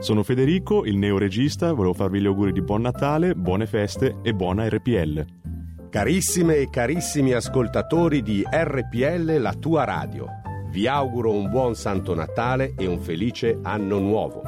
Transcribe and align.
Sono 0.00 0.22
Federico, 0.22 0.86
il 0.86 0.96
neoregista, 0.96 1.74
volevo 1.74 1.92
farvi 1.92 2.22
gli 2.22 2.26
auguri 2.26 2.52
di 2.52 2.62
buon 2.62 2.80
Natale, 2.80 3.34
buone 3.34 3.66
feste 3.66 4.16
e 4.22 4.32
buona 4.32 4.66
RPL. 4.66 5.26
Carissime 5.90 6.56
e 6.56 6.70
carissimi 6.70 7.32
ascoltatori 7.32 8.22
di 8.22 8.42
RPL, 8.42 9.38
la 9.38 9.52
tua 9.52 9.84
radio, 9.84 10.26
vi 10.70 10.86
auguro 10.86 11.32
un 11.32 11.50
buon 11.50 11.74
Santo 11.74 12.14
Natale 12.14 12.72
e 12.78 12.86
un 12.86 12.98
felice 12.98 13.58
anno 13.62 13.98
nuovo. 13.98 14.40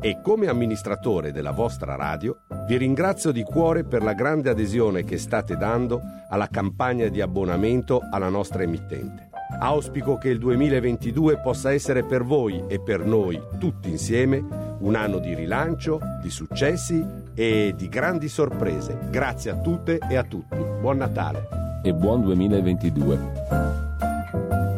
E 0.00 0.20
come 0.20 0.48
amministratore 0.48 1.30
della 1.30 1.52
vostra 1.52 1.94
radio, 1.94 2.38
vi 2.66 2.76
ringrazio 2.76 3.30
di 3.30 3.44
cuore 3.44 3.84
per 3.84 4.02
la 4.02 4.12
grande 4.12 4.50
adesione 4.50 5.04
che 5.04 5.18
state 5.18 5.56
dando 5.56 6.00
alla 6.28 6.48
campagna 6.48 7.06
di 7.06 7.20
abbonamento 7.20 8.00
alla 8.10 8.28
nostra 8.28 8.64
emittente. 8.64 9.35
Auspico 9.58 10.18
che 10.18 10.28
il 10.28 10.38
2022 10.38 11.38
possa 11.38 11.72
essere 11.72 12.02
per 12.02 12.24
voi 12.24 12.64
e 12.68 12.80
per 12.80 13.04
noi 13.04 13.40
tutti 13.58 13.88
insieme 13.88 14.44
un 14.78 14.94
anno 14.94 15.18
di 15.18 15.34
rilancio, 15.34 15.98
di 16.22 16.30
successi 16.30 17.04
e 17.34 17.74
di 17.76 17.88
grandi 17.88 18.28
sorprese. 18.28 18.98
Grazie 19.10 19.52
a 19.52 19.56
tutte 19.56 19.98
e 19.98 20.16
a 20.16 20.24
tutti. 20.24 20.56
Buon 20.80 20.98
Natale 20.98 21.48
e 21.82 21.94
buon 21.94 22.22
2022. 22.22 24.75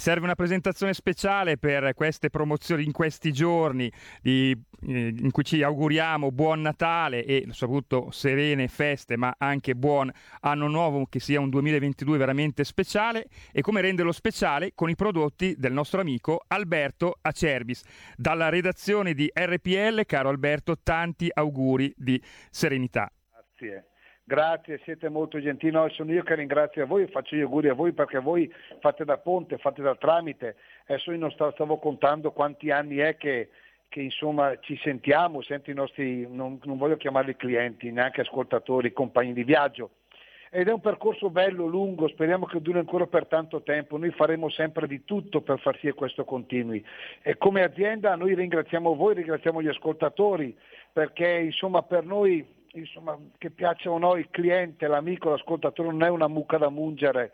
Serve 0.00 0.24
una 0.24 0.34
presentazione 0.34 0.94
speciale 0.94 1.58
per 1.58 1.94
queste 1.94 2.30
promozioni 2.30 2.84
in 2.84 2.90
questi 2.90 3.32
giorni 3.32 3.92
di, 4.20 4.50
eh, 4.88 5.14
in 5.16 5.30
cui 5.30 5.44
ci 5.44 5.62
auguriamo 5.62 6.32
buon 6.32 6.62
Natale 6.62 7.24
e 7.24 7.46
soprattutto 7.50 8.10
serene 8.10 8.66
feste, 8.66 9.16
ma 9.16 9.34
anche 9.38 9.76
buon 9.76 10.10
anno 10.40 10.68
nuovo, 10.68 11.06
che 11.06 11.20
sia 11.20 11.38
un 11.38 11.50
2022 11.50 12.16
veramente 12.16 12.64
speciale. 12.64 13.26
E 13.52 13.60
come 13.60 13.82
renderlo 13.82 14.12
speciale? 14.12 14.72
Con 14.74 14.88
i 14.88 14.96
prodotti 14.96 15.54
del 15.58 15.72
nostro 15.72 16.00
amico 16.00 16.44
Alberto 16.48 17.18
Acerbis. 17.20 17.82
Dalla 18.16 18.48
redazione 18.48 19.12
di 19.12 19.30
RPL, 19.32 20.06
caro 20.06 20.30
Alberto, 20.30 20.78
tanti 20.82 21.28
auguri 21.32 21.92
di 21.96 22.20
serenità. 22.50 23.12
Grazie. 23.30 23.90
Grazie, 24.30 24.78
siete 24.84 25.08
molto 25.08 25.40
gentili. 25.40 25.72
No, 25.72 25.88
sono 25.88 26.12
io 26.12 26.22
che 26.22 26.36
ringrazio 26.36 26.84
a 26.84 26.86
voi, 26.86 27.08
faccio 27.08 27.34
gli 27.34 27.40
auguri 27.40 27.68
a 27.68 27.74
voi 27.74 27.92
perché 27.92 28.20
voi 28.20 28.48
fate 28.78 29.04
da 29.04 29.18
ponte, 29.18 29.58
fate 29.58 29.82
da 29.82 29.96
tramite. 29.96 30.54
Adesso 30.86 31.10
io 31.10 31.18
non 31.18 31.32
stavo 31.32 31.78
contando 31.78 32.30
quanti 32.30 32.70
anni 32.70 32.98
è 32.98 33.16
che, 33.16 33.48
che 33.88 34.00
insomma, 34.00 34.56
ci 34.60 34.78
sentiamo, 34.84 35.42
sento 35.42 35.72
i 35.72 35.74
nostri, 35.74 36.28
non, 36.30 36.60
non, 36.62 36.78
voglio 36.78 36.96
chiamarli 36.96 37.34
clienti, 37.34 37.90
neanche 37.90 38.20
ascoltatori, 38.20 38.92
compagni 38.92 39.32
di 39.32 39.42
viaggio. 39.42 39.90
Ed 40.48 40.68
è 40.68 40.72
un 40.72 40.80
percorso 40.80 41.28
bello, 41.28 41.66
lungo, 41.66 42.06
speriamo 42.06 42.46
che 42.46 42.62
duri 42.62 42.78
ancora 42.78 43.08
per 43.08 43.26
tanto 43.26 43.64
tempo. 43.64 43.98
Noi 43.98 44.12
faremo 44.12 44.48
sempre 44.48 44.86
di 44.86 45.02
tutto 45.04 45.40
per 45.40 45.58
far 45.58 45.74
sì 45.78 45.88
che 45.88 45.94
questo 45.94 46.24
continui. 46.24 46.84
E 47.22 47.36
come 47.36 47.64
azienda 47.64 48.14
noi 48.14 48.36
ringraziamo 48.36 48.94
voi, 48.94 49.14
ringraziamo 49.14 49.60
gli 49.60 49.66
ascoltatori, 49.66 50.56
perché 50.92 51.26
insomma 51.26 51.82
per 51.82 52.04
noi 52.04 52.58
insomma, 52.72 53.18
che 53.38 53.50
piaccia 53.50 53.90
o 53.90 53.98
no 53.98 54.16
il 54.16 54.28
cliente, 54.30 54.86
l'amico, 54.86 55.30
l'ascoltatore 55.30 55.90
non 55.90 56.02
è 56.02 56.08
una 56.08 56.28
mucca 56.28 56.58
da 56.58 56.68
mungere 56.68 57.32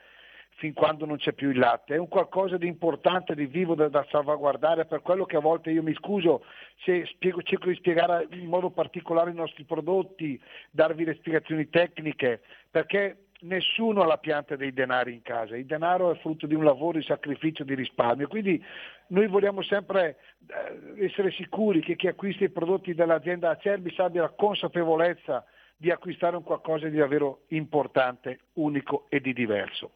fin 0.57 0.73
quando 0.73 1.05
non 1.05 1.19
c'è 1.19 1.33
più 1.33 1.51
il 1.51 1.59
latte, 1.59 1.95
è 1.95 1.99
un 1.99 2.09
qualcosa 2.09 2.57
di 2.57 2.67
importante, 2.67 3.35
di 3.35 3.47
vivo 3.47 3.75
da, 3.75 3.89
da 3.89 4.07
salvaguardare, 4.11 4.87
per 4.87 5.03
quello 5.03 5.25
che 5.25 5.37
a 5.37 5.41
volte 5.41 5.71
io 5.71 5.83
mi 5.83 5.95
scuso 5.95 6.45
se 6.83 7.05
spiego, 7.07 7.43
cerco 7.43 7.69
di 7.69 7.75
spiegare 7.75 8.27
in 8.31 8.47
modo 8.47 8.71
particolare 8.71 9.31
i 9.31 9.35
nostri 9.35 9.65
prodotti, 9.65 10.41
darvi 10.71 11.05
le 11.05 11.15
spiegazioni 11.15 11.69
tecniche, 11.69 12.41
perché 12.71 13.26
nessuno 13.41 14.03
ha 14.03 14.07
la 14.07 14.19
pianta 14.19 14.57
dei 14.57 14.73
denari 14.73 15.13
in 15.13 15.23
casa, 15.23 15.57
il 15.57 15.67
denaro 15.67 16.11
è 16.11 16.17
frutto 16.19 16.47
di 16.47 16.55
un 16.55 16.65
lavoro, 16.65 16.99
di 16.99 17.05
sacrificio, 17.05 17.65
di 17.65 17.75
risparmio, 17.75 18.29
quindi 18.29 18.63
noi 19.09 19.27
vogliamo 19.27 19.63
sempre 19.63 20.17
eh, 20.47 21.05
essere 21.05 21.31
sicuri 21.33 21.81
che 21.81 21.97
chi 21.97 22.09
acquista 22.09 22.45
i 22.45 22.51
prodotti 22.51 22.95
dell'azienda 22.95 23.51
Acerbis 23.51 23.99
abbia 23.99 24.23
la 24.23 24.31
consapevolezza 24.31 25.45
di 25.77 25.91
acquistare 25.91 26.37
un 26.37 26.43
qualcosa 26.43 26.89
di 26.89 26.97
davvero 26.97 27.43
importante, 27.49 28.41
unico 28.55 29.07
e 29.11 29.21
di 29.21 29.33
diverso. 29.33 29.93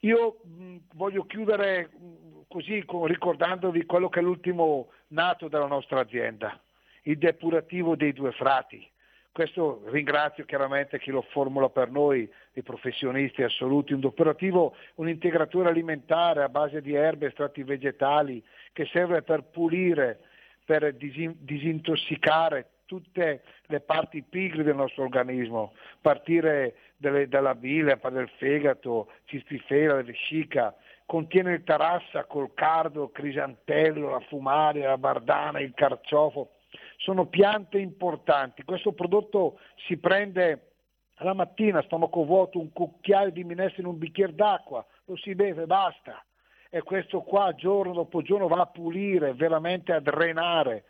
Io 0.00 0.40
mh, 0.42 0.76
voglio 0.94 1.24
chiudere 1.24 1.90
mh, 1.90 2.42
così 2.48 2.84
ricordandovi 3.04 3.86
quello 3.86 4.08
che 4.08 4.20
è 4.20 4.22
l'ultimo 4.22 4.90
nato 5.08 5.48
della 5.48 5.66
nostra 5.66 6.00
azienda, 6.00 6.60
il 7.02 7.18
depurativo 7.18 7.94
dei 7.94 8.12
due 8.12 8.32
frati 8.32 8.86
questo 9.36 9.82
ringrazio 9.88 10.46
chiaramente 10.46 10.98
chi 10.98 11.10
lo 11.10 11.20
formula 11.20 11.68
per 11.68 11.90
noi, 11.90 12.26
i 12.54 12.62
professionisti 12.62 13.42
assoluti, 13.42 13.92
un 13.92 14.02
operativo, 14.02 14.74
un 14.94 15.10
integratore 15.10 15.68
alimentare 15.68 16.42
a 16.42 16.48
base 16.48 16.80
di 16.80 16.94
erbe, 16.94 17.26
estratti 17.26 17.62
vegetali, 17.62 18.42
che 18.72 18.86
serve 18.86 19.20
per 19.20 19.42
pulire, 19.42 20.20
per 20.64 20.94
disintossicare 20.94 22.66
tutte 22.86 23.42
le 23.66 23.80
parti 23.80 24.22
pigre 24.22 24.62
del 24.62 24.74
nostro 24.74 25.02
organismo, 25.02 25.74
partire 26.00 26.76
delle, 26.96 27.28
dalla 27.28 27.54
bile, 27.54 28.00
del 28.10 28.30
fegato, 28.38 29.10
cistifera, 29.26 30.02
vescica, 30.02 30.74
contiene 31.04 31.52
il 31.52 31.62
tarassa 31.62 32.24
col 32.24 32.54
cardo, 32.54 33.02
il 33.02 33.10
crisantello, 33.12 34.08
la 34.08 34.20
fumaria, 34.20 34.88
la 34.88 34.96
bardana, 34.96 35.60
il 35.60 35.74
carciofo, 35.74 36.52
sono 36.96 37.26
piante 37.26 37.78
importanti. 37.78 38.64
Questo 38.64 38.92
prodotto 38.92 39.58
si 39.86 39.96
prende 39.96 40.72
la 41.18 41.34
mattina, 41.34 41.82
stomaco 41.82 42.24
vuoto, 42.24 42.58
un 42.58 42.72
cucchiaio 42.72 43.30
di 43.30 43.44
minestra 43.44 43.82
in 43.82 43.88
un 43.88 43.98
bicchiere 43.98 44.34
d'acqua, 44.34 44.84
lo 45.06 45.16
si 45.16 45.34
beve, 45.34 45.62
e 45.62 45.66
basta. 45.66 46.24
E 46.68 46.82
questo 46.82 47.22
qua 47.22 47.54
giorno 47.54 47.92
dopo 47.92 48.22
giorno 48.22 48.48
va 48.48 48.60
a 48.60 48.66
pulire, 48.66 49.32
veramente 49.34 49.92
a 49.92 50.00
drenare. 50.00 50.84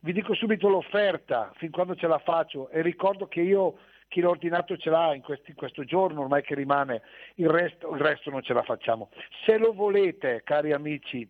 Vi 0.00 0.12
dico 0.12 0.34
subito 0.34 0.68
l'offerta, 0.68 1.50
fin 1.56 1.70
quando 1.70 1.94
ce 1.96 2.06
la 2.06 2.18
faccio, 2.18 2.68
e 2.70 2.80
ricordo 2.80 3.26
che 3.26 3.40
io 3.40 3.78
chi 4.08 4.20
l'ha 4.20 4.28
ordinato 4.28 4.76
ce 4.76 4.88
l'ha 4.88 5.14
in, 5.14 5.22
questi, 5.22 5.50
in 5.50 5.56
questo 5.56 5.84
giorno 5.84 6.20
ormai 6.22 6.42
che 6.42 6.54
rimane, 6.54 7.02
il 7.34 7.48
resto, 7.48 7.92
il 7.92 8.00
resto 8.00 8.30
non 8.30 8.42
ce 8.42 8.52
la 8.52 8.62
facciamo. 8.62 9.10
Se 9.44 9.58
lo 9.58 9.72
volete, 9.72 10.42
cari 10.44 10.72
amici, 10.72 11.28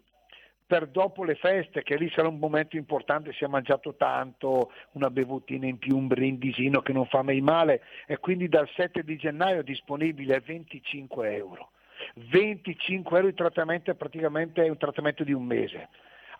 per 0.66 0.88
dopo 0.88 1.22
le 1.22 1.36
feste, 1.36 1.82
che 1.82 1.96
lì 1.96 2.10
sarà 2.10 2.28
un 2.28 2.38
momento 2.38 2.76
importante, 2.76 3.32
si 3.32 3.44
è 3.44 3.46
mangiato 3.46 3.94
tanto, 3.94 4.72
una 4.92 5.10
bevutina 5.10 5.66
in 5.66 5.78
più, 5.78 5.96
un 5.96 6.08
brindisino 6.08 6.80
che 6.80 6.92
non 6.92 7.06
fa 7.06 7.22
mai 7.22 7.40
male 7.40 7.82
e 8.06 8.18
quindi 8.18 8.48
dal 8.48 8.68
7 8.74 9.04
di 9.04 9.16
gennaio 9.16 9.60
è 9.60 9.64
disponibile 9.64 10.34
a 10.34 10.42
25 10.44 11.34
euro. 11.36 11.70
25 12.14 13.16
euro 13.16 13.28
il 13.28 13.34
trattamento 13.34 13.90
è 13.90 13.94
praticamente 13.94 14.60
un 14.62 14.76
trattamento 14.76 15.22
di 15.22 15.32
un 15.32 15.44
mese. 15.44 15.88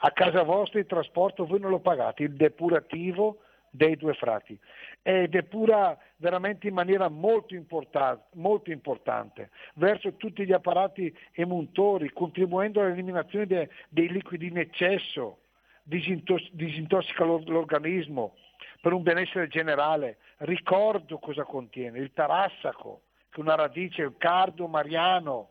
A 0.01 0.11
casa 0.11 0.43
vostra 0.43 0.81
il 0.81 0.87
trasporto 0.87 1.47
voi 1.47 1.61
non 1.61 1.71
lo 1.71 1.79
pagate, 1.79 2.25
il 2.25 2.35
depurativo 2.35 3.39
dei 3.77 3.97
due 3.97 4.15
frati 4.15 4.59
ed 5.03 5.31
depura 5.31 5.97
veramente 6.17 6.67
in 6.67 6.75
maniera 6.75 7.09
molto, 7.09 7.55
importante, 7.55 8.25
molto 8.35 8.73
importante 8.73 9.51
verso 9.75 10.15
tutti 10.15 10.45
gli 10.45 10.53
apparati 10.53 11.15
emuntori, 11.33 12.11
contribuendo 12.11 12.81
all'eliminazione 12.81 13.47
de, 13.47 13.69
dei 13.89 14.09
liquidi 14.09 14.49
in 14.49 14.59
eccesso, 14.59 15.43
disintos- 15.83 16.51
disintossica 16.51 17.25
l'organismo 17.25 18.35
per 18.81 18.93
un 18.93 19.03
benessere 19.03 19.49
generale. 19.49 20.19
Ricordo 20.39 21.19
cosa 21.19 21.45
contiene 21.45 21.99
il 21.99 22.13
tarassaco, 22.13 23.03
che 23.31 23.39
è 23.39 23.41
una 23.41 23.55
radice, 23.55 24.03
il 24.03 24.15
cardo 24.19 24.67
mariano, 24.67 25.51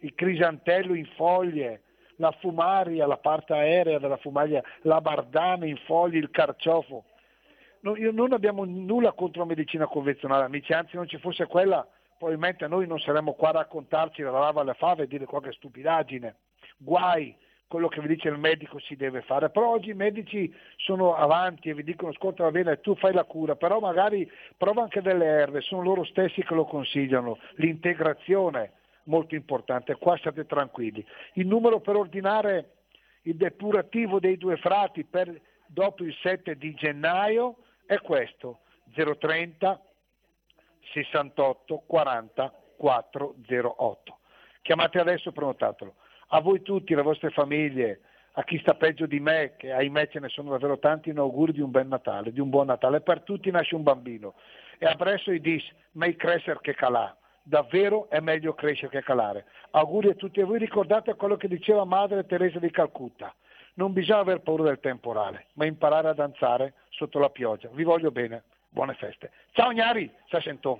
il 0.00 0.14
crisantello 0.14 0.94
in 0.94 1.06
foglie, 1.16 1.82
la 2.16 2.32
fumaria, 2.32 3.06
la 3.06 3.16
parte 3.16 3.54
aerea 3.54 3.98
della 3.98 4.18
fumaria, 4.18 4.62
la 4.82 5.00
bardana 5.00 5.66
in 5.66 5.78
foglie, 5.86 6.18
il 6.18 6.30
carciofo. 6.30 7.04
No, 7.82 7.94
non 8.12 8.32
abbiamo 8.32 8.64
nulla 8.64 9.12
contro 9.12 9.40
la 9.40 9.48
medicina 9.48 9.86
convenzionale, 9.86 10.44
amici, 10.44 10.72
anzi 10.72 10.96
non 10.96 11.08
ci 11.08 11.18
fosse 11.18 11.46
quella, 11.46 11.86
probabilmente 12.18 12.66
noi 12.68 12.86
non 12.86 12.98
saremmo 12.98 13.32
qua 13.32 13.48
a 13.48 13.52
raccontarci 13.52 14.20
la 14.20 14.30
lava 14.30 14.60
alle 14.60 14.74
fave 14.74 15.04
e 15.04 15.06
dire 15.06 15.24
qualche 15.24 15.52
stupidaggine. 15.52 16.36
Guai, 16.76 17.34
quello 17.66 17.88
che 17.88 18.00
vi 18.02 18.08
dice 18.08 18.28
il 18.28 18.36
medico 18.36 18.78
si 18.80 18.96
deve 18.96 19.22
fare, 19.22 19.48
però 19.48 19.70
oggi 19.70 19.90
i 19.90 19.94
medici 19.94 20.52
sono 20.76 21.14
avanti 21.14 21.70
e 21.70 21.74
vi 21.74 21.84
dicono 21.84 22.10
ascolta 22.10 22.42
va 22.42 22.50
bene, 22.50 22.80
tu 22.80 22.94
fai 22.96 23.14
la 23.14 23.24
cura, 23.24 23.56
però 23.56 23.78
magari 23.78 24.30
prova 24.56 24.82
anche 24.82 25.00
delle 25.00 25.24
erbe, 25.24 25.60
sono 25.62 25.82
loro 25.82 26.04
stessi 26.04 26.42
che 26.42 26.54
lo 26.54 26.66
consigliano, 26.66 27.38
l'integrazione 27.54 28.72
molto 29.04 29.34
importante, 29.34 29.94
qua 29.94 30.18
state 30.18 30.44
tranquilli. 30.44 31.02
Il 31.34 31.46
numero 31.46 31.80
per 31.80 31.96
ordinare 31.96 32.72
il 33.22 33.36
depurativo 33.36 34.18
dei 34.18 34.36
due 34.36 34.56
frati 34.56 35.04
per, 35.04 35.40
dopo 35.66 36.04
il 36.04 36.14
7 36.20 36.56
di 36.56 36.74
gennaio 36.74 37.56
è 37.90 37.98
questo, 38.02 38.60
030 38.94 39.82
68 40.92 41.82
40 41.88 42.54
408. 42.76 44.18
Chiamate 44.62 45.00
adesso 45.00 45.30
e 45.30 45.32
prenotatelo. 45.32 45.94
A 46.28 46.40
voi 46.40 46.62
tutti, 46.62 46.92
alle 46.92 47.02
vostre 47.02 47.30
famiglie, 47.30 48.02
a 48.34 48.44
chi 48.44 48.60
sta 48.60 48.74
peggio 48.74 49.06
di 49.06 49.18
me, 49.18 49.54
che 49.56 49.72
ahimè 49.72 50.06
ce 50.06 50.20
ne 50.20 50.28
sono 50.28 50.50
davvero 50.50 50.78
tanti, 50.78 51.08
in 51.08 51.18
auguri 51.18 51.50
di 51.50 51.60
un 51.60 51.72
bel 51.72 51.88
Natale, 51.88 52.32
di 52.32 52.38
un 52.38 52.48
buon 52.48 52.66
Natale. 52.66 53.00
Per 53.00 53.22
tutti 53.22 53.50
nasce 53.50 53.74
un 53.74 53.82
bambino. 53.82 54.34
E 54.78 54.86
adesso 54.86 55.32
i 55.32 55.40
dis, 55.40 55.68
mai 55.92 56.14
crescere 56.14 56.60
che 56.62 56.76
calà 56.76 57.12
davvero 57.42 58.08
è 58.08 58.20
meglio 58.20 58.54
crescere 58.54 58.90
che 58.90 59.02
calare. 59.02 59.46
Auguri 59.70 60.10
a 60.10 60.14
tutti 60.14 60.38
e 60.38 60.44
voi, 60.44 60.60
ricordate 60.60 61.14
quello 61.14 61.36
che 61.36 61.48
diceva 61.48 61.84
Madre 61.84 62.24
Teresa 62.24 62.60
di 62.60 62.70
Calcutta. 62.70 63.34
Non 63.74 63.92
bisogna 63.92 64.20
aver 64.20 64.40
paura 64.42 64.64
del 64.64 64.78
temporale, 64.78 65.46
ma 65.54 65.64
imparare 65.64 66.08
a 66.08 66.14
danzare 66.14 66.74
sotto 67.00 67.18
la 67.18 67.30
pioggia. 67.30 67.70
Vi 67.72 67.82
voglio 67.82 68.10
bene, 68.10 68.44
buone 68.68 68.92
feste. 68.94 69.30
Ciao 69.52 69.72
Gnari, 69.72 70.10
sa 70.28 70.38
senton. 70.40 70.78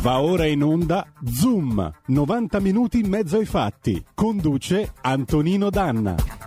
Va 0.00 0.20
ora 0.20 0.44
in 0.44 0.62
onda 0.62 1.06
Zoom, 1.24 1.90
90 2.06 2.60
minuti 2.60 2.98
in 3.00 3.08
mezzo 3.08 3.38
ai 3.38 3.46
fatti. 3.46 4.04
Conduce 4.14 4.92
Antonino 5.00 5.70
Danna. 5.70 6.43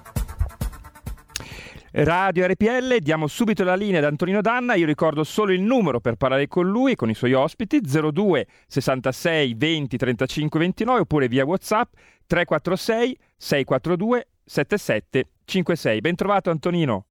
Radio 2.00 2.46
RPL, 2.46 2.98
diamo 2.98 3.26
subito 3.26 3.64
la 3.64 3.74
linea 3.74 3.98
ad 3.98 4.06
Antonino 4.06 4.40
Danna, 4.40 4.76
io 4.76 4.86
ricordo 4.86 5.24
solo 5.24 5.52
il 5.52 5.62
numero 5.62 6.00
per 6.00 6.14
parlare 6.14 6.48
con 6.48 6.70
lui 6.70 6.92
e 6.92 6.96
con 6.96 7.10
i 7.10 7.16
suoi 7.16 7.34
ospiti 7.34 7.80
02 7.82 8.46
66 8.68 9.56
20 9.56 9.98
35 9.98 10.60
29 10.60 11.00
oppure 11.00 11.28
via 11.28 11.44
Whatsapp 11.44 11.92
346 12.28 13.18
642 13.36 14.28
7756. 14.46 16.02
Ben 16.02 16.16
trovato 16.16 16.52
Antonino. 16.52 17.08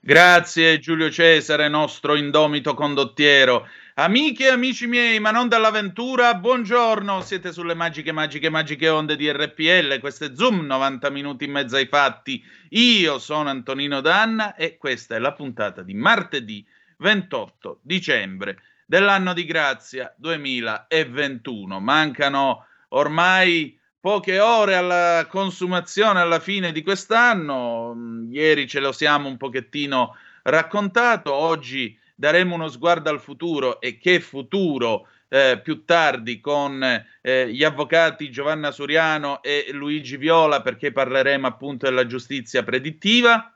Grazie 0.00 0.78
Giulio 0.78 1.10
Cesare, 1.10 1.68
nostro 1.68 2.14
indomito 2.14 2.74
condottiero. 2.74 3.66
Amiche 3.96 4.46
e 4.46 4.50
amici 4.50 4.88
miei, 4.88 5.20
ma 5.20 5.30
non 5.30 5.46
dall'avventura, 5.46 6.34
buongiorno, 6.34 7.20
siete 7.20 7.52
sulle 7.52 7.74
magiche, 7.74 8.10
magiche, 8.10 8.50
magiche 8.50 8.88
onde 8.88 9.14
di 9.14 9.30
RPL, 9.30 10.00
questo 10.00 10.24
è 10.24 10.32
Zoom, 10.34 10.66
90 10.66 11.10
minuti 11.10 11.44
in 11.44 11.52
mezzo 11.52 11.76
ai 11.76 11.86
fatti. 11.86 12.42
Io 12.70 13.20
sono 13.20 13.50
Antonino 13.50 14.00
Danna 14.00 14.56
e 14.56 14.78
questa 14.78 15.14
è 15.14 15.20
la 15.20 15.32
puntata 15.32 15.82
di 15.82 15.94
martedì 15.94 16.66
28 16.98 17.78
dicembre 17.82 18.60
dell'anno 18.84 19.32
di 19.32 19.44
grazia 19.44 20.12
2021. 20.16 21.78
Mancano 21.78 22.66
ormai 22.88 23.78
poche 24.00 24.40
ore 24.40 24.74
alla 24.74 25.24
consumazione, 25.28 26.18
alla 26.18 26.40
fine 26.40 26.72
di 26.72 26.82
quest'anno. 26.82 27.94
Ieri 28.28 28.66
ce 28.66 28.80
lo 28.80 28.90
siamo 28.90 29.28
un 29.28 29.36
pochettino 29.36 30.16
raccontato, 30.42 31.32
oggi 31.32 31.96
daremo 32.14 32.54
uno 32.54 32.68
sguardo 32.68 33.10
al 33.10 33.20
futuro 33.20 33.80
e 33.80 33.98
che 33.98 34.20
futuro 34.20 35.08
eh, 35.28 35.60
più 35.62 35.84
tardi 35.84 36.40
con 36.40 36.82
eh, 37.20 37.52
gli 37.52 37.64
avvocati 37.64 38.30
Giovanna 38.30 38.70
Suriano 38.70 39.42
e 39.42 39.68
Luigi 39.72 40.16
Viola 40.16 40.62
perché 40.62 40.92
parleremo 40.92 41.46
appunto 41.46 41.86
della 41.86 42.06
giustizia 42.06 42.62
predittiva 42.62 43.52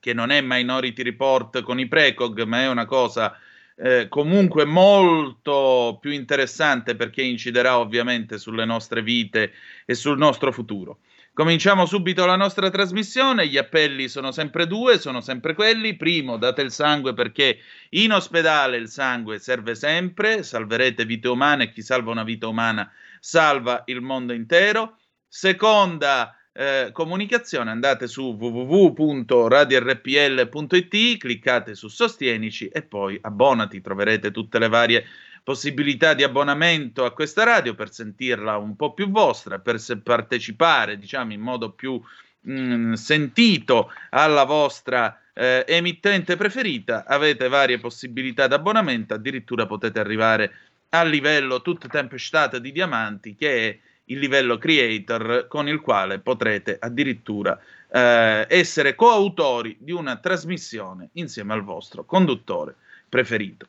che 0.00 0.12
non 0.12 0.30
è 0.30 0.40
Minority 0.42 1.02
Report 1.02 1.62
con 1.62 1.78
i 1.78 1.86
Precog 1.86 2.42
ma 2.42 2.62
è 2.62 2.68
una 2.68 2.86
cosa 2.86 3.36
eh, 3.80 4.08
comunque 4.08 4.64
molto 4.64 5.98
più 6.00 6.10
interessante 6.10 6.96
perché 6.96 7.22
inciderà 7.22 7.78
ovviamente 7.78 8.36
sulle 8.36 8.64
nostre 8.64 9.02
vite 9.02 9.52
e 9.84 9.94
sul 9.94 10.18
nostro 10.18 10.50
futuro. 10.50 10.98
Cominciamo 11.38 11.86
subito 11.86 12.26
la 12.26 12.34
nostra 12.34 12.68
trasmissione. 12.68 13.46
Gli 13.46 13.58
appelli 13.58 14.08
sono 14.08 14.32
sempre 14.32 14.66
due, 14.66 14.98
sono 14.98 15.20
sempre 15.20 15.54
quelli. 15.54 15.94
Primo, 15.94 16.36
date 16.36 16.62
il 16.62 16.72
sangue 16.72 17.14
perché 17.14 17.60
in 17.90 18.12
ospedale 18.12 18.76
il 18.76 18.88
sangue 18.88 19.38
serve 19.38 19.76
sempre, 19.76 20.42
salverete 20.42 21.04
vite 21.04 21.28
umane 21.28 21.62
e 21.62 21.70
chi 21.70 21.80
salva 21.80 22.10
una 22.10 22.24
vita 22.24 22.48
umana 22.48 22.90
salva 23.20 23.84
il 23.86 24.00
mondo 24.00 24.32
intero. 24.32 24.98
Seconda 25.28 26.34
eh, 26.52 26.88
comunicazione, 26.90 27.70
andate 27.70 28.08
su 28.08 28.36
www.radiorpl.it, 28.36 31.16
cliccate 31.18 31.76
su 31.76 31.86
Sostienici 31.86 32.66
e 32.66 32.82
poi 32.82 33.16
abbonati, 33.22 33.80
troverete 33.80 34.32
tutte 34.32 34.58
le 34.58 34.68
varie 34.68 35.04
possibilità 35.48 36.12
di 36.12 36.22
abbonamento 36.22 37.06
a 37.06 37.12
questa 37.12 37.42
radio 37.42 37.74
per 37.74 37.90
sentirla 37.90 38.58
un 38.58 38.76
po' 38.76 38.92
più 38.92 39.08
vostra, 39.08 39.58
per 39.58 39.80
partecipare, 40.02 40.98
diciamo, 40.98 41.32
in 41.32 41.40
modo 41.40 41.70
più 41.70 41.98
mh, 42.40 42.52
mm, 42.52 42.92
sentito 42.92 43.90
alla 44.10 44.44
vostra 44.44 45.18
eh, 45.32 45.64
emittente 45.66 46.36
preferita. 46.36 47.06
Avete 47.06 47.48
varie 47.48 47.78
possibilità 47.78 48.46
di 48.46 48.52
abbonamento, 48.52 49.14
addirittura 49.14 49.64
potete 49.64 49.98
arrivare 49.98 50.52
al 50.90 51.08
livello 51.08 51.62
tutta 51.62 51.88
tempestata 51.88 52.58
di 52.58 52.70
diamanti, 52.70 53.34
che 53.34 53.70
è 53.70 53.78
il 54.04 54.18
livello 54.18 54.58
creator, 54.58 55.46
con 55.48 55.66
il 55.66 55.80
quale 55.80 56.18
potrete 56.18 56.76
addirittura 56.78 57.58
eh, 57.90 58.44
essere 58.50 58.94
coautori 58.94 59.78
di 59.80 59.92
una 59.92 60.16
trasmissione 60.16 61.08
insieme 61.12 61.54
al 61.54 61.64
vostro 61.64 62.04
conduttore 62.04 62.74
preferito. 63.08 63.66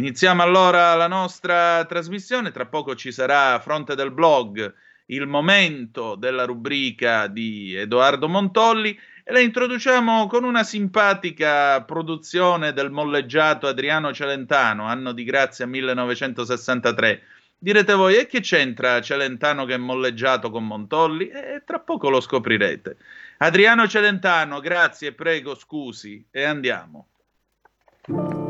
Iniziamo 0.00 0.42
allora 0.42 0.94
la 0.94 1.08
nostra 1.08 1.84
trasmissione, 1.84 2.52
tra 2.52 2.64
poco 2.64 2.94
ci 2.94 3.12
sarà 3.12 3.52
a 3.52 3.60
fronte 3.60 3.94
del 3.94 4.10
blog 4.10 4.72
il 5.08 5.26
momento 5.26 6.14
della 6.14 6.46
rubrica 6.46 7.26
di 7.26 7.74
Edoardo 7.74 8.26
Montolli 8.26 8.98
e 9.22 9.30
la 9.30 9.40
introduciamo 9.40 10.26
con 10.26 10.44
una 10.44 10.62
simpatica 10.62 11.82
produzione 11.82 12.72
del 12.72 12.90
molleggiato 12.90 13.66
Adriano 13.66 14.10
Celentano, 14.14 14.86
anno 14.86 15.12
di 15.12 15.22
grazia 15.22 15.66
1963. 15.66 17.22
Direte 17.58 17.92
voi, 17.92 18.16
e 18.16 18.26
che 18.26 18.40
c'entra 18.40 19.02
Celentano 19.02 19.66
che 19.66 19.74
è 19.74 19.76
molleggiato 19.76 20.48
con 20.48 20.66
Montolli? 20.66 21.28
E 21.28 21.62
tra 21.66 21.78
poco 21.78 22.08
lo 22.08 22.22
scoprirete. 22.22 22.96
Adriano 23.36 23.86
Celentano, 23.86 24.60
grazie, 24.60 25.12
prego, 25.12 25.54
scusi, 25.54 26.24
e 26.30 26.42
andiamo. 26.42 27.06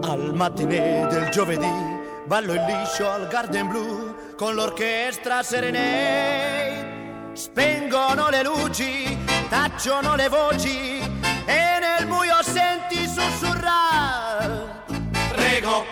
Al 0.03 0.33
mattinè 0.35 1.07
del 1.09 1.29
giovedì 1.31 1.99
ballo 2.25 2.55
il 2.55 2.65
liscio 2.65 3.11
al 3.11 3.27
Garden 3.29 3.69
Blue 3.69 4.35
con 4.37 4.55
l'orchestra 4.55 5.43
Serenei. 5.43 7.33
Spengono 7.33 8.29
le 8.29 8.43
luci, 8.43 9.19
tacciono 9.49 10.15
le 10.15 10.29
voci 10.29 10.99
e 10.99 11.79
nel 11.81 12.07
buio 12.07 12.43
senti 12.43 13.07
sussurrare. 13.07 14.85
Prego, 15.33 15.85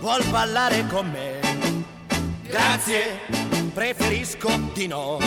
vuol 0.00 0.24
ballare 0.26 0.86
con 0.86 1.10
me. 1.10 1.40
Grazie, 2.42 3.20
preferisco 3.72 4.48
di 4.72 4.86
no. 4.86 5.18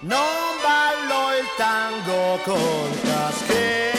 Non 0.00 0.56
ballo 0.62 1.36
il 1.38 1.46
tango 1.56 2.38
col 2.44 3.00
casché, 3.02 3.92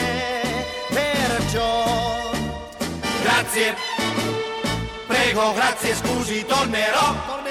Grazie, 3.52 3.74
prego, 5.06 5.52
grazie, 5.52 5.94
scusi, 5.94 6.42
tornerò. 6.46 7.12
No, 7.12 7.42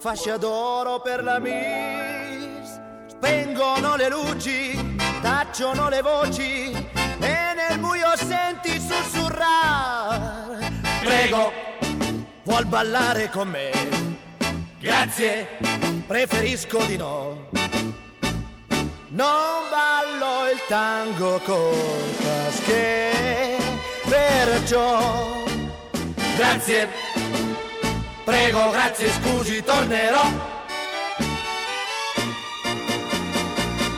fascia 0.00 0.38
d'oro 0.38 1.00
per 1.00 1.22
la 1.22 1.38
Miss. 1.38 2.80
Spengono 3.06 3.96
le 3.96 4.08
luci, 4.08 4.96
tacciono 5.20 5.90
le 5.90 6.00
voci 6.00 6.72
e 6.72 7.36
nel 7.54 7.78
buio 7.78 8.16
senti 8.16 8.80
sussurrare. 8.80 10.72
Prego, 11.04 11.52
vuol 12.44 12.64
ballare 12.64 13.28
con 13.28 13.48
me? 13.48 13.70
Grazie, 14.78 15.58
preferisco 16.06 16.82
di 16.84 16.96
no. 16.96 17.48
Non 19.08 19.68
ballo 19.70 20.50
il 20.50 20.62
tango 20.66 21.38
col 21.40 22.16
casché, 22.22 23.58
perciò 24.08 25.40
grazie, 26.40 26.88
prego, 28.30 28.70
grazie, 28.70 29.10
scusi, 29.10 29.62
tornerò. 29.62 30.22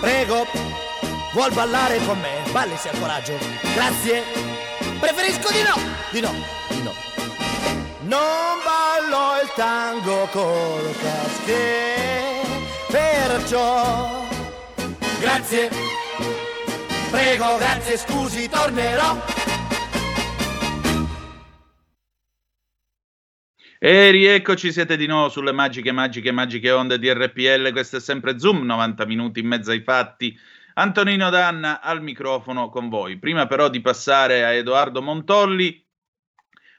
Prego, 0.00 0.46
vuol 1.34 1.52
ballare 1.52 1.98
con 2.06 2.18
me? 2.18 2.50
Balli 2.50 2.76
se 2.76 2.88
ha 2.88 2.98
coraggio. 2.98 3.38
Grazie, 3.74 4.22
preferisco 4.98 5.50
di 5.50 5.62
no, 5.62 5.74
di 6.10 6.20
no, 6.20 6.32
di 6.68 6.82
no. 6.82 6.92
Non 8.00 8.58
ballo 8.64 9.42
il 9.42 9.52
tango 9.54 10.26
col 10.32 10.94
casché, 11.00 12.40
perciò 12.90 14.20
Grazie, 15.20 15.70
prego, 17.10 17.56
grazie, 17.58 17.96
scusi, 17.98 18.48
tornerò. 18.48 19.41
E 23.84 24.12
rieccoci, 24.12 24.70
siete 24.70 24.96
di 24.96 25.08
nuovo 25.08 25.28
sulle 25.28 25.50
magiche, 25.50 25.90
magiche, 25.90 26.30
magiche 26.30 26.70
onde 26.70 27.00
di 27.00 27.12
RPL. 27.12 27.72
Questo 27.72 27.96
è 27.96 28.00
sempre 28.00 28.38
Zoom, 28.38 28.64
90 28.64 29.04
minuti 29.06 29.40
in 29.40 29.48
mezzo 29.48 29.72
ai 29.72 29.82
fatti. 29.82 30.38
Antonino 30.74 31.30
Danna 31.30 31.80
al 31.80 32.00
microfono 32.00 32.68
con 32.68 32.88
voi. 32.88 33.18
Prima 33.18 33.48
però 33.48 33.68
di 33.68 33.80
passare 33.80 34.44
a 34.44 34.52
Edoardo 34.52 35.02
Montolli, 35.02 35.84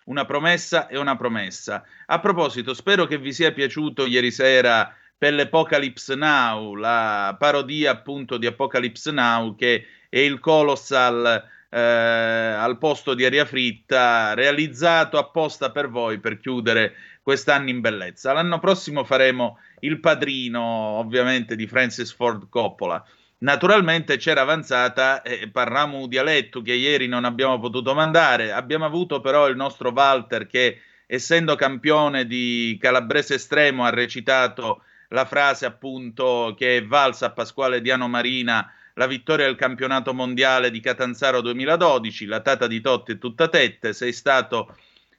una 0.05 0.23
promessa 0.23 0.87
e 0.87 0.97
una 0.97 1.17
promessa. 1.17 1.83
A 2.05 2.21
proposito, 2.21 2.73
spero 2.73 3.05
che 3.05 3.17
vi 3.17 3.33
sia 3.33 3.51
piaciuto 3.51 4.05
ieri 4.05 4.31
sera 4.31 4.95
per 5.17 5.33
l'Apocalypse 5.33 6.15
Now, 6.15 6.73
la 6.73 7.35
parodia 7.37 7.91
appunto 7.91 8.37
di 8.37 8.45
Apocalypse 8.45 9.11
Now 9.11 9.55
che 9.55 9.87
è 10.07 10.19
il 10.19 10.39
Colossal 10.39 11.51
eh, 11.73 11.79
al 11.79 12.77
posto 12.77 13.15
di 13.15 13.25
aria 13.25 13.45
fritta 13.45 14.35
realizzato 14.35 15.17
apposta 15.17 15.71
per 15.71 15.89
voi 15.89 16.19
per 16.19 16.39
chiudere 16.39 16.93
quest'anno 17.23 17.69
in 17.69 17.81
bellezza. 17.81 18.31
L'anno 18.31 18.59
prossimo 18.59 19.03
faremo 19.03 19.57
il 19.79 19.99
padrino 19.99 20.61
ovviamente 20.61 21.55
di 21.55 21.65
Francis 21.65 22.13
Ford 22.13 22.47
Coppola. 22.47 23.03
Naturalmente 23.39 24.17
c'era 24.17 24.41
avanzata 24.41 25.23
eh, 25.23 25.49
Parramu 25.49 26.07
Dialetto 26.07 26.61
che 26.61 26.73
ieri 26.73 27.07
non 27.07 27.25
abbiamo 27.25 27.59
potuto 27.59 27.95
mandare, 27.95 28.51
abbiamo 28.51 28.85
avuto 28.85 29.19
però 29.19 29.47
il 29.49 29.55
nostro 29.55 29.89
Walter 29.89 30.45
che 30.45 30.79
essendo 31.07 31.55
campione 31.55 32.27
di 32.27 32.77
Calabrese 32.79 33.35
Estremo 33.35 33.83
ha 33.83 33.89
recitato 33.89 34.83
la 35.09 35.25
frase 35.25 35.65
appunto 35.65 36.53
che 36.57 36.77
è 36.77 36.85
valsa 36.85 37.27
a 37.27 37.31
Pasquale 37.31 37.81
Diano 37.81 38.07
Marina, 38.07 38.71
la 38.93 39.07
vittoria 39.07 39.45
del 39.45 39.55
campionato 39.55 40.13
mondiale 40.13 40.71
di 40.71 40.79
Catanzaro 40.79 41.41
2012, 41.41 42.25
la 42.25 42.41
tata 42.41 42.67
di 42.67 42.81
Totti 42.81 43.13
è 43.13 43.17
tutta 43.17 43.47
tette, 43.47 43.93
sei 43.93 44.13
stato 44.13 44.75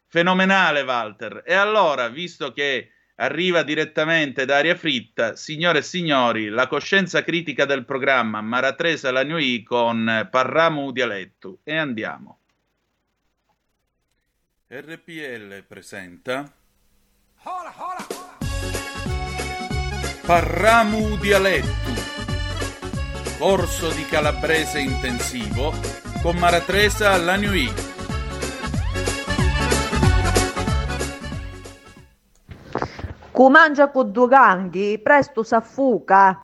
fenomenale 0.07 0.83
Walter. 0.83 1.43
E 1.45 1.55
allora, 1.55 2.09
visto 2.09 2.53
che 2.53 2.91
arriva 3.17 3.63
direttamente 3.63 4.45
da 4.45 4.57
aria 4.57 4.75
fritta, 4.75 5.37
signore 5.37 5.79
e 5.79 5.83
signori, 5.83 6.49
la 6.49 6.67
coscienza 6.67 7.23
critica 7.23 7.65
del 7.65 7.85
programma 7.85 8.41
Maratresa 8.41 9.11
la 9.11 9.25
New 9.25 9.39
I 9.39 9.63
con 9.63 10.29
Parramu 10.31 10.91
Dialetto. 10.93 11.59
E 11.65 11.77
andiamo. 11.77 12.39
RPL 14.69 15.63
presenta 15.69 16.53
Parramu 20.27 21.17
Dialetto, 21.19 21.69
corso 23.39 23.91
di 23.91 24.05
calabrese 24.05 24.79
intensivo 24.79 25.73
con 26.23 26.37
Maratresa 26.37 27.13
alla 27.13 27.37
New 27.37 27.53
I. 27.53 27.73
Cu 33.31 33.49
mangia 33.49 33.91
con 33.91 34.13
due 34.13 34.29
ganghi, 34.29 35.01
presto 35.01 35.43
s'affuca. 35.43 36.41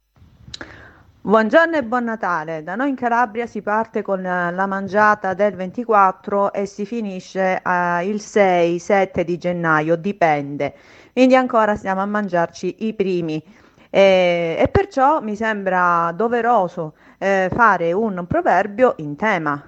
Buongiorno 1.23 1.77
e 1.77 1.85
buon 1.85 2.05
Natale. 2.05 2.65
Da 2.65 2.75
noi 2.75 2.89
in 2.89 2.97
Calabria 2.97 3.47
si 3.47 3.63
parte 3.63 4.03
con 4.03 4.23
la 4.23 4.67
mangiata 4.67 5.35
del 5.35 5.55
24 5.55 6.53
e 6.53 6.67
si 6.67 6.85
finisce 6.85 7.63
eh, 7.63 8.07
il 8.07 8.17
6-7 8.17 9.21
di 9.21 9.39
gennaio, 9.39 9.97
dipende. 9.97 10.75
Quindi 11.13 11.37
ancora 11.37 11.77
stiamo 11.77 12.01
a 12.01 12.07
mangiarci 12.07 12.87
i 12.87 12.95
primi. 12.95 13.43
E, 13.91 14.57
e 14.59 14.69
perciò 14.69 15.21
mi 15.21 15.35
sembra 15.37 16.13
doveroso 16.15 16.95
eh, 17.19 17.49
fare 17.53 17.93
un 17.93 18.25
proverbio 18.27 18.95
in 18.99 19.17
tema. 19.17 19.63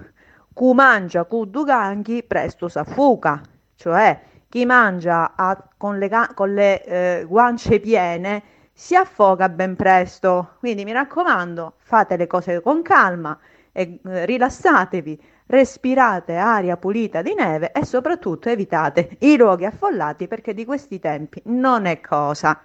Cu 0.53 0.73
mangia 0.73 1.25
cu 1.25 1.45
du 1.45 1.63
ganghi, 1.63 2.23
presto 2.23 2.67
s'affuca. 2.69 3.41
Cioè, 3.75 4.21
chi 4.49 4.65
mangia 4.65 5.33
a- 5.35 5.61
con 5.77 5.97
le, 5.97 6.09
con 6.35 6.53
le, 6.53 6.83
eh, 6.83 7.25
guance 7.27 7.79
piene 7.79 8.43
si 8.71 8.95
affoga 8.95 9.49
ben 9.49 9.75
presto. 9.75 10.55
Quindi 10.59 10.83
mi 10.85 10.91
raccomando, 10.93 11.73
fate 11.79 12.15
le 12.17 12.27
cose 12.27 12.61
con 12.61 12.81
calma 12.81 13.37
e 13.71 13.99
eh, 14.05 14.25
rilassatevi, 14.25 15.21
respirate 15.47 16.35
aria 16.37 16.77
pulita 16.77 17.21
di 17.21 17.33
neve 17.33 17.71
e 17.71 17.83
soprattutto 17.85 18.49
evitate 18.49 19.17
i 19.19 19.35
luoghi 19.37 19.65
affollati 19.65 20.27
perché 20.27 20.53
di 20.53 20.65
questi 20.65 20.99
tempi 20.99 21.41
non 21.45 21.85
è 21.85 21.99
cosa. 21.99 22.61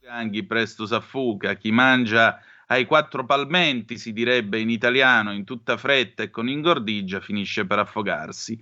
Ganghi 0.00 0.44
presto 0.44 0.86
s'affuga, 0.86 1.54
chi 1.54 1.70
mangia 1.70 2.40
ai 2.68 2.86
quattro 2.86 3.26
palmenti, 3.26 3.98
si 3.98 4.12
direbbe 4.12 4.58
in 4.58 4.70
italiano, 4.70 5.32
in 5.32 5.44
tutta 5.44 5.76
fretta 5.76 6.22
e 6.22 6.30
con 6.30 6.48
ingordigia, 6.48 7.20
finisce 7.20 7.66
per 7.66 7.80
affogarsi. 7.80 8.58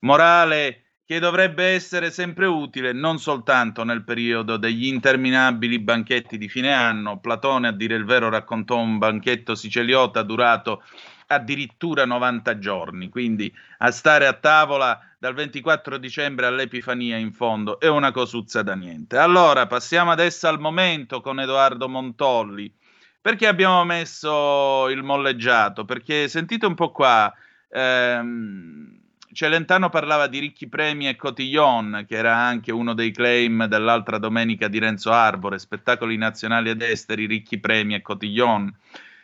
Morale 0.00 0.91
che 1.04 1.18
dovrebbe 1.18 1.64
essere 1.64 2.10
sempre 2.10 2.46
utile 2.46 2.92
non 2.92 3.18
soltanto 3.18 3.84
nel 3.84 4.04
periodo 4.04 4.56
degli 4.56 4.86
interminabili 4.86 5.78
banchetti 5.80 6.38
di 6.38 6.48
fine 6.48 6.72
anno. 6.72 7.18
Platone, 7.18 7.68
a 7.68 7.72
dire 7.72 7.96
il 7.96 8.04
vero, 8.04 8.28
raccontò 8.28 8.78
un 8.78 8.98
banchetto 8.98 9.54
siciliota 9.54 10.22
durato 10.22 10.82
addirittura 11.26 12.04
90 12.04 12.58
giorni, 12.58 13.08
quindi 13.08 13.52
a 13.78 13.90
stare 13.90 14.26
a 14.26 14.34
tavola 14.34 15.00
dal 15.18 15.34
24 15.34 15.98
dicembre 15.98 16.46
all'Epifania 16.46 17.16
in 17.16 17.32
fondo 17.32 17.78
è 17.80 17.88
una 17.88 18.10
cosuzza 18.10 18.62
da 18.62 18.74
niente. 18.74 19.16
Allora, 19.16 19.66
passiamo 19.66 20.10
adesso 20.10 20.48
al 20.48 20.60
momento 20.60 21.20
con 21.20 21.40
Edoardo 21.40 21.88
Montolli. 21.88 22.72
Perché 23.20 23.46
abbiamo 23.46 23.84
messo 23.84 24.88
il 24.88 25.02
molleggiato? 25.04 25.84
Perché 25.84 26.26
sentite 26.26 26.66
un 26.66 26.74
po' 26.74 26.90
qua, 26.90 27.32
ehm, 27.70 29.01
Celentano 29.32 29.88
parlava 29.88 30.26
di 30.26 30.38
ricchi 30.38 30.68
premi 30.68 31.08
e 31.08 31.16
cotillon, 31.16 32.04
che 32.06 32.16
era 32.16 32.36
anche 32.36 32.70
uno 32.70 32.92
dei 32.92 33.12
claim 33.12 33.64
dell'altra 33.64 34.18
domenica 34.18 34.68
di 34.68 34.78
Renzo 34.78 35.10
Arbore, 35.10 35.58
spettacoli 35.58 36.18
nazionali 36.18 36.68
ed 36.68 36.82
esteri, 36.82 37.24
ricchi 37.24 37.58
premi 37.58 37.94
e 37.94 38.02
cotillon. 38.02 38.70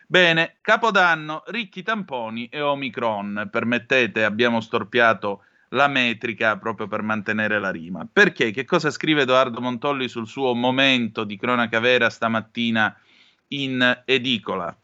Bene, 0.07 0.57
Capodanno, 0.63 1.43
ricchi 1.49 1.83
tamponi 1.83 2.49
e 2.49 2.63
Omicron. 2.63 3.51
Permettete, 3.53 4.25
abbiamo 4.25 4.63
storpiato 4.63 5.43
la 5.73 5.89
metrica 5.89 6.57
proprio 6.57 6.89
per 6.89 7.03
mantenere 7.03 7.61
la 7.61 7.71
rima. 7.71 8.09
Perché? 8.11 8.51
Che 8.51 8.65
cosa 8.65 8.91
scrive 8.91 9.23
Edoardo 9.23 9.61
Montolli 9.61 10.09
sul 10.09 10.27
suo 10.27 10.55
momento 10.55 11.25
di 11.25 11.37
cronaca 11.37 11.81
vera 11.81 12.09
stamattina 12.09 12.97
in 13.49 14.03
edicola? 14.07 14.75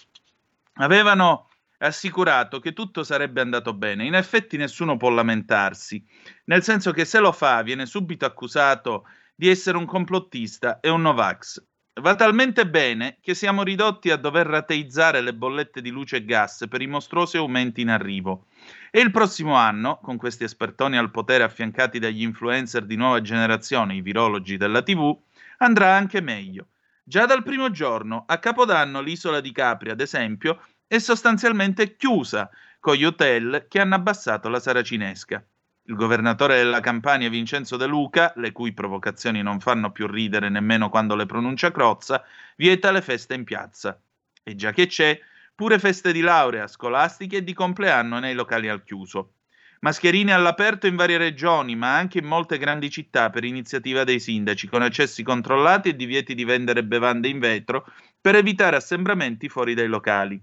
Avevano 0.75 1.49
assicurato 1.87 2.59
che 2.61 2.73
tutto 2.73 3.03
sarebbe 3.03 3.41
andato 3.41 3.75
bene. 3.75 4.05
In 4.05 4.15
effetti 4.15 4.57
nessuno 4.57 4.97
può 4.97 5.11
lamentarsi, 5.11 6.05
nel 6.45 6.63
senso 6.63 6.93
che 6.93 7.05
se 7.05 7.19
lo 7.19 7.33
fa 7.33 7.63
viene 7.63 7.87
subito 7.87 8.25
accusato 8.25 9.07
di 9.35 9.49
essere 9.49 9.77
un 9.77 9.85
complottista 9.85 10.81
e 10.81 10.89
un 10.89 11.03
Novax. 11.03 11.63
Va 12.01 12.17
talmente 12.17 12.67
bene 12.69 13.19
che 13.21 13.35
siamo 13.35 13.63
ridotti 13.63 14.11
a 14.11 14.17
dover 14.17 14.47
rateizzare 14.47 15.21
le 15.21 15.33
bollette 15.33 15.81
di 15.81 15.91
luce 15.91 16.17
e 16.17 16.25
gas 16.25 16.67
per 16.69 16.83
i 16.83 16.89
mostruosi 16.89 17.37
aumenti 17.37 17.83
in 17.83 17.89
arrivo. 17.89 18.47
E 18.91 19.01
il 19.01 19.13
prossimo 19.13 19.55
anno, 19.55 20.01
con 20.03 20.17
questi 20.17 20.43
espertoni 20.43 20.97
al 20.97 21.13
potere 21.13 21.45
affiancati 21.45 22.01
dagli 22.01 22.23
influencer 22.23 22.85
di 22.85 22.97
nuova 22.97 23.21
generazione, 23.21 23.95
i 23.95 24.01
virologi 24.01 24.57
della 24.57 24.83
TV, 24.83 25.17
andrà 25.59 25.95
anche 25.95 26.21
meglio. 26.21 26.69
Già 27.05 27.27
dal 27.27 27.43
primo 27.45 27.71
giorno, 27.71 28.25
a 28.27 28.39
Capodanno, 28.39 29.01
l'isola 29.01 29.41
di 29.41 29.53
Capri, 29.53 29.91
ad 29.91 30.01
esempio, 30.01 30.61
è 30.95 30.99
sostanzialmente 31.01 31.97
chiusa, 31.97 32.49
con 32.79 32.95
gli 32.95 33.05
hotel 33.05 33.67
che 33.69 33.81
hanno 33.81 33.97
abbassato 33.97 34.49
la 34.49 34.61
saracinesca. 34.61 35.45
Il 35.87 35.97
governatore 35.97 36.57
della 36.57 36.79
Campania 36.79 37.29
Vincenzo 37.29 37.77
De 37.77 37.87
Luca, 37.87 38.33
le 38.37 38.53
cui 38.53 38.73
provocazioni 38.73 39.43
non 39.43 39.59
fanno 39.59 39.91
più 39.91 40.07
ridere 40.07 40.49
nemmeno 40.49 40.89
quando 40.91 41.17
le 41.17 41.27
pronuncia 41.27 41.73
Crozza, 41.73 42.25
vieta 42.57 42.93
le 42.93 43.03
feste 43.03 43.35
in 43.35 43.43
piazza. 43.43 44.01
E 44.43 44.55
già 44.55 44.71
che 44.71 44.87
c'è, 44.87 45.19
pure 45.55 45.81
feste 45.81 46.13
di 46.13 46.21
laurea, 46.21 46.69
scolastiche 46.69 47.39
e 47.39 47.45
di 47.45 47.55
compleanno 47.55 48.21
nei 48.21 48.35
locali 48.35 48.69
al 48.69 48.85
chiuso. 48.85 49.33
Mascherine 49.81 50.33
all'aperto 50.33 50.87
in 50.87 50.95
varie 50.95 51.19
regioni, 51.19 51.75
ma 51.75 51.97
anche 51.97 52.19
in 52.19 52.25
molte 52.25 52.57
grandi 52.57 52.89
città 52.89 53.31
per 53.31 53.43
iniziativa 53.43 54.05
dei 54.05 54.21
sindaci, 54.21 54.69
con 54.69 54.81
accessi 54.81 55.25
controllati 55.25 55.89
e 55.89 55.97
divieti 55.97 56.35
di 56.35 56.45
vendere 56.45 56.85
bevande 56.85 57.27
in 57.27 57.41
vetro 57.41 57.85
per 58.21 58.37
evitare 58.37 58.77
assembramenti 58.77 59.49
fuori 59.49 59.75
dai 59.75 59.89
locali 59.89 60.41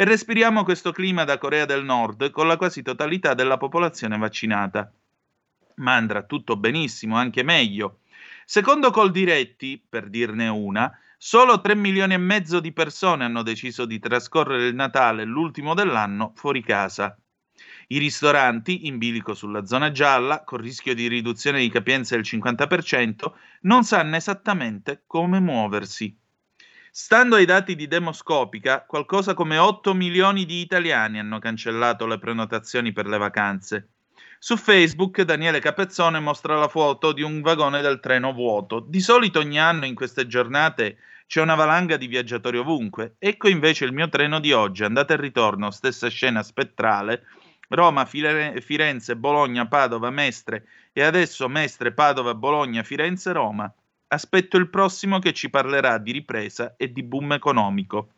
e 0.00 0.04
respiriamo 0.04 0.64
questo 0.64 0.92
clima 0.92 1.24
da 1.24 1.36
Corea 1.36 1.66
del 1.66 1.84
Nord 1.84 2.30
con 2.30 2.46
la 2.46 2.56
quasi 2.56 2.80
totalità 2.80 3.34
della 3.34 3.58
popolazione 3.58 4.16
vaccinata. 4.16 4.90
Ma 5.74 5.94
andrà 5.94 6.22
tutto 6.22 6.56
benissimo, 6.56 7.18
anche 7.18 7.42
meglio. 7.42 7.98
Secondo 8.46 8.92
Coldiretti, 8.92 9.84
per 9.86 10.08
dirne 10.08 10.48
una, 10.48 10.90
solo 11.18 11.60
3 11.60 11.74
milioni 11.74 12.14
e 12.14 12.16
mezzo 12.16 12.60
di 12.60 12.72
persone 12.72 13.24
hanno 13.26 13.42
deciso 13.42 13.84
di 13.84 13.98
trascorrere 13.98 14.68
il 14.68 14.74
Natale, 14.74 15.24
l'ultimo 15.24 15.74
dell'anno, 15.74 16.32
fuori 16.34 16.62
casa. 16.62 17.14
I 17.88 17.98
ristoranti, 17.98 18.86
in 18.86 18.96
bilico 18.96 19.34
sulla 19.34 19.66
zona 19.66 19.90
gialla, 19.90 20.44
con 20.44 20.60
rischio 20.60 20.94
di 20.94 21.08
riduzione 21.08 21.60
di 21.60 21.68
capienza 21.68 22.14
del 22.14 22.24
50%, 22.24 23.32
non 23.64 23.84
sanno 23.84 24.16
esattamente 24.16 25.02
come 25.06 25.40
muoversi. 25.40 26.19
Stando 26.92 27.36
ai 27.36 27.44
dati 27.44 27.76
di 27.76 27.86
Demoscopica, 27.86 28.84
qualcosa 28.84 29.32
come 29.32 29.58
8 29.58 29.94
milioni 29.94 30.44
di 30.44 30.60
italiani 30.60 31.20
hanno 31.20 31.38
cancellato 31.38 32.04
le 32.04 32.18
prenotazioni 32.18 32.90
per 32.90 33.06
le 33.06 33.16
vacanze. 33.16 33.90
Su 34.40 34.56
Facebook 34.56 35.22
Daniele 35.22 35.60
Capezzone 35.60 36.18
mostra 36.18 36.56
la 36.56 36.66
foto 36.66 37.12
di 37.12 37.22
un 37.22 37.42
vagone 37.42 37.80
del 37.80 38.00
treno 38.00 38.32
vuoto. 38.32 38.80
Di 38.80 38.98
solito 38.98 39.38
ogni 39.38 39.60
anno 39.60 39.84
in 39.84 39.94
queste 39.94 40.26
giornate 40.26 40.96
c'è 41.28 41.40
una 41.40 41.54
valanga 41.54 41.96
di 41.96 42.08
viaggiatori 42.08 42.58
ovunque. 42.58 43.14
Ecco 43.20 43.48
invece 43.48 43.84
il 43.84 43.92
mio 43.92 44.08
treno 44.08 44.40
di 44.40 44.52
oggi, 44.52 44.82
andata 44.82 45.14
e 45.14 45.18
ritorno, 45.18 45.70
stessa 45.70 46.08
scena 46.08 46.42
spettrale. 46.42 47.22
Roma, 47.68 48.04
Firenze, 48.04 49.14
Bologna, 49.14 49.68
Padova, 49.68 50.10
Mestre 50.10 50.66
e 50.92 51.04
adesso 51.04 51.48
Mestre, 51.48 51.92
Padova, 51.92 52.34
Bologna, 52.34 52.82
Firenze, 52.82 53.30
Roma 53.30 53.72
aspetto 54.12 54.56
il 54.56 54.68
prossimo 54.68 55.18
che 55.18 55.32
ci 55.32 55.50
parlerà 55.50 55.98
di 55.98 56.12
ripresa 56.12 56.74
e 56.76 56.92
di 56.92 57.02
boom 57.02 57.32
economico. 57.32 58.12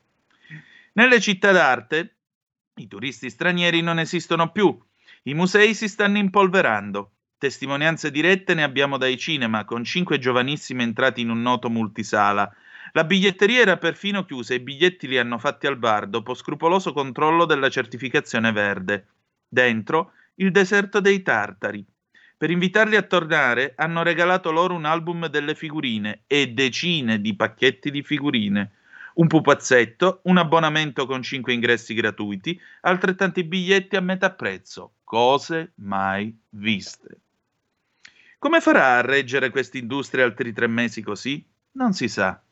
Nelle 0.95 1.21
città 1.21 1.53
d'arte 1.53 2.17
i 2.77 2.89
turisti 2.89 3.29
stranieri 3.29 3.83
non 3.83 3.99
esistono 3.99 4.51
più, 4.51 4.79
i 5.25 5.35
musei 5.35 5.75
si 5.75 5.89
stanno 5.89 6.19
impolverando. 6.19 7.11
Testimonianze 7.37 8.11
dirette 8.11 8.55
ne 8.55 8.63
abbiamo 8.63 8.97
dai 8.97 9.19
cinema, 9.19 9.65
con 9.65 9.85
cinque 9.85 10.19
giovanissimi 10.19 10.83
entrati 10.83 11.21
in 11.21 11.29
un 11.29 11.43
noto 11.43 11.69
multisala. 11.69 12.51
La 12.93 13.05
biglietteria 13.05 13.61
era 13.61 13.77
perfino 13.77 14.25
chiusa 14.25 14.55
e 14.55 14.57
i 14.57 14.61
biglietti 14.61 15.07
li 15.07 15.19
hanno 15.19 15.39
fatti 15.39 15.67
al 15.67 15.77
bar 15.77 16.07
dopo 16.07 16.35
scrupoloso 16.35 16.93
controllo 16.93 17.45
della 17.45 17.69
certificazione 17.69 18.53
verde. 18.53 19.07
Dentro 19.47 20.13
il 20.37 20.51
deserto 20.51 21.01
dei 21.01 21.21
tartari. 21.23 21.85
Per 22.43 22.51
invitarli 22.51 22.97
a 22.97 23.03
tornare 23.03 23.75
hanno 23.77 24.03
regalato 24.03 24.51
loro 24.51 24.75
un 24.75 24.85
album 24.85 25.29
delle 25.29 25.55
figurine 25.55 26.23
e 26.27 26.49
decine 26.49 27.21
di 27.21 27.37
pacchetti 27.37 27.89
di 27.89 28.03
figurine. 28.03 28.73
Un 29.15 29.29
pupazzetto, 29.29 30.23
un 30.25 30.39
abbonamento 30.39 31.07
con 31.07 31.23
5 31.23 31.53
ingressi 31.53 31.95
gratuiti, 31.95 32.61
altrettanti 32.81 33.45
biglietti 33.45 33.95
a 33.95 34.01
metà 34.01 34.33
prezzo. 34.33 34.95
Cose 35.05 35.75
mai 35.77 36.37
viste. 36.49 37.21
Come 38.41 38.61
farà 38.61 38.97
a 38.97 39.03
reggere 39.03 39.51
questa 39.51 39.79
industria 39.79 40.25
altri 40.25 40.53
tre 40.53 40.67
mesi 40.67 41.01
così? 41.01 41.47
Non 41.75 41.93
si 41.93 42.09
sa. 42.09 42.43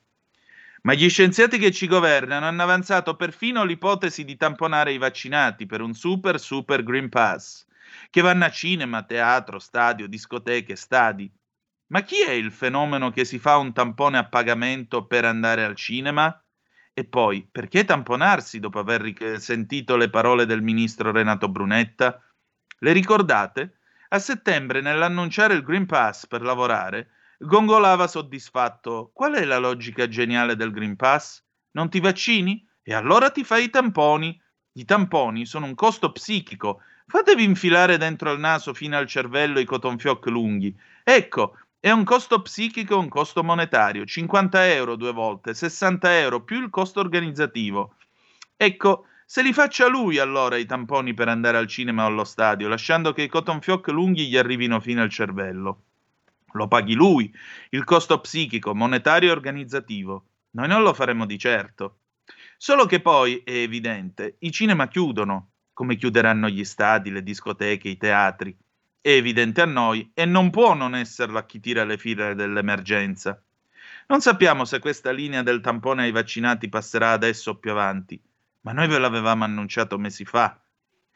Ma 0.83 0.95
gli 0.95 1.11
scienziati 1.11 1.59
che 1.59 1.73
ci 1.73 1.89
governano 1.89 2.47
hanno 2.47 2.63
avanzato 2.63 3.17
perfino 3.17 3.65
l'ipotesi 3.65 4.25
di 4.25 4.37
tamponare 4.37 4.93
i 4.93 4.99
vaccinati 4.99 5.67
per 5.67 5.81
un 5.81 5.95
super 5.95 6.39
super 6.39 6.85
Green 6.85 7.09
Pass 7.09 7.67
che 8.11 8.21
vanno 8.21 8.45
a 8.45 8.51
cinema, 8.51 9.05
teatro, 9.05 9.59
stadio, 9.61 10.09
discoteche, 10.09 10.75
stadi. 10.75 11.33
Ma 11.87 12.03
chi 12.03 12.23
è 12.23 12.33
il 12.33 12.53
fenomeno 12.53 13.11
che 13.11 13.25
si 13.25 13.39
fa 13.39 13.57
un 13.57 13.73
tampone 13.73 14.19
a 14.19 14.29
pagamento 14.29 15.07
per 15.07 15.25
andare 15.25 15.65
al 15.65 15.77
cinema? 15.77 16.45
E 16.93 17.05
poi, 17.05 17.49
perché 17.51 17.85
tamponarsi 17.85 18.59
dopo 18.59 18.81
aver 18.81 19.41
sentito 19.41 19.97
le 19.97 20.11
parole 20.11 20.45
del 20.45 20.61
ministro 20.61 21.13
Renato 21.13 21.49
Brunetta? 21.49 22.21
Le 22.79 22.93
ricordate? 22.93 23.79
A 24.09 24.19
settembre, 24.19 24.81
nell'annunciare 24.81 25.55
il 25.55 25.63
Green 25.63 25.87
Pass 25.87 26.27
per 26.27 26.43
lavorare, 26.43 27.11
gongolava 27.39 28.09
soddisfatto. 28.09 29.11
Qual 29.15 29.35
è 29.35 29.45
la 29.45 29.59
logica 29.59 30.09
geniale 30.09 30.57
del 30.57 30.73
Green 30.73 30.97
Pass? 30.97 31.43
Non 31.73 31.89
ti 31.89 32.01
vaccini? 32.01 32.67
E 32.83 32.93
allora 32.93 33.31
ti 33.31 33.45
fai 33.45 33.65
i 33.65 33.71
tamponi. 33.71 34.41
I 34.73 34.85
tamponi 34.85 35.47
sono 35.47 35.67
un 35.67 35.75
costo 35.75 36.11
psichico 36.13 36.83
Fatevi 37.11 37.43
infilare 37.43 37.99
dentro 37.99 38.31
al 38.31 38.39
naso 38.39 38.73
fino 38.73 38.97
al 38.97 39.09
cervello 39.09 39.59
i 39.59 39.65
cotton 39.65 39.99
fioc 39.99 40.27
lunghi. 40.27 40.73
Ecco, 41.03 41.57
è 41.81 41.91
un 41.91 42.05
costo 42.05 42.41
psichico 42.41 42.95
e 42.95 42.99
un 42.99 43.09
costo 43.09 43.43
monetario. 43.43 44.05
50 44.05 44.69
euro 44.69 44.95
due 44.95 45.11
volte, 45.11 45.53
60 45.53 46.21
euro 46.21 46.45
più 46.45 46.63
il 46.63 46.71
costo 46.71 47.01
organizzativo. 47.01 47.97
Ecco, 48.57 49.07
se 49.27 49.43
li 49.43 49.53
faccia 49.53 49.89
lui 49.89 50.21
allora 50.21 50.57
i 50.57 50.67
tamponi 50.67 51.13
per 51.13 51.27
andare 51.27 51.57
al 51.57 51.67
cinema 51.67 52.05
o 52.05 52.07
allo 52.07 52.23
stadio, 52.23 52.69
lasciando 52.69 53.13
che 53.13 53.23
i 53.23 53.29
cotton 53.29 53.61
fioc 53.61 53.89
lunghi 53.89 54.29
gli 54.29 54.37
arrivino 54.37 54.79
fino 54.79 55.03
al 55.03 55.11
cervello. 55.11 55.83
Lo 56.53 56.69
paghi 56.69 56.95
lui, 56.95 57.35
il 57.71 57.83
costo 57.83 58.21
psichico, 58.21 58.73
monetario 58.73 59.31
e 59.31 59.33
organizzativo. 59.33 60.27
Noi 60.51 60.69
non 60.69 60.83
lo 60.83 60.95
faremo 60.95 61.27
di 61.27 61.41
certo. 61.41 61.97
Solo 62.57 62.87
che 62.87 63.01
poi, 63.01 63.43
è 63.45 63.51
evidente, 63.51 64.37
i 64.39 64.53
cinema 64.53 64.87
chiudono, 64.87 65.50
come 65.81 65.97
chiuderanno 65.97 66.51
gli 66.51 66.63
stadi, 66.63 67.11
le 67.11 67.23
discoteche, 67.23 67.89
i 67.89 67.97
teatri. 67.97 68.55
È 69.01 69.09
evidente 69.09 69.63
a 69.63 69.65
noi 69.65 70.11
e 70.13 70.27
non 70.27 70.51
può 70.51 70.75
non 70.75 70.95
esserlo 70.95 71.39
a 71.39 71.47
chi 71.47 71.59
tira 71.59 71.85
le 71.85 71.97
file 71.97 72.35
dell'emergenza. 72.35 73.43
Non 74.09 74.21
sappiamo 74.21 74.67
se 74.67 74.79
questa 74.79 75.11
linea 75.11 75.43
del 75.43 75.63
tampone 75.63 76.03
ai 76.03 76.11
vaccinati 76.11 76.69
passerà 76.69 77.13
adesso 77.13 77.53
o 77.53 77.57
più 77.57 77.71
avanti, 77.71 78.23
ma 78.61 78.73
noi 78.73 78.89
ve 78.89 78.99
l'avevamo 78.99 79.45
annunciato 79.45 79.97
mesi 79.97 80.27
fa. 80.27 80.61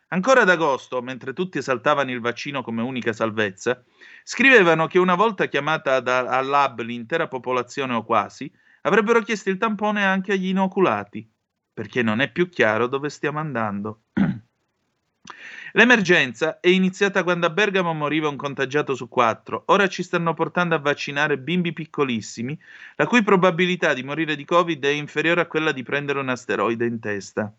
Ancora 0.08 0.40
ad 0.40 0.48
agosto, 0.48 1.02
mentre 1.02 1.34
tutti 1.34 1.58
esaltavano 1.58 2.10
il 2.10 2.20
vaccino 2.20 2.62
come 2.62 2.80
unica 2.80 3.12
salvezza, 3.12 3.84
scrivevano 4.22 4.86
che 4.86 4.98
una 4.98 5.14
volta 5.14 5.44
chiamata 5.44 5.96
al 5.96 6.46
lab 6.46 6.80
l'intera 6.80 7.28
popolazione 7.28 7.92
o 7.92 8.02
quasi, 8.02 8.50
avrebbero 8.80 9.20
chiesto 9.20 9.50
il 9.50 9.58
tampone 9.58 10.06
anche 10.06 10.32
agli 10.32 10.46
inoculati, 10.46 11.30
perché 11.70 12.02
non 12.02 12.20
è 12.20 12.32
più 12.32 12.48
chiaro 12.48 12.86
dove 12.86 13.10
stiamo 13.10 13.40
andando. 13.40 14.04
L'emergenza 15.76 16.60
è 16.60 16.68
iniziata 16.68 17.24
quando 17.24 17.46
a 17.46 17.50
Bergamo 17.50 17.92
moriva 17.94 18.28
un 18.28 18.36
contagiato 18.36 18.94
su 18.94 19.08
quattro. 19.08 19.64
Ora 19.66 19.88
ci 19.88 20.04
stanno 20.04 20.32
portando 20.32 20.76
a 20.76 20.78
vaccinare 20.78 21.36
bimbi 21.36 21.72
piccolissimi, 21.72 22.56
la 22.94 23.08
cui 23.08 23.24
probabilità 23.24 23.92
di 23.92 24.04
morire 24.04 24.36
di 24.36 24.44
Covid 24.44 24.84
è 24.84 24.90
inferiore 24.90 25.40
a 25.40 25.46
quella 25.46 25.72
di 25.72 25.82
prendere 25.82 26.20
un 26.20 26.28
asteroide 26.28 26.86
in 26.86 27.00
testa. 27.00 27.52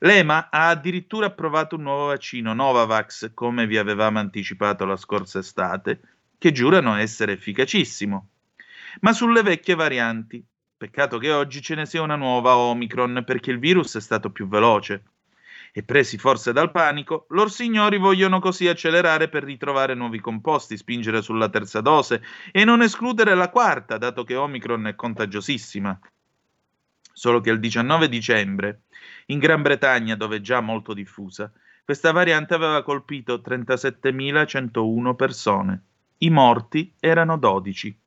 L'EMA 0.00 0.48
ha 0.50 0.68
addirittura 0.68 1.26
approvato 1.26 1.76
un 1.76 1.82
nuovo 1.82 2.06
vaccino, 2.06 2.54
Novavax, 2.54 3.30
come 3.34 3.68
vi 3.68 3.78
avevamo 3.78 4.18
anticipato 4.18 4.84
la 4.84 4.96
scorsa 4.96 5.38
estate, 5.38 6.00
che 6.38 6.50
giurano 6.50 6.96
essere 6.96 7.34
efficacissimo. 7.34 8.28
Ma 9.02 9.12
sulle 9.12 9.42
vecchie 9.42 9.76
varianti, 9.76 10.44
peccato 10.76 11.18
che 11.18 11.30
oggi 11.30 11.62
ce 11.62 11.76
ne 11.76 11.86
sia 11.86 12.02
una 12.02 12.16
nuova 12.16 12.56
Omicron 12.56 13.22
perché 13.24 13.52
il 13.52 13.60
virus 13.60 13.96
è 13.96 14.00
stato 14.00 14.30
più 14.30 14.48
veloce. 14.48 15.04
E 15.78 15.84
presi 15.84 16.18
forse 16.18 16.52
dal 16.52 16.72
panico, 16.72 17.26
loro 17.28 17.48
signori 17.48 17.98
vogliono 17.98 18.40
così 18.40 18.66
accelerare 18.66 19.28
per 19.28 19.44
ritrovare 19.44 19.94
nuovi 19.94 20.18
composti, 20.18 20.76
spingere 20.76 21.22
sulla 21.22 21.48
terza 21.48 21.80
dose 21.80 22.20
e 22.50 22.64
non 22.64 22.82
escludere 22.82 23.36
la 23.36 23.48
quarta, 23.48 23.96
dato 23.96 24.24
che 24.24 24.34
Omicron 24.34 24.88
è 24.88 24.96
contagiosissima. 24.96 25.96
Solo 27.12 27.40
che 27.40 27.50
il 27.50 27.60
19 27.60 28.08
dicembre, 28.08 28.80
in 29.26 29.38
Gran 29.38 29.62
Bretagna, 29.62 30.16
dove 30.16 30.38
è 30.38 30.40
già 30.40 30.60
molto 30.60 30.94
diffusa, 30.94 31.48
questa 31.84 32.10
variante 32.10 32.54
aveva 32.54 32.82
colpito 32.82 33.36
37.101 33.36 35.14
persone. 35.14 35.82
I 36.18 36.30
morti 36.30 36.92
erano 36.98 37.38
12. 37.38 38.00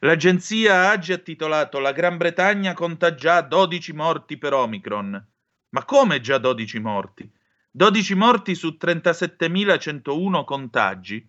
L'agenzia 0.00 0.88
Agi 0.88 1.12
ha 1.12 1.18
titolato 1.18 1.80
La 1.80 1.92
Gran 1.92 2.16
Bretagna 2.16 2.72
conta 2.72 3.14
già 3.14 3.42
12 3.42 3.92
morti 3.92 4.38
per 4.38 4.54
Omicron. 4.54 5.32
Ma 5.74 5.84
come 5.84 6.20
già 6.20 6.38
12 6.38 6.78
morti? 6.78 7.28
12 7.68 8.14
morti 8.14 8.54
su 8.54 8.78
37.101 8.80 10.44
contagi 10.44 11.28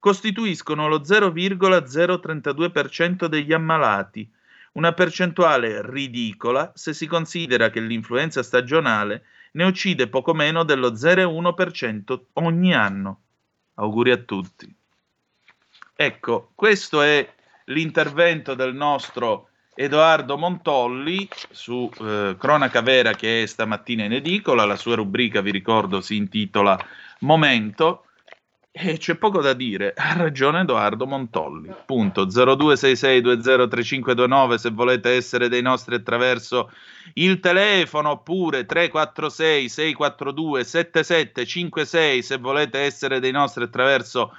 costituiscono 0.00 0.88
lo 0.88 0.98
0,032% 0.98 3.26
degli 3.26 3.52
ammalati, 3.52 4.28
una 4.72 4.92
percentuale 4.92 5.88
ridicola 5.88 6.72
se 6.74 6.92
si 6.92 7.06
considera 7.06 7.70
che 7.70 7.78
l'influenza 7.80 8.42
stagionale 8.42 9.26
ne 9.52 9.62
uccide 9.62 10.08
poco 10.08 10.34
meno 10.34 10.64
dello 10.64 10.90
0,1% 10.90 12.20
ogni 12.32 12.74
anno. 12.74 13.20
Auguri 13.74 14.10
a 14.10 14.16
tutti. 14.16 14.74
Ecco, 15.94 16.50
questo 16.56 17.00
è 17.00 17.32
l'intervento 17.66 18.54
del 18.54 18.74
nostro 18.74 19.50
Edoardo 19.74 20.38
Montolli 20.38 21.28
su 21.50 21.90
eh, 22.00 22.36
Cronaca 22.38 22.80
Vera 22.80 23.12
che 23.12 23.42
è 23.42 23.46
stamattina 23.46 24.04
in 24.04 24.12
edicola, 24.12 24.64
la 24.64 24.76
sua 24.76 24.94
rubrica 24.94 25.40
vi 25.40 25.50
ricordo 25.50 26.00
si 26.00 26.16
intitola 26.16 26.78
Momento. 27.20 28.04
E 28.76 28.98
c'è 28.98 29.14
poco 29.14 29.40
da 29.40 29.52
dire, 29.52 29.94
ha 29.96 30.14
ragione 30.14 30.62
Edoardo 30.62 31.06
Montolli, 31.06 31.72
punto. 31.86 32.26
0266203529 32.26 34.54
se 34.56 34.70
volete 34.70 35.10
essere 35.10 35.48
dei 35.48 35.62
nostri 35.62 35.94
attraverso 35.94 36.72
il 37.14 37.38
telefono 37.38 38.10
oppure 38.10 38.66
346 38.66 39.68
642 39.68 40.64
7756 40.64 42.22
se 42.22 42.36
volete 42.38 42.80
essere 42.80 43.20
dei 43.20 43.30
nostri 43.30 43.62
attraverso 43.62 44.32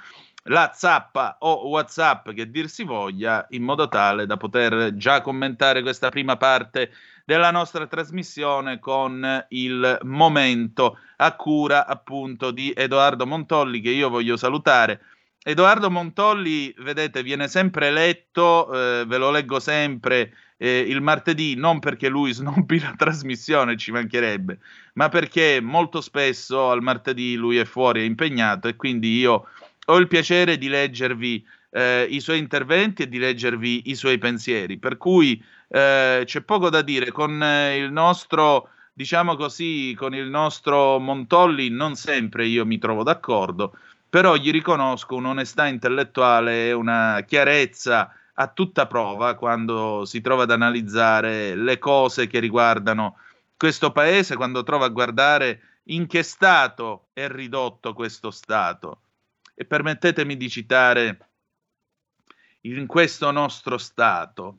la 0.46 0.70
zappa 0.74 1.36
o 1.40 1.68
WhatsApp 1.68 2.30
che 2.30 2.50
dir 2.50 2.68
si 2.68 2.84
voglia, 2.84 3.46
in 3.50 3.62
modo 3.62 3.88
tale 3.88 4.26
da 4.26 4.36
poter 4.36 4.94
già 4.94 5.20
commentare 5.20 5.82
questa 5.82 6.08
prima 6.08 6.36
parte 6.36 6.90
della 7.24 7.50
nostra 7.50 7.86
trasmissione 7.86 8.78
con 8.78 9.44
il 9.48 9.98
momento 10.02 10.98
a 11.16 11.34
cura 11.34 11.86
appunto 11.86 12.50
di 12.50 12.72
Edoardo 12.74 13.26
Montolli 13.26 13.80
che 13.80 13.90
io 13.90 14.08
voglio 14.08 14.36
salutare. 14.36 15.00
Edoardo 15.42 15.90
Montolli, 15.90 16.74
vedete, 16.78 17.22
viene 17.22 17.46
sempre 17.46 17.90
letto, 17.90 18.72
eh, 18.72 19.04
ve 19.06 19.16
lo 19.16 19.30
leggo 19.30 19.60
sempre 19.60 20.32
eh, 20.56 20.78
il 20.80 21.00
martedì, 21.00 21.54
non 21.54 21.78
perché 21.78 22.08
lui 22.08 22.32
snobbi 22.32 22.78
la 22.82 22.94
trasmissione, 22.96 23.76
ci 23.76 23.92
mancherebbe, 23.92 24.58
ma 24.94 25.08
perché 25.08 25.60
molto 25.60 26.00
spesso 26.00 26.70
al 26.70 26.82
martedì 26.82 27.36
lui 27.36 27.58
è 27.58 27.64
fuori, 27.64 28.00
è 28.00 28.04
impegnato 28.04 28.66
e 28.66 28.76
quindi 28.76 29.18
io 29.18 29.48
ho 29.86 29.96
il 29.96 30.08
piacere 30.08 30.58
di 30.58 30.68
leggervi 30.68 31.44
eh, 31.70 32.06
i 32.08 32.20
suoi 32.20 32.38
interventi 32.38 33.02
e 33.02 33.08
di 33.08 33.18
leggervi 33.18 33.90
i 33.90 33.94
suoi 33.94 34.18
pensieri, 34.18 34.78
per 34.78 34.96
cui 34.96 35.42
eh, 35.68 36.22
c'è 36.24 36.40
poco 36.40 36.70
da 36.70 36.82
dire. 36.82 37.10
Con 37.12 37.42
eh, 37.42 37.76
il 37.76 37.92
nostro, 37.92 38.70
diciamo 38.92 39.36
così, 39.36 39.94
con 39.96 40.14
il 40.14 40.28
nostro 40.28 40.98
Montolli 40.98 41.68
non 41.68 41.94
sempre 41.94 42.46
io 42.46 42.64
mi 42.64 42.78
trovo 42.78 43.02
d'accordo, 43.02 43.76
però 44.08 44.36
gli 44.36 44.50
riconosco 44.50 45.16
un'onestà 45.16 45.66
intellettuale 45.66 46.68
e 46.68 46.72
una 46.72 47.22
chiarezza 47.26 48.10
a 48.38 48.48
tutta 48.48 48.86
prova 48.86 49.34
quando 49.34 50.04
si 50.04 50.20
trova 50.20 50.44
ad 50.44 50.50
analizzare 50.50 51.54
le 51.54 51.78
cose 51.78 52.26
che 52.26 52.38
riguardano 52.38 53.16
questo 53.56 53.92
paese, 53.92 54.36
quando 54.36 54.62
trova 54.62 54.86
a 54.86 54.90
guardare 54.90 55.60
in 55.84 56.06
che 56.06 56.22
stato 56.22 57.08
è 57.12 57.28
ridotto 57.28 57.94
questo 57.94 58.30
Stato 58.30 59.00
e 59.58 59.64
permettetemi 59.64 60.36
di 60.36 60.50
citare 60.50 61.30
in 62.60 62.86
questo 62.86 63.30
nostro 63.30 63.78
Stato, 63.78 64.58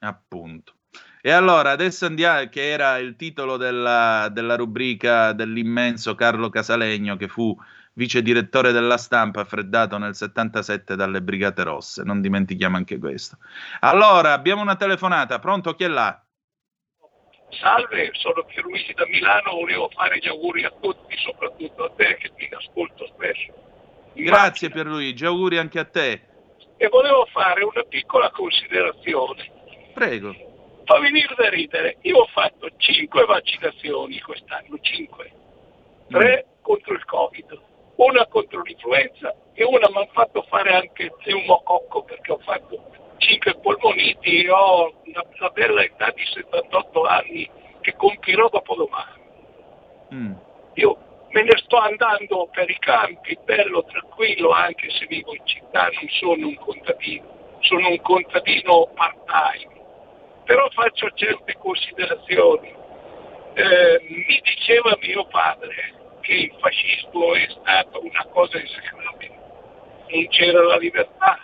appunto. 0.00 0.74
E 1.22 1.30
allora, 1.30 1.70
adesso 1.70 2.04
andiamo, 2.04 2.46
che 2.50 2.68
era 2.68 2.98
il 2.98 3.16
titolo 3.16 3.56
della, 3.56 4.28
della 4.30 4.56
rubrica 4.56 5.32
dell'immenso 5.32 6.14
Carlo 6.14 6.50
Casalegno, 6.50 7.16
che 7.16 7.28
fu 7.28 7.56
vice 7.94 8.20
direttore 8.20 8.72
della 8.72 8.98
stampa, 8.98 9.44
freddato 9.44 9.96
nel 9.96 10.14
77 10.14 10.94
dalle 10.96 11.22
Brigate 11.22 11.62
Rosse. 11.62 12.02
Non 12.02 12.20
dimentichiamo 12.20 12.76
anche 12.76 12.98
questo. 12.98 13.38
Allora, 13.80 14.34
abbiamo 14.34 14.60
una 14.60 14.76
telefonata. 14.76 15.38
Pronto? 15.38 15.74
Chi 15.74 15.84
è 15.84 15.88
là? 15.88 16.22
Salve, 17.48 18.10
sono 18.12 18.44
Pierluigi 18.44 18.92
da 18.92 19.06
Milano. 19.06 19.52
Volevo 19.52 19.88
fare 19.88 20.18
gli 20.18 20.28
auguri 20.28 20.64
a 20.64 20.72
tutti, 20.78 21.16
soprattutto 21.16 21.84
a 21.84 21.90
te 21.96 22.18
che 22.20 22.32
mi 22.36 22.48
ascolto 22.52 23.06
spesso. 23.06 23.73
Grazie 24.14 24.70
Pierluigi, 24.70 25.24
auguri 25.26 25.58
anche 25.58 25.78
a 25.78 25.84
te. 25.84 26.20
E 26.76 26.88
volevo 26.88 27.26
fare 27.32 27.64
una 27.64 27.82
piccola 27.82 28.30
considerazione. 28.30 29.50
Prego. 29.92 30.34
Fa 30.84 30.98
venire 30.98 31.34
da 31.36 31.48
ridere. 31.48 31.96
Io 32.02 32.18
ho 32.18 32.26
fatto 32.26 32.68
5 32.76 33.24
vaccinazioni 33.24 34.20
quest'anno, 34.20 34.78
5. 34.80 35.32
3 36.08 36.46
mm. 36.46 36.62
contro 36.62 36.94
il 36.94 37.04
Covid, 37.04 37.60
una 37.96 38.26
contro 38.26 38.62
l'influenza 38.62 39.34
e 39.54 39.64
una 39.64 39.88
mi 39.88 39.96
hanno 39.96 40.08
fatto 40.12 40.42
fare 40.48 40.74
anche 40.74 41.04
il 41.04 41.14
pneumococco 41.22 42.02
perché 42.02 42.32
ho 42.32 42.38
fatto 42.38 42.92
5 43.18 43.54
polmoniti 43.56 44.44
e 44.44 44.50
ho 44.50 44.92
una, 45.04 45.24
una, 45.38 45.48
bella 45.50 45.82
età 45.82 46.10
di 46.10 46.24
78 46.24 47.02
anni 47.04 47.50
che 47.80 47.94
compirò 47.96 48.48
dopo 48.48 48.74
domani. 48.74 49.22
Mm. 50.12 50.32
Io 50.74 50.98
me 51.34 51.42
ne 51.42 51.56
sto 51.64 51.78
andando 51.78 52.48
per 52.52 52.70
i 52.70 52.78
campi, 52.78 53.36
bello, 53.42 53.82
tranquillo, 53.84 54.50
anche 54.50 54.88
se 54.90 55.04
vivo 55.06 55.34
in 55.34 55.44
città, 55.44 55.88
non 55.88 56.08
sono 56.10 56.46
un 56.46 56.54
contadino, 56.54 57.56
sono 57.58 57.88
un 57.88 58.00
contadino 58.00 58.88
part-time, 58.94 59.72
però 60.44 60.68
faccio 60.70 61.10
certe 61.10 61.56
considerazioni. 61.58 62.72
Eh, 63.54 64.00
mi 64.08 64.40
diceva 64.42 64.96
mio 65.00 65.26
padre 65.26 66.18
che 66.20 66.34
il 66.34 66.54
fascismo 66.60 67.34
è 67.34 67.46
stata 67.48 67.98
una 67.98 68.26
cosa 68.30 68.56
esecrabile, 68.56 69.34
non 70.10 70.28
c'era 70.28 70.62
la 70.62 70.76
libertà, 70.76 71.40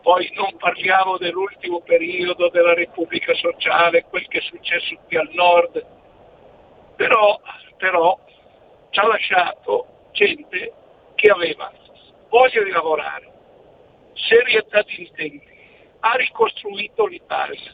poi 0.00 0.30
non 0.34 0.56
parliamo 0.58 1.18
dell'ultimo 1.18 1.80
periodo 1.80 2.50
della 2.50 2.74
Repubblica 2.74 3.34
Sociale, 3.34 4.04
quel 4.04 4.28
che 4.28 4.38
è 4.38 4.42
successo 4.42 4.94
qui 5.06 5.16
al 5.16 5.30
nord, 5.32 5.84
però, 6.94 7.40
però 7.76 8.18
ci 8.90 8.98
ha 8.98 9.06
lasciato 9.06 9.86
gente 10.12 10.72
che 11.14 11.28
aveva 11.28 11.72
voglia 12.28 12.62
di 12.62 12.70
lavorare, 12.70 13.32
serietà 14.14 14.82
di 14.82 15.00
intenti, 15.00 15.56
ha 16.00 16.12
ricostruito 16.14 17.06
l'Italia. 17.06 17.72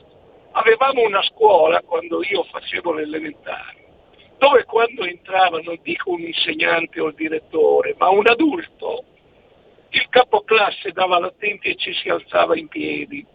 Avevamo 0.52 1.02
una 1.02 1.22
scuola 1.22 1.80
quando 1.82 2.22
io 2.22 2.44
facevo 2.44 2.92
l'elementare, 2.92 3.76
dove 4.38 4.64
quando 4.64 5.04
entrava, 5.04 5.60
non 5.60 5.78
dico 5.82 6.10
un 6.10 6.20
insegnante 6.20 7.00
o 7.00 7.08
il 7.08 7.14
direttore, 7.14 7.94
ma 7.98 8.08
un 8.08 8.26
adulto, 8.26 9.04
il 9.90 10.08
capoclasse 10.08 10.92
dava 10.92 11.18
l'attenti 11.18 11.70
e 11.70 11.76
ci 11.76 11.92
si 11.94 12.08
alzava 12.08 12.56
in 12.56 12.68
piedi. 12.68 13.26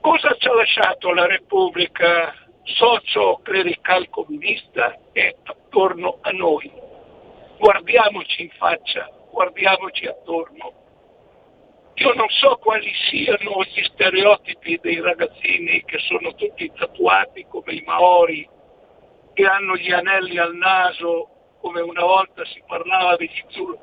Cosa 0.00 0.34
ci 0.38 0.48
ha 0.48 0.54
lasciato 0.54 1.12
la 1.12 1.26
Repubblica 1.26 2.34
socio 2.64 3.40
clerical 3.42 4.08
comunista 4.08 4.96
è 5.12 5.34
attorno 5.70 6.18
a 6.22 6.30
noi. 6.32 6.70
Guardiamoci 7.56 8.42
in 8.42 8.50
faccia, 8.50 9.08
guardiamoci 9.30 10.06
attorno. 10.06 10.72
Io 11.94 12.12
non 12.14 12.28
so 12.28 12.56
quali 12.56 12.90
siano 13.08 13.62
gli 13.64 13.82
stereotipi 13.84 14.80
dei 14.82 15.00
ragazzini 15.00 15.84
che 15.84 15.98
sono 15.98 16.34
tutti 16.34 16.72
tatuati 16.74 17.46
come 17.48 17.74
i 17.74 17.82
maori, 17.86 18.48
che 19.32 19.44
hanno 19.44 19.76
gli 19.76 19.92
anelli 19.92 20.38
al 20.38 20.54
naso 20.56 21.28
come 21.60 21.80
una 21.80 22.02
volta 22.02 22.44
si 22.46 22.62
parlava 22.66 23.16
degli 23.16 23.44
Zulu. 23.48 23.78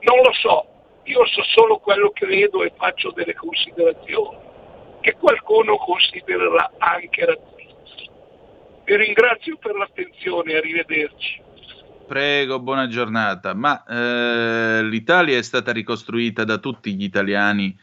Non 0.00 0.22
lo 0.22 0.32
so, 0.32 0.66
io 1.04 1.26
so 1.26 1.42
solo 1.44 1.78
quello 1.78 2.10
che 2.10 2.26
vedo 2.26 2.64
e 2.64 2.72
faccio 2.76 3.10
delle 3.12 3.34
considerazioni 3.34 4.52
che 5.00 5.12
qualcuno 5.12 5.76
considererà 5.76 6.72
anche 6.78 7.26
razzista. 7.26 7.53
Vi 8.84 8.96
ringrazio 8.96 9.56
per 9.56 9.74
l'attenzione, 9.74 10.54
arrivederci. 10.54 11.42
Prego, 12.06 12.60
buona 12.60 12.86
giornata. 12.86 13.54
Ma 13.54 13.82
eh, 13.84 14.82
l'Italia 14.82 15.38
è 15.38 15.42
stata 15.42 15.72
ricostruita 15.72 16.44
da 16.44 16.58
tutti 16.58 16.94
gli 16.94 17.04
italiani 17.04 17.76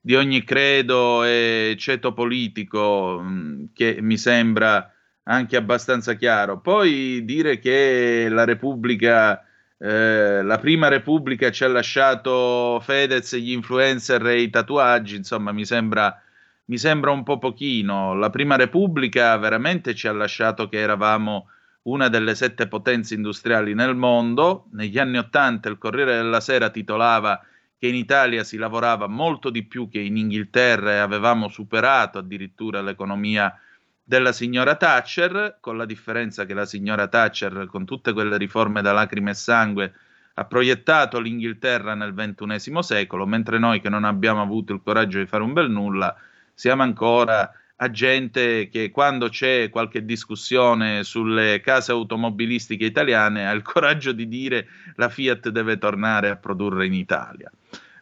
di 0.00 0.14
ogni 0.14 0.42
credo 0.42 1.22
e 1.24 1.76
ceto 1.78 2.14
politico, 2.14 3.20
mm, 3.22 3.64
che 3.74 3.98
mi 4.00 4.16
sembra 4.16 4.90
anche 5.24 5.56
abbastanza 5.56 6.14
chiaro. 6.14 6.60
Poi 6.60 7.24
dire 7.24 7.58
che 7.58 8.28
la 8.30 8.44
Repubblica, 8.44 9.44
eh, 9.78 10.42
la 10.42 10.58
prima 10.58 10.88
Repubblica 10.88 11.50
ci 11.50 11.64
ha 11.64 11.68
lasciato 11.68 12.80
Fedez, 12.82 13.36
gli 13.36 13.52
influencer 13.52 14.26
e 14.28 14.40
i 14.40 14.50
tatuaggi, 14.50 15.16
insomma, 15.16 15.52
mi 15.52 15.66
sembra, 15.66 16.22
mi 16.68 16.78
sembra 16.78 17.10
un 17.10 17.22
po' 17.22 17.38
pochino. 17.38 18.14
La 18.14 18.30
prima 18.30 18.56
Repubblica 18.56 19.36
veramente 19.36 19.94
ci 19.94 20.06
ha 20.06 20.12
lasciato 20.12 20.68
che 20.68 20.78
eravamo 20.78 21.48
una 21.82 22.08
delle 22.08 22.34
sette 22.34 22.68
potenze 22.68 23.14
industriali 23.14 23.72
nel 23.72 23.96
mondo. 23.96 24.66
Negli 24.72 24.98
anni 24.98 25.16
Ottanta 25.16 25.70
il 25.70 25.78
Corriere 25.78 26.16
della 26.16 26.40
Sera 26.40 26.68
titolava 26.68 27.42
che 27.78 27.86
in 27.86 27.94
Italia 27.94 28.44
si 28.44 28.58
lavorava 28.58 29.06
molto 29.06 29.48
di 29.48 29.64
più 29.64 29.88
che 29.88 30.00
in 30.00 30.16
Inghilterra 30.18 30.92
e 30.92 30.98
avevamo 30.98 31.48
superato 31.48 32.18
addirittura 32.18 32.82
l'economia 32.82 33.58
della 34.04 34.32
signora 34.32 34.74
Thatcher, 34.74 35.58
con 35.60 35.76
la 35.76 35.86
differenza 35.86 36.44
che 36.44 36.54
la 36.54 36.66
signora 36.66 37.08
Thatcher, 37.08 37.66
con 37.66 37.86
tutte 37.86 38.12
quelle 38.12 38.36
riforme 38.36 38.82
da 38.82 38.92
lacrime 38.92 39.30
e 39.30 39.34
sangue, 39.34 39.92
ha 40.34 40.44
proiettato 40.44 41.18
l'Inghilterra 41.18 41.94
nel 41.94 42.14
XXI 42.14 42.82
secolo, 42.82 43.26
mentre 43.26 43.58
noi 43.58 43.80
che 43.80 43.88
non 43.88 44.04
abbiamo 44.04 44.42
avuto 44.42 44.72
il 44.72 44.82
coraggio 44.82 45.18
di 45.18 45.26
fare 45.26 45.42
un 45.42 45.52
bel 45.52 45.70
nulla, 45.70 46.14
siamo 46.58 46.82
ancora 46.82 47.52
a 47.76 47.90
gente 47.92 48.68
che 48.68 48.90
quando 48.90 49.28
c'è 49.28 49.70
qualche 49.70 50.04
discussione 50.04 51.04
sulle 51.04 51.60
case 51.60 51.92
automobilistiche 51.92 52.84
italiane 52.84 53.46
ha 53.46 53.52
il 53.52 53.62
coraggio 53.62 54.10
di 54.10 54.26
dire 54.26 54.66
la 54.96 55.08
Fiat 55.08 55.50
deve 55.50 55.78
tornare 55.78 56.30
a 56.30 56.36
produrre 56.36 56.86
in 56.86 56.94
Italia. 56.94 57.48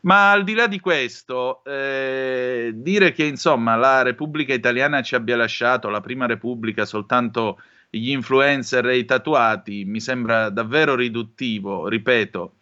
Ma 0.01 0.31
al 0.31 0.42
di 0.42 0.55
là 0.55 0.69
di 0.69 0.81
questo, 0.81 1.62
eh, 1.64 2.71
dire 2.73 3.12
che 3.12 3.25
insomma 3.25 3.77
la 3.77 4.01
Repubblica 4.01 4.55
Italiana 4.55 5.03
ci 5.03 5.14
abbia 5.14 5.37
lasciato, 5.37 5.90
la 5.90 6.01
prima 6.01 6.25
Repubblica, 6.25 6.87
soltanto 6.87 7.61
gli 7.90 8.09
influencer 8.09 8.87
e 8.87 8.97
i 8.97 9.05
tatuati, 9.05 9.85
mi 9.85 10.01
sembra 10.01 10.49
davvero 10.49 10.95
riduttivo, 10.95 11.88
ripeto, 11.88 12.55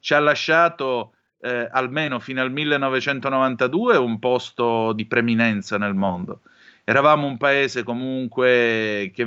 ci 0.00 0.14
ha 0.14 0.18
lasciato 0.18 1.12
eh, 1.40 1.68
almeno 1.70 2.18
fino 2.18 2.40
al 2.40 2.50
1992 2.50 3.96
un 3.96 4.18
posto 4.18 4.92
di 4.92 5.06
preminenza 5.06 5.78
nel 5.78 5.94
mondo. 5.94 6.40
Eravamo 6.84 7.26
un 7.26 7.36
paese 7.36 7.82
comunque 7.82 9.10
che, 9.14 9.24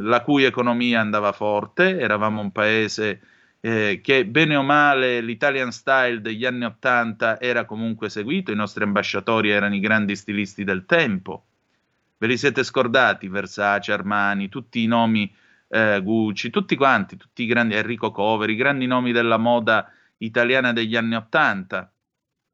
la 0.00 0.22
cui 0.22 0.44
economia 0.44 1.00
andava 1.00 1.32
forte, 1.32 1.98
eravamo 1.98 2.40
un 2.40 2.50
paese 2.50 3.20
eh, 3.60 4.00
che 4.02 4.26
bene 4.26 4.56
o 4.56 4.62
male 4.62 5.20
l'Italian 5.20 5.70
style 5.70 6.20
degli 6.20 6.44
anni 6.44 6.64
Ottanta 6.64 7.40
era 7.40 7.64
comunque 7.64 8.10
seguito, 8.10 8.50
i 8.50 8.56
nostri 8.56 8.82
ambasciatori 8.82 9.50
erano 9.50 9.74
i 9.74 9.80
grandi 9.80 10.16
stilisti 10.16 10.64
del 10.64 10.84
tempo. 10.86 11.44
Ve 12.18 12.26
li 12.26 12.36
siete 12.36 12.62
scordati, 12.62 13.28
Versace, 13.28 13.92
Armani, 13.92 14.48
tutti 14.48 14.82
i 14.82 14.86
nomi 14.86 15.32
eh, 15.68 16.00
Gucci, 16.02 16.50
tutti 16.50 16.76
quanti, 16.76 17.16
tutti 17.16 17.44
i 17.44 17.46
grandi 17.46 17.74
Enrico 17.74 18.10
Cover, 18.10 18.50
i 18.50 18.56
grandi 18.56 18.86
nomi 18.86 19.12
della 19.12 19.38
moda 19.38 19.90
italiana 20.24 20.72
degli 20.72 20.96
anni 20.96 21.14
Ottanta. 21.14 21.92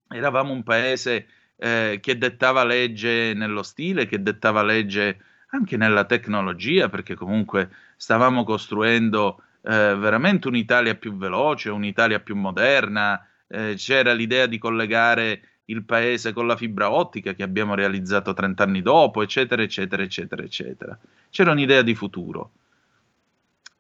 Eravamo 0.09 0.53
un 0.53 0.63
paese 0.63 1.27
eh, 1.57 1.99
che 2.01 2.19
dettava 2.19 2.65
legge 2.65 3.35
nello 3.35 3.63
stile, 3.63 4.07
che 4.07 4.23
dettava 4.23 4.63
legge 4.63 5.19
anche 5.51 5.77
nella 5.77 6.05
tecnologia, 6.05 6.89
perché 6.89 7.15
comunque 7.15 7.71
stavamo 7.97 8.45
costruendo 8.45 9.43
eh, 9.63 9.95
veramente 9.97 10.49
un'Italia 10.49 10.95
più 10.95 11.17
veloce, 11.17 11.71
un'Italia 11.71 12.21
più 12.21 12.37
moderna. 12.37 13.25
Eh, 13.47 13.75
c'era 13.77 14.13
l'idea 14.13 14.47
di 14.47 14.59
collegare 14.59 15.43
il 15.67 15.85
paese 15.85 16.33
con 16.33 16.47
la 16.47 16.57
fibra 16.57 16.91
ottica 16.91 17.33
che 17.33 17.43
abbiamo 17.43 17.75
realizzato 17.75 18.33
30 18.33 18.63
anni 18.63 18.83
dopo, 18.83 19.23
eccetera, 19.23 19.63
eccetera, 19.63 20.03
eccetera, 20.03 20.43
eccetera. 20.43 20.99
C'era 21.31 21.53
un'idea 21.53 21.83
di 21.83 21.95
futuro 21.95 22.53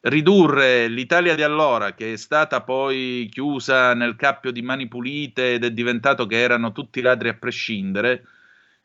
ridurre 0.02 0.88
l'Italia 0.88 1.34
di 1.34 1.42
allora, 1.42 1.92
che 1.94 2.14
è 2.14 2.16
stata 2.16 2.62
poi 2.62 3.28
chiusa 3.30 3.94
nel 3.94 4.16
cappio 4.16 4.50
di 4.50 4.62
mani 4.62 4.88
pulite 4.88 5.54
ed 5.54 5.64
è 5.64 5.72
diventato 5.72 6.26
che 6.26 6.40
erano 6.40 6.72
tutti 6.72 7.00
ladri 7.00 7.28
a 7.28 7.34
prescindere, 7.34 8.24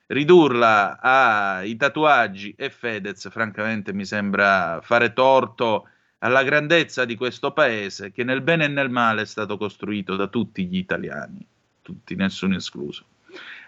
ridurla 0.08 0.99
ai 0.99 1.75
tatuaggi 1.78 2.54
e 2.58 2.69
Fedez, 2.69 3.30
francamente 3.30 3.93
mi 3.93 4.06
sembra 4.06 4.80
fare 4.82 5.13
torto 5.13 5.88
alla 6.19 6.43
grandezza 6.43 7.06
di 7.06 7.15
questo 7.15 7.51
paese 7.51 8.12
che 8.12 8.23
nel 8.23 8.41
bene 8.41 8.65
e 8.65 8.67
nel 8.69 8.89
male 8.89 9.21
è 9.21 9.25
stato 9.25 9.58
costruito 9.58 10.15
da 10.15 10.28
tutti 10.28 10.65
gli 10.65 10.78
italiani, 10.78 11.45
tutti, 11.82 12.15
nessuno 12.15 12.56
escluso. 12.56 13.06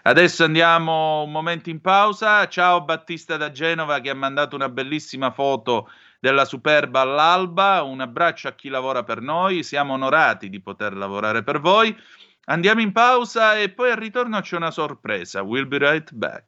Adesso 0.02 0.44
andiamo 0.44 1.22
un 1.22 1.30
momento 1.30 1.68
in 1.68 1.80
pausa. 1.80 2.48
Ciao 2.48 2.82
Battista 2.82 3.36
da 3.36 3.50
Genova 3.50 4.00
che 4.00 4.10
ha 4.10 4.14
mandato 4.14 4.56
una 4.56 4.68
bellissima 4.68 5.30
foto 5.30 5.90
della 6.18 6.44
Superba 6.44 7.00
all'alba. 7.00 7.82
Un 7.82 8.00
abbraccio 8.00 8.48
a 8.48 8.54
chi 8.54 8.68
lavora 8.68 9.04
per 9.04 9.20
noi, 9.20 9.62
siamo 9.62 9.92
onorati 9.94 10.48
di 10.48 10.60
poter 10.60 10.96
lavorare 10.96 11.42
per 11.42 11.60
voi. 11.60 11.96
Andiamo 12.46 12.80
in 12.80 12.92
pausa 12.92 13.56
e 13.56 13.70
poi 13.70 13.90
al 13.90 13.98
ritorno 13.98 14.40
c'è 14.40 14.56
una 14.56 14.70
sorpresa. 14.70 15.42
We'll 15.42 15.68
be 15.68 15.78
right 15.78 16.12
back. 16.12 16.47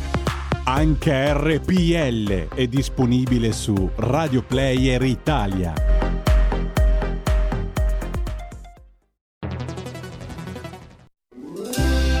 Anche 0.63 1.33
RPL 1.33 2.49
è 2.53 2.67
disponibile 2.67 3.51
su 3.51 3.89
Radio 3.95 4.43
Player 4.43 5.01
Italia. 5.01 5.73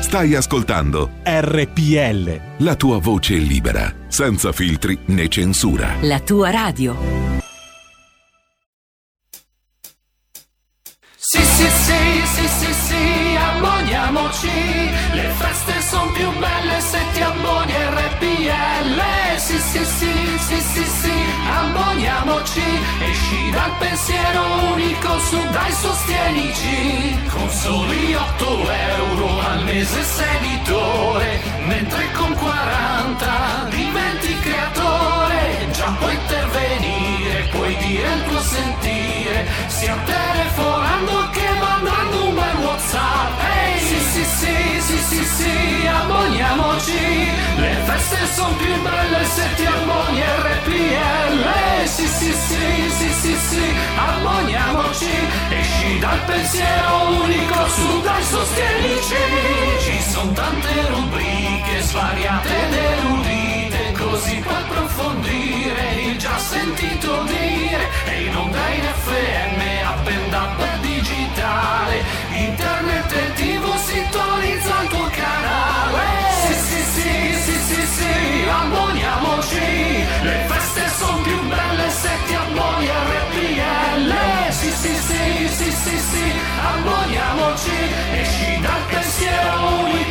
Stai 0.01 0.33
ascoltando 0.33 1.11
RPL. 1.23 2.41
La 2.57 2.75
tua 2.75 2.97
voce 2.97 3.35
libera, 3.35 3.93
senza 4.07 4.51
filtri 4.51 4.97
né 5.05 5.27
censura. 5.29 5.93
La 6.01 6.19
tua 6.19 6.49
radio. 6.49 6.97
Sì, 11.15 11.41
sì, 11.41 11.67
sì, 11.69 12.25
sì, 12.25 12.47
sì, 12.47 12.73
sì, 12.73 13.35
ammoniamoci. 13.37 14.49
Le 15.13 15.29
feste 15.37 15.81
sono 15.81 16.11
più 16.11 16.29
belle 16.39 16.81
se 16.81 16.99
ti 17.13 17.21
ammoni 17.21 17.71
RPL. 17.71 18.10
Sì, 19.71 19.85
sì, 19.85 20.37
sì, 20.37 20.59
sì, 20.59 20.83
sì, 20.83 21.13
ammoniamoci. 21.49 22.61
Esci 23.09 23.51
dal 23.51 23.71
pensiero 23.79 24.43
unico, 24.73 25.17
su 25.19 25.39
dai 25.49 25.71
sostienici. 25.71 27.17
Con 27.29 27.49
soli 27.49 28.13
8 28.13 28.69
euro 28.69 29.39
al 29.39 29.63
mese 29.63 30.03
sei 30.03 30.35
editore, 30.35 31.39
mentre 31.67 32.11
con 32.11 32.33
40 32.35 33.67
diventi 33.69 34.37
creatore. 34.39 35.69
Già 35.71 35.95
puoi 35.97 36.15
intervenire, 36.15 37.47
puoi 37.51 37.73
dire 37.77 38.13
il 38.13 38.23
tuo 38.27 38.41
sentire, 38.41 39.47
sia 39.67 39.95
telefonando 40.03 41.29
che 41.31 41.47
mandando 41.61 42.25
un 42.25 42.35
bel 42.35 42.55
WhatsApp. 42.65 43.50
Sì, 44.11 44.25
sì, 44.25 44.81
sì, 44.81 44.97
sì, 44.97 45.23
sì, 45.23 45.87
ammoniamoci. 45.87 47.29
Le 47.55 47.75
feste 47.85 48.17
sono 48.35 48.53
più 48.55 48.81
belle 48.81 49.23
se 49.23 49.43
ti 49.55 49.65
ammoni 49.65 50.21
RPL. 50.21 51.87
Sì, 51.87 52.07
sì, 52.07 52.31
sì, 52.33 52.89
sì, 52.89 53.09
sì, 53.09 53.35
sì, 53.49 53.75
ammoniamoci. 53.95 55.09
Esci 55.49 55.99
dal 55.99 56.19
pensiero 56.25 57.21
unico, 57.23 57.67
su 57.69 58.01
dai 58.01 58.23
sostienici. 58.23 59.15
Ci 59.79 60.01
sono 60.11 60.31
tante 60.33 60.87
rubriche 60.89 61.81
svariate 61.81 62.49
ed 62.49 62.73
erudite, 62.73 63.90
così 64.01 64.35
puoi 64.39 64.55
approfondire 64.55 66.01
il 66.05 66.17
già 66.17 66.37
sentito 66.37 67.23
dire 67.23 67.89
e 68.05 68.23
in 68.23 68.35
onda 68.35 68.67
in 68.69 68.83
FM, 69.03 69.59
appendata 69.85 70.77
digitale, 70.81 72.03
internet 72.33 73.11
e 73.11 73.33
tv 73.33 73.75
sintonizza 73.77 74.81
il 74.81 74.87
tuo 74.89 75.09
canale. 75.09 76.05
Sì, 76.45 76.53
sì, 76.53 76.81
sì, 76.95 77.33
sì, 77.45 77.55
sì, 77.69 77.81
sì, 77.95 78.49
abboniamoci, 78.49 80.05
le 80.23 80.45
feste 80.47 80.83
son 80.97 81.21
più 81.21 81.39
belle 81.47 81.89
se 81.89 82.09
ti 82.25 82.33
abboni 82.33 82.87
a 82.89 82.99
RPL. 83.21 84.13
Sì, 84.49 84.71
sì, 84.71 84.93
sì, 84.95 85.47
sì, 85.47 85.71
sì, 85.71 85.97
sì, 85.97 86.33
abboniamoci, 86.73 87.77
esci 88.13 88.59
dal 88.61 88.81
pensiero 88.89 89.79
unico 89.83 90.10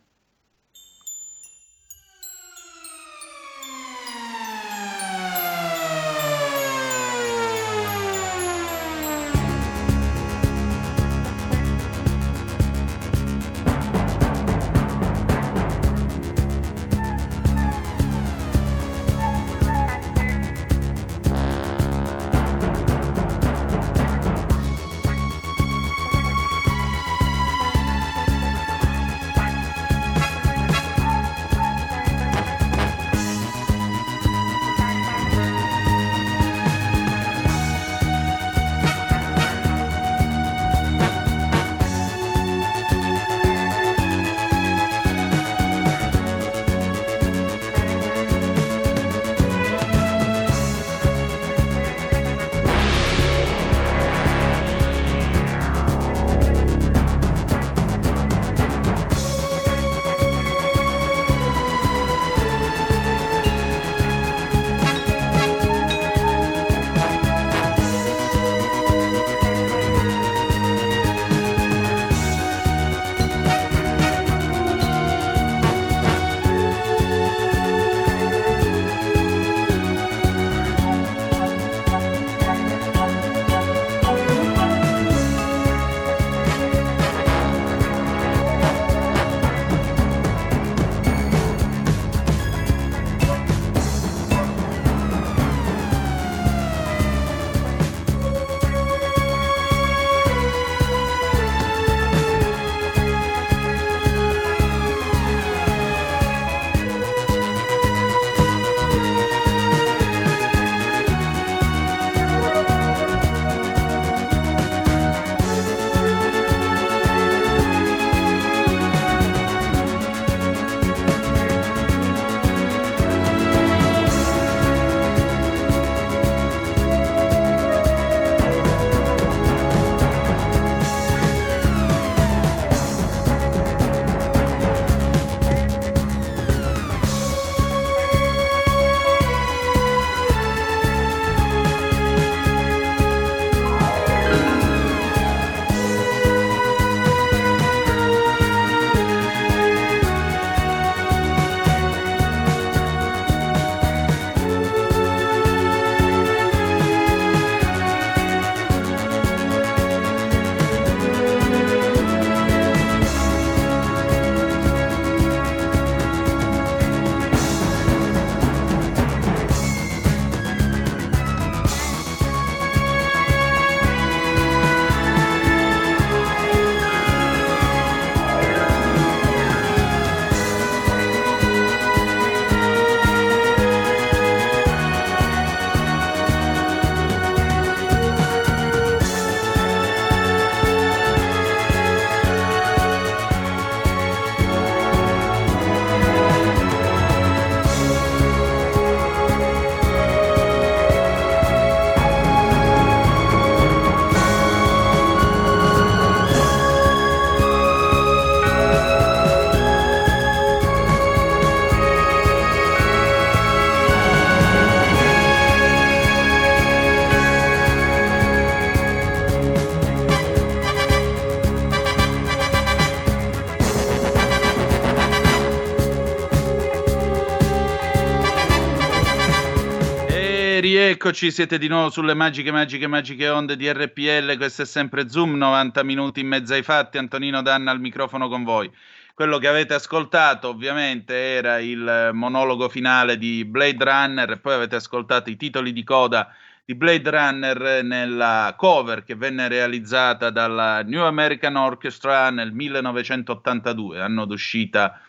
Eccoci, 231.03 231.31
siete 231.31 231.57
di 231.57 231.67
nuovo 231.67 231.89
sulle 231.89 232.13
magiche, 232.13 232.51
magiche, 232.51 232.85
magiche 232.85 233.27
onde 233.27 233.55
di 233.55 233.67
RPL. 233.67 234.37
Questo 234.37 234.61
è 234.61 234.65
sempre 234.65 235.09
Zoom, 235.09 235.35
90 235.35 235.81
minuti 235.81 236.19
in 236.19 236.27
mezzo 236.27 236.53
ai 236.53 236.61
fatti. 236.61 236.99
Antonino 236.99 237.41
Danna 237.41 237.71
al 237.71 237.79
microfono 237.79 238.29
con 238.29 238.43
voi. 238.43 238.71
Quello 239.15 239.39
che 239.39 239.47
avete 239.47 239.73
ascoltato 239.73 240.49
ovviamente 240.49 241.15
era 241.15 241.57
il 241.57 242.11
monologo 242.13 242.69
finale 242.69 243.17
di 243.17 243.43
Blade 243.45 243.83
Runner 243.83 244.39
poi 244.41 244.53
avete 244.53 244.75
ascoltato 244.75 245.31
i 245.31 245.37
titoli 245.37 245.73
di 245.73 245.83
coda 245.83 246.35
di 246.63 246.75
Blade 246.75 247.09
Runner 247.09 247.83
nella 247.83 248.53
cover 248.55 249.03
che 249.03 249.15
venne 249.15 249.47
realizzata 249.47 250.29
dalla 250.29 250.83
New 250.83 251.03
American 251.03 251.55
Orchestra 251.55 252.29
nel 252.29 252.51
1982, 252.51 253.99
anno 253.99 254.25
d'uscita 254.25 255.01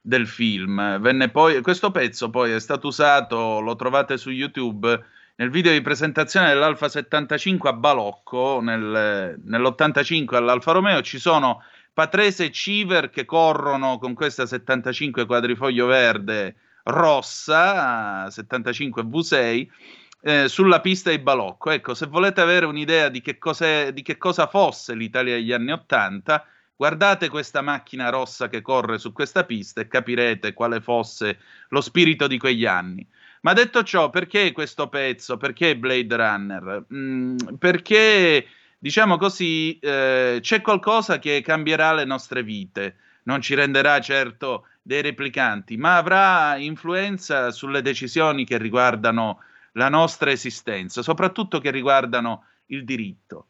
del 0.00 0.28
film. 0.28 1.00
Poi, 1.32 1.60
questo 1.60 1.90
pezzo 1.90 2.30
poi 2.30 2.52
è 2.52 2.60
stato 2.60 2.86
usato, 2.86 3.58
lo 3.58 3.74
trovate 3.74 4.16
su 4.16 4.30
YouTube 4.30 5.18
nel 5.40 5.48
video 5.48 5.72
di 5.72 5.80
presentazione 5.80 6.48
dell'Alfa 6.48 6.90
75 6.90 7.70
a 7.70 7.72
Balocco, 7.72 8.60
nel, 8.60 9.40
nell'85 9.42 10.34
all'Alfa 10.34 10.72
Romeo, 10.72 11.00
ci 11.00 11.18
sono 11.18 11.62
Patrese 11.94 12.44
e 12.44 12.50
Civer 12.50 13.08
che 13.08 13.24
corrono 13.24 13.98
con 13.98 14.12
questa 14.12 14.44
75 14.44 15.24
quadrifoglio 15.24 15.86
verde 15.86 16.56
rossa 16.82 18.28
75 18.28 19.02
V6 19.02 19.68
eh, 20.20 20.48
sulla 20.48 20.80
pista 20.82 21.08
di 21.08 21.18
Balocco. 21.18 21.70
Ecco, 21.70 21.94
se 21.94 22.04
volete 22.04 22.42
avere 22.42 22.66
un'idea 22.66 23.08
di 23.08 23.22
che, 23.22 23.38
di 23.94 24.02
che 24.02 24.18
cosa 24.18 24.46
fosse 24.46 24.94
l'Italia 24.94 25.36
degli 25.36 25.52
anni 25.52 25.72
Ottanta, 25.72 26.44
guardate 26.76 27.30
questa 27.30 27.62
macchina 27.62 28.10
rossa 28.10 28.50
che 28.50 28.60
corre 28.60 28.98
su 28.98 29.14
questa 29.14 29.44
pista 29.44 29.80
e 29.80 29.88
capirete 29.88 30.52
quale 30.52 30.82
fosse 30.82 31.38
lo 31.70 31.80
spirito 31.80 32.26
di 32.26 32.36
quegli 32.36 32.66
anni. 32.66 33.08
Ma 33.42 33.52
detto 33.54 33.82
ciò, 33.82 34.10
perché 34.10 34.52
questo 34.52 34.88
pezzo? 34.88 35.36
Perché 35.36 35.76
Blade 35.76 36.14
Runner? 36.14 36.84
Mm, 36.92 37.36
perché, 37.58 38.46
diciamo 38.78 39.16
così, 39.16 39.78
eh, 39.78 40.38
c'è 40.40 40.60
qualcosa 40.60 41.18
che 41.18 41.40
cambierà 41.40 41.94
le 41.94 42.04
nostre 42.04 42.42
vite. 42.42 42.96
Non 43.22 43.40
ci 43.40 43.54
renderà 43.54 44.00
certo 44.00 44.66
dei 44.82 45.02
replicanti, 45.02 45.76
ma 45.76 45.96
avrà 45.96 46.56
influenza 46.56 47.50
sulle 47.50 47.80
decisioni 47.82 48.44
che 48.44 48.58
riguardano 48.58 49.40
la 49.72 49.88
nostra 49.88 50.30
esistenza, 50.30 51.00
soprattutto 51.02 51.60
che 51.60 51.70
riguardano 51.70 52.44
il 52.66 52.84
diritto. 52.84 53.46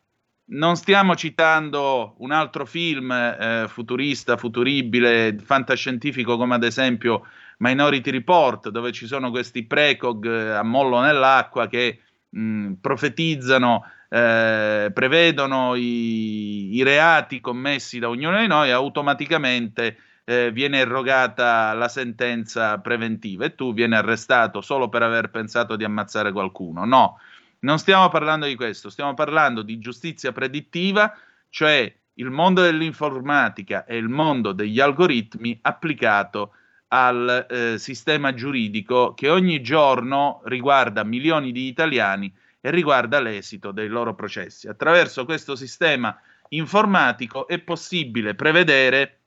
Non 0.52 0.76
stiamo 0.76 1.14
citando 1.14 2.14
un 2.18 2.32
altro 2.32 2.66
film 2.66 3.12
eh, 3.12 3.66
futurista, 3.68 4.36
futuribile, 4.36 5.36
fantascientifico 5.38 6.36
come 6.36 6.56
ad 6.56 6.64
esempio 6.64 7.26
Minority 7.60 8.10
Report, 8.10 8.70
dove 8.70 8.90
ci 8.92 9.06
sono 9.06 9.30
questi 9.30 9.64
precog 9.64 10.26
eh, 10.26 10.50
a 10.50 10.62
mollo 10.62 11.00
nell'acqua 11.00 11.68
che 11.68 12.00
mh, 12.28 12.74
profetizzano, 12.80 13.84
eh, 14.08 14.90
prevedono 14.92 15.74
i, 15.74 16.74
i, 16.74 16.82
reati 16.82 17.40
commessi 17.40 17.98
da 17.98 18.08
ognuno 18.08 18.40
di 18.40 18.46
noi 18.46 18.70
automaticamente 18.70 19.98
eh, 20.24 20.50
viene 20.52 20.78
erogata 20.78 21.72
la 21.74 21.88
sentenza 21.88 22.78
preventiva 22.78 23.44
e 23.44 23.54
tu 23.54 23.74
vieni 23.74 23.94
arrestato 23.94 24.62
solo 24.62 24.88
per 24.88 25.02
aver 25.02 25.30
pensato 25.30 25.76
di 25.76 25.84
ammazzare 25.84 26.32
qualcuno. 26.32 26.86
No, 26.86 27.18
non 27.60 27.78
stiamo 27.78 28.08
parlando 28.08 28.46
di 28.46 28.54
questo, 28.54 28.88
stiamo 28.88 29.12
parlando 29.12 29.60
di 29.60 29.78
giustizia 29.78 30.32
predittiva, 30.32 31.14
cioè 31.50 31.94
il 32.14 32.30
mondo 32.30 32.62
dell'informatica 32.62 33.84
e 33.84 33.98
il 33.98 34.08
mondo 34.08 34.52
degli 34.52 34.80
algoritmi 34.80 35.58
applicato 35.60 36.54
al 36.92 37.46
eh, 37.48 37.78
sistema 37.78 38.34
giuridico 38.34 39.14
che 39.14 39.28
ogni 39.28 39.60
giorno 39.62 40.40
riguarda 40.44 41.04
milioni 41.04 41.52
di 41.52 41.66
italiani 41.66 42.32
e 42.60 42.70
riguarda 42.70 43.20
l'esito 43.20 43.70
dei 43.70 43.88
loro 43.88 44.14
processi. 44.14 44.68
Attraverso 44.68 45.24
questo 45.24 45.56
sistema 45.56 46.18
informatico 46.50 47.46
è 47.46 47.58
possibile 47.58 48.34
prevedere 48.34 49.18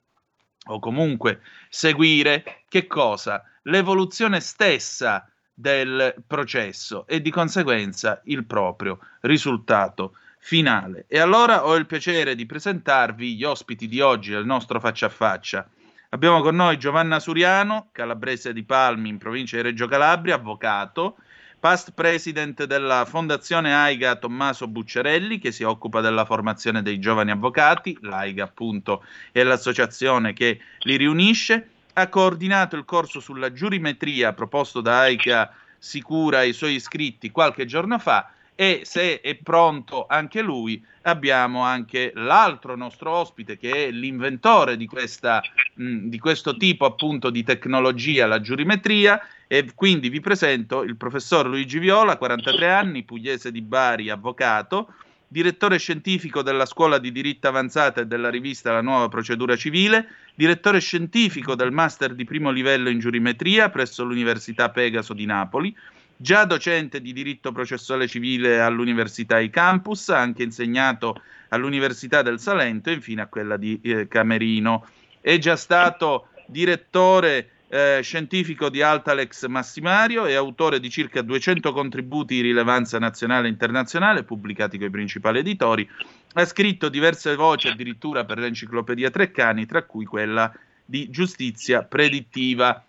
o 0.67 0.79
comunque 0.79 1.41
seguire 1.69 2.63
che 2.67 2.87
cosa? 2.87 3.43
L'evoluzione 3.63 4.39
stessa 4.39 5.27
del 5.53 6.15
processo 6.25 7.05
e 7.07 7.21
di 7.21 7.29
conseguenza 7.29 8.21
il 8.25 8.45
proprio 8.45 8.99
risultato 9.21 10.15
finale. 10.39 11.05
E 11.07 11.19
allora 11.19 11.65
ho 11.65 11.75
il 11.75 11.85
piacere 11.85 12.35
di 12.35 12.45
presentarvi 12.45 13.35
gli 13.35 13.43
ospiti 13.43 13.87
di 13.87 14.01
oggi 14.01 14.31
del 14.31 14.45
nostro 14.45 14.79
faccia 14.79 15.05
a 15.05 15.09
faccia. 15.09 15.67
Abbiamo 16.13 16.41
con 16.41 16.55
noi 16.55 16.77
Giovanna 16.77 17.19
Suriano, 17.19 17.89
calabrese 17.91 18.53
di 18.53 18.61
Palmi 18.61 19.09
in 19.09 19.17
provincia 19.17 19.55
di 19.55 19.63
Reggio 19.63 19.87
Calabria, 19.87 20.35
avvocato, 20.35 21.17
past 21.59 21.93
president 21.95 22.65
della 22.65 23.03
Fondazione 23.05 23.73
AIGA 23.73 24.17
Tommaso 24.17 24.67
Buccerelli, 24.67 25.39
che 25.39 25.51
si 25.51 25.63
occupa 25.63 26.01
della 26.01 26.23
formazione 26.23 26.83
dei 26.83 26.99
giovani 26.99 27.31
avvocati, 27.31 27.97
l'AIGA 27.99 28.43
appunto 28.43 29.03
è 29.31 29.41
l'associazione 29.41 30.33
che 30.33 30.59
li 30.81 30.97
riunisce, 30.97 31.69
ha 31.93 32.07
coordinato 32.09 32.75
il 32.75 32.85
corso 32.85 33.19
sulla 33.19 33.51
giurimetria 33.51 34.33
proposto 34.33 34.81
da 34.81 34.99
AIGA 34.99 35.51
Sicura 35.79 36.37
ai 36.37 36.53
suoi 36.53 36.75
iscritti 36.75 37.31
qualche 37.31 37.65
giorno 37.65 37.97
fa 37.97 38.29
e 38.55 38.81
se 38.83 39.19
è 39.21 39.35
pronto 39.35 40.05
anche 40.07 40.41
lui 40.41 40.83
abbiamo 41.03 41.63
anche 41.63 42.11
l'altro 42.15 42.75
nostro 42.75 43.11
ospite 43.11 43.57
che 43.57 43.87
è 43.87 43.91
l'inventore 43.91 44.77
di, 44.77 44.85
questa, 44.85 45.41
mh, 45.73 46.07
di 46.07 46.19
questo 46.19 46.55
tipo 46.55 46.85
appunto 46.85 47.29
di 47.29 47.43
tecnologia, 47.43 48.27
la 48.27 48.41
giurimetria. 48.41 49.19
E 49.47 49.69
quindi 49.75 50.09
vi 50.09 50.19
presento 50.19 50.81
il 50.81 50.95
professor 50.95 51.45
Luigi 51.45 51.77
Viola, 51.77 52.17
43 52.17 52.71
anni, 52.71 53.03
pugliese 53.03 53.51
di 53.51 53.61
Bari, 53.61 54.09
avvocato, 54.09 54.93
direttore 55.27 55.77
scientifico 55.77 56.41
della 56.41 56.65
Scuola 56.65 56.97
di 56.97 57.11
Diritto 57.11 57.47
Avanzata 57.47 58.01
e 58.01 58.05
della 58.05 58.29
rivista 58.29 58.71
La 58.71 58.81
Nuova 58.81 59.09
Procedura 59.09 59.55
Civile, 59.55 60.07
direttore 60.35 60.79
scientifico 60.79 61.55
del 61.55 61.71
Master 61.71 62.15
di 62.15 62.23
primo 62.23 62.49
livello 62.49 62.89
in 62.89 62.99
giurimetria 62.99 63.69
presso 63.69 64.03
l'Università 64.03 64.69
Pegaso 64.69 65.13
di 65.13 65.25
Napoli, 65.25 65.75
già 66.23 66.45
docente 66.45 67.01
di 67.01 67.11
diritto 67.11 67.51
processuale 67.51 68.07
civile 68.07 68.61
all'Università 68.61 69.39
I 69.39 69.49
Campus, 69.49 70.07
ha 70.07 70.19
anche 70.19 70.41
insegnato 70.41 71.21
all'Università 71.49 72.21
del 72.21 72.39
Salento 72.39 72.89
e 72.89 72.93
infine 72.93 73.23
a 73.23 73.27
quella 73.27 73.57
di 73.57 73.77
eh, 73.83 74.07
Camerino. 74.07 74.87
È 75.19 75.37
già 75.37 75.57
stato 75.57 76.29
direttore 76.47 77.49
eh, 77.67 77.99
scientifico 78.03 78.69
di 78.69 78.81
Altalex 78.81 79.47
Massimario 79.47 80.25
e 80.25 80.35
autore 80.35 80.79
di 80.79 80.89
circa 80.89 81.21
200 81.21 81.73
contributi 81.73 82.35
di 82.35 82.41
rilevanza 82.41 82.97
nazionale 82.99 83.47
e 83.47 83.51
internazionale 83.51 84.23
pubblicati 84.23 84.77
con 84.77 84.87
i 84.87 84.91
principali 84.91 85.39
editori. 85.39 85.87
Ha 86.35 86.45
scritto 86.45 86.87
diverse 86.87 87.35
voci 87.35 87.67
addirittura 87.67 88.23
per 88.23 88.37
l'enciclopedia 88.37 89.09
Treccani, 89.09 89.65
tra 89.65 89.83
cui 89.83 90.05
quella 90.05 90.49
di 90.85 91.09
giustizia 91.09 91.83
predittiva. 91.83 92.81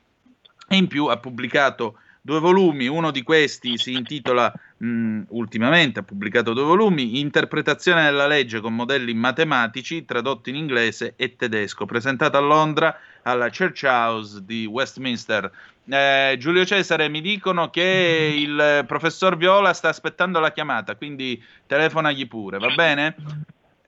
E 0.69 0.77
in 0.77 0.87
più 0.87 1.07
ha 1.07 1.17
pubblicato 1.17 1.99
due 2.27 2.41
volumi, 2.41 2.87
uno 2.87 3.11
di 3.11 3.23
questi 3.23 3.77
si 3.77 3.93
intitola 3.93 4.51
mh, 4.79 5.25
ultimamente, 5.29 5.99
ha 5.99 6.03
pubblicato 6.03 6.55
due 6.55 6.63
volumi, 6.63 7.21
Interpretazione 7.21 8.03
della 8.05 8.27
legge 8.27 8.63
con 8.63 8.75
modelli 8.75 9.13
matematici, 9.13 10.07
tradotto 10.07 10.49
in 10.49 10.57
inglese 10.57 11.13
e 11.17 11.37
tedesco, 11.37 11.85
presentato 11.85 12.39
a 12.39 12.41
Londra 12.41 12.99
alla 13.25 13.51
Church 13.51 13.83
House 13.85 14.43
di 14.43 14.65
Westminster. 14.65 15.53
Eh, 15.85 16.37
Giulio 16.39 16.65
Cesare 16.65 17.11
mi 17.11 17.21
dicono 17.21 17.69
che 17.69 18.35
il 18.35 18.85
professor 18.87 19.37
Viola 19.37 19.75
sta 19.75 19.91
aspettando 19.91 20.41
la 20.41 20.51
chiamata, 20.51 20.97
quindi 20.97 21.43
telefonagli 21.67 22.27
pure, 22.27 22.57
va 22.57 22.73
bene? 22.75 23.17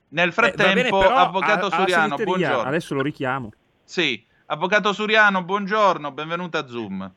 Nel 0.09 0.35
frattempo, 0.35 1.03
eh, 1.03 1.09
bene, 1.09 1.15
Avvocato 1.15 1.67
a, 1.67 1.71
Suriano, 1.71 2.17
buongiorno. 2.17 2.69
Adesso 2.69 2.95
lo 2.95 3.01
richiamo. 3.01 3.51
Sì, 3.83 4.23
Avvocato 4.45 4.93
Suriano, 4.93 5.43
buongiorno, 5.43 6.13
benvenuto 6.13 6.59
a 6.59 6.69
Zoom. 6.69 7.11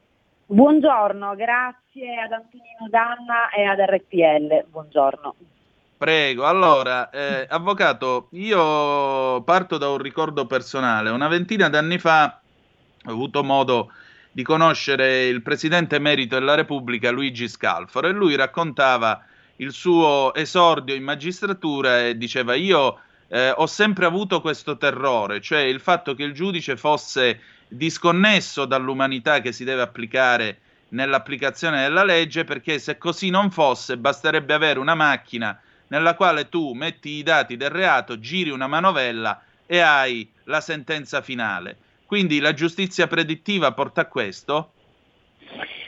Buongiorno, 0.51 1.35
grazie 1.35 2.21
ad 2.21 2.31
Antonino 2.31 2.87
Danna 2.89 3.51
e 3.51 3.65
ad 3.65 3.77
RPL. 3.77 4.65
Buongiorno. 4.67 5.35
Prego, 5.95 6.45
allora, 6.45 7.11
eh, 7.11 7.45
avvocato, 7.47 8.29
io 8.31 9.43
parto 9.43 9.77
da 9.77 9.89
un 9.89 9.99
ricordo 9.99 10.47
personale. 10.47 11.11
Una 11.11 11.27
ventina 11.27 11.69
d'anni 11.69 11.99
fa 11.99 12.39
ho 13.05 13.11
avuto 13.11 13.43
modo 13.43 13.91
di 14.31 14.41
conoscere 14.41 15.27
il 15.27 15.43
presidente 15.43 15.97
emerito 15.97 16.39
della 16.39 16.55
Repubblica, 16.55 17.11
Luigi 17.11 17.47
Scalfaro, 17.47 18.07
e 18.07 18.11
lui 18.11 18.35
raccontava 18.35 19.23
il 19.57 19.71
suo 19.71 20.33
esordio 20.33 20.95
in 20.95 21.03
magistratura 21.03 22.07
e 22.07 22.17
diceva 22.17 22.55
io 22.55 23.01
eh, 23.27 23.51
ho 23.55 23.67
sempre 23.67 24.07
avuto 24.07 24.41
questo 24.41 24.77
terrore, 24.77 25.41
cioè 25.41 25.59
il 25.59 25.79
fatto 25.79 26.15
che 26.15 26.23
il 26.23 26.33
giudice 26.33 26.75
fosse 26.75 27.39
disconnesso 27.69 28.65
dall'umanità 28.65 29.39
che 29.39 29.53
si 29.53 29.63
deve 29.63 29.83
applicare 29.83 30.59
nell'applicazione 30.89 31.81
della 31.81 32.03
legge, 32.03 32.43
perché 32.43 32.79
se 32.79 32.97
così 32.97 33.29
non 33.29 33.51
fosse 33.51 33.97
basterebbe 33.97 34.53
avere 34.53 34.79
una 34.79 34.95
macchina 34.95 35.57
nella 35.87 36.15
quale 36.15 36.49
tu 36.49 36.73
metti 36.73 37.09
i 37.11 37.23
dati 37.23 37.55
del 37.57 37.69
reato, 37.69 38.19
giri 38.19 38.49
una 38.49 38.67
manovella 38.67 39.41
e 39.65 39.79
hai 39.79 40.29
la 40.45 40.61
sentenza 40.61 41.21
finale. 41.21 41.77
Quindi 42.05 42.39
la 42.39 42.53
giustizia 42.53 43.07
predittiva 43.07 43.71
porta 43.71 44.01
a 44.01 44.05
questo? 44.05 44.73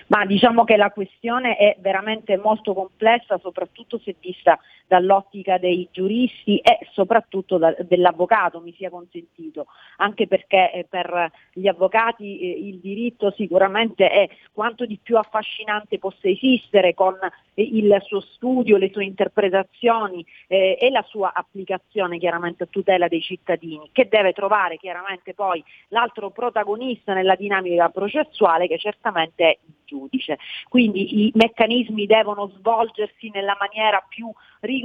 Ma 0.08 0.26
diciamo 0.26 0.66
che 0.66 0.76
la 0.76 0.92
questione 0.92 1.56
è 1.56 1.78
veramente 1.80 2.38
molto 2.38 2.74
complessa, 2.74 3.40
soprattutto 3.40 4.00
se 4.04 4.16
vista 4.20 4.60
dall'ottica 4.92 5.58
dei 5.58 5.88
giuristi 5.90 6.58
e 6.58 6.80
soprattutto 6.92 7.58
da, 7.58 7.74
dell'avvocato, 7.80 8.60
mi 8.60 8.74
sia 8.74 8.90
consentito, 8.90 9.68
anche 9.98 10.28
perché 10.28 10.70
eh, 10.74 10.84
per 10.84 11.32
gli 11.54 11.70
avvocati 11.70 12.40
eh, 12.40 12.68
il 12.68 12.80
diritto 12.80 13.32
sicuramente 13.32 14.10
è 14.10 14.28
quanto 14.52 14.86
di 14.86 15.00
più 15.02 15.16
affascinante 15.16 15.98
possa 15.98 16.28
esistere 16.28 16.94
con 16.94 17.18
eh, 17.54 17.62
il 17.64 17.98
suo 18.02 18.20
studio, 18.20 18.76
le 18.76 18.92
sue 18.92 19.06
interpretazioni 19.06 20.26
eh, 20.48 20.78
e 20.78 20.90
la 20.90 21.06
sua 21.08 21.32
applicazione 21.34 22.18
chiaramente 22.18 22.64
a 22.64 22.68
tutela 22.70 23.08
dei 23.08 23.22
cittadini, 23.22 23.92
che 23.94 24.10
deve 24.10 24.34
trovare 24.34 24.76
chiaramente 24.76 25.34
poi 25.34 25.64
l'altro 25.88 26.32
protagonista 26.32 27.14
nella 27.14 27.36
dinamica 27.36 27.88
processuale 27.88 28.68
che 28.68 28.78
certamente 28.78 29.46
è 29.46 29.58
il 29.66 29.74
giudice. 29.86 30.38
Quindi 30.68 31.28
i 31.28 31.32
meccanismi 31.34 32.06
devono 32.06 32.52
svolgersi 32.58 33.30
nella 33.30 33.56
maniera 33.58 34.04
più 34.06 34.30
rigorosa 34.60 34.80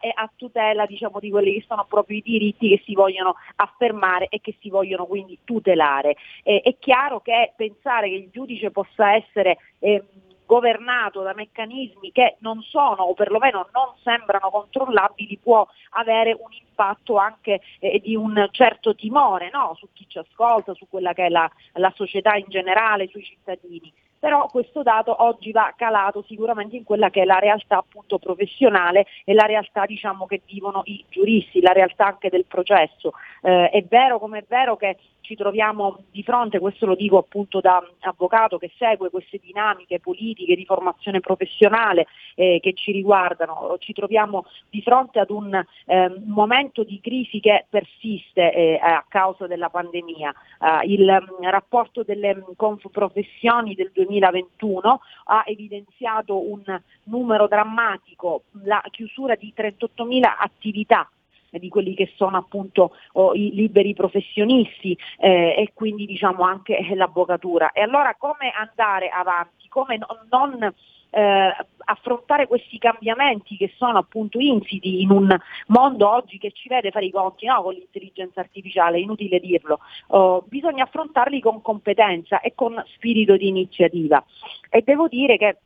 e 0.00 0.12
a 0.14 0.30
tutela 0.34 0.86
diciamo, 0.86 1.20
di 1.20 1.30
quelli 1.30 1.52
che 1.54 1.64
sono 1.66 1.84
proprio 1.88 2.16
i 2.18 2.22
diritti 2.22 2.68
che 2.68 2.82
si 2.84 2.94
vogliono 2.94 3.36
affermare 3.56 4.28
e 4.28 4.40
che 4.40 4.56
si 4.60 4.70
vogliono 4.70 5.06
quindi 5.06 5.38
tutelare. 5.44 6.16
Eh, 6.42 6.60
è 6.62 6.76
chiaro 6.78 7.20
che 7.20 7.52
pensare 7.56 8.08
che 8.08 8.14
il 8.14 8.30
giudice 8.30 8.70
possa 8.70 9.14
essere 9.14 9.58
eh, 9.78 10.02
governato 10.46 11.22
da 11.22 11.34
meccanismi 11.34 12.12
che 12.12 12.36
non 12.38 12.62
sono 12.62 13.02
o 13.02 13.14
perlomeno 13.14 13.68
non 13.72 13.94
sembrano 14.02 14.48
controllabili 14.48 15.38
può 15.42 15.66
avere 15.90 16.32
un 16.32 16.52
impatto 16.52 17.16
anche 17.16 17.60
eh, 17.80 18.00
di 18.02 18.14
un 18.14 18.48
certo 18.52 18.94
timore 18.94 19.50
no? 19.52 19.74
su 19.76 19.88
chi 19.92 20.06
ci 20.08 20.18
ascolta, 20.18 20.72
su 20.74 20.86
quella 20.88 21.12
che 21.12 21.26
è 21.26 21.28
la, 21.28 21.50
la 21.74 21.92
società 21.96 22.36
in 22.36 22.46
generale, 22.46 23.08
sui 23.08 23.24
cittadini 23.24 23.92
però 24.18 24.46
questo 24.46 24.82
dato 24.82 25.22
oggi 25.22 25.52
va 25.52 25.72
calato 25.76 26.24
sicuramente 26.26 26.76
in 26.76 26.84
quella 26.84 27.10
che 27.10 27.22
è 27.22 27.24
la 27.24 27.38
realtà 27.38 27.78
appunto 27.78 28.18
professionale 28.18 29.06
e 29.24 29.34
la 29.34 29.46
realtà 29.46 29.84
diciamo 29.86 30.26
che 30.26 30.42
vivono 30.46 30.82
i 30.84 31.04
giuristi, 31.08 31.60
la 31.60 31.72
realtà 31.72 32.06
anche 32.06 32.28
del 32.28 32.44
processo. 32.46 33.12
Eh, 33.42 33.70
è 33.70 33.82
vero 33.84 34.18
come 34.18 34.38
è 34.38 34.44
vero 34.46 34.76
che 34.76 34.96
ci 35.26 35.34
troviamo 35.34 36.04
di 36.12 36.22
fronte, 36.22 36.60
questo 36.60 36.86
lo 36.86 36.94
dico 36.94 37.18
appunto 37.18 37.60
da 37.60 37.82
avvocato 38.00 38.58
che 38.58 38.70
segue 38.78 39.10
queste 39.10 39.40
dinamiche 39.42 39.98
politiche 39.98 40.54
di 40.54 40.64
formazione 40.64 41.18
professionale 41.18 42.06
eh, 42.36 42.60
che 42.62 42.72
ci 42.74 42.92
riguardano, 42.92 43.74
ci 43.80 43.92
troviamo 43.92 44.46
di 44.70 44.80
fronte 44.82 45.18
ad 45.18 45.30
un 45.30 45.52
eh, 45.86 46.22
momento 46.24 46.84
di 46.84 47.00
crisi 47.00 47.40
che 47.40 47.66
persiste 47.68 48.52
eh, 48.52 48.78
a 48.80 49.04
causa 49.08 49.48
della 49.48 49.68
pandemia. 49.68 50.32
Eh, 50.60 50.86
il 50.92 51.08
um, 51.08 51.50
rapporto 51.50 52.04
delle 52.04 52.44
confprofessioni 52.54 53.74
del 53.74 53.90
2021 53.92 55.00
ha 55.24 55.42
evidenziato 55.44 56.38
un 56.38 56.62
numero 57.04 57.48
drammatico, 57.48 58.42
la 58.62 58.82
chiusura 58.90 59.34
di 59.34 59.52
38.000 59.56 60.22
attività 60.38 61.10
di 61.50 61.68
quelli 61.68 61.94
che 61.94 62.12
sono 62.16 62.36
appunto 62.36 62.96
oh, 63.12 63.34
i 63.34 63.50
liberi 63.52 63.94
professionisti 63.94 64.96
eh, 65.18 65.54
e 65.56 65.70
quindi 65.74 66.06
diciamo 66.06 66.42
anche 66.42 66.78
l'avvocatura. 66.94 67.72
E 67.72 67.80
allora 67.80 68.14
come 68.16 68.50
andare 68.50 69.08
avanti? 69.08 69.68
Come 69.68 69.96
no, 69.96 70.06
non 70.30 70.74
eh, 71.10 71.56
affrontare 71.88 72.46
questi 72.46 72.78
cambiamenti 72.78 73.56
che 73.56 73.72
sono 73.76 73.98
appunto 73.98 74.38
insiti 74.38 75.00
in 75.00 75.10
un 75.10 75.34
mondo 75.68 76.10
oggi 76.10 76.36
che 76.38 76.50
ci 76.52 76.68
vede 76.68 76.90
fare 76.90 77.06
i 77.06 77.10
conti 77.10 77.46
no? 77.46 77.62
con 77.62 77.72
l'intelligenza 77.72 78.40
artificiale, 78.40 79.00
inutile 79.00 79.38
dirlo, 79.40 79.80
oh, 80.08 80.42
bisogna 80.46 80.84
affrontarli 80.84 81.40
con 81.40 81.62
competenza 81.62 82.40
e 82.40 82.52
con 82.54 82.82
spirito 82.94 83.36
di 83.36 83.48
iniziativa. 83.48 84.22
E 84.68 84.82
devo 84.82 85.08
dire 85.08 85.38
che 85.38 85.58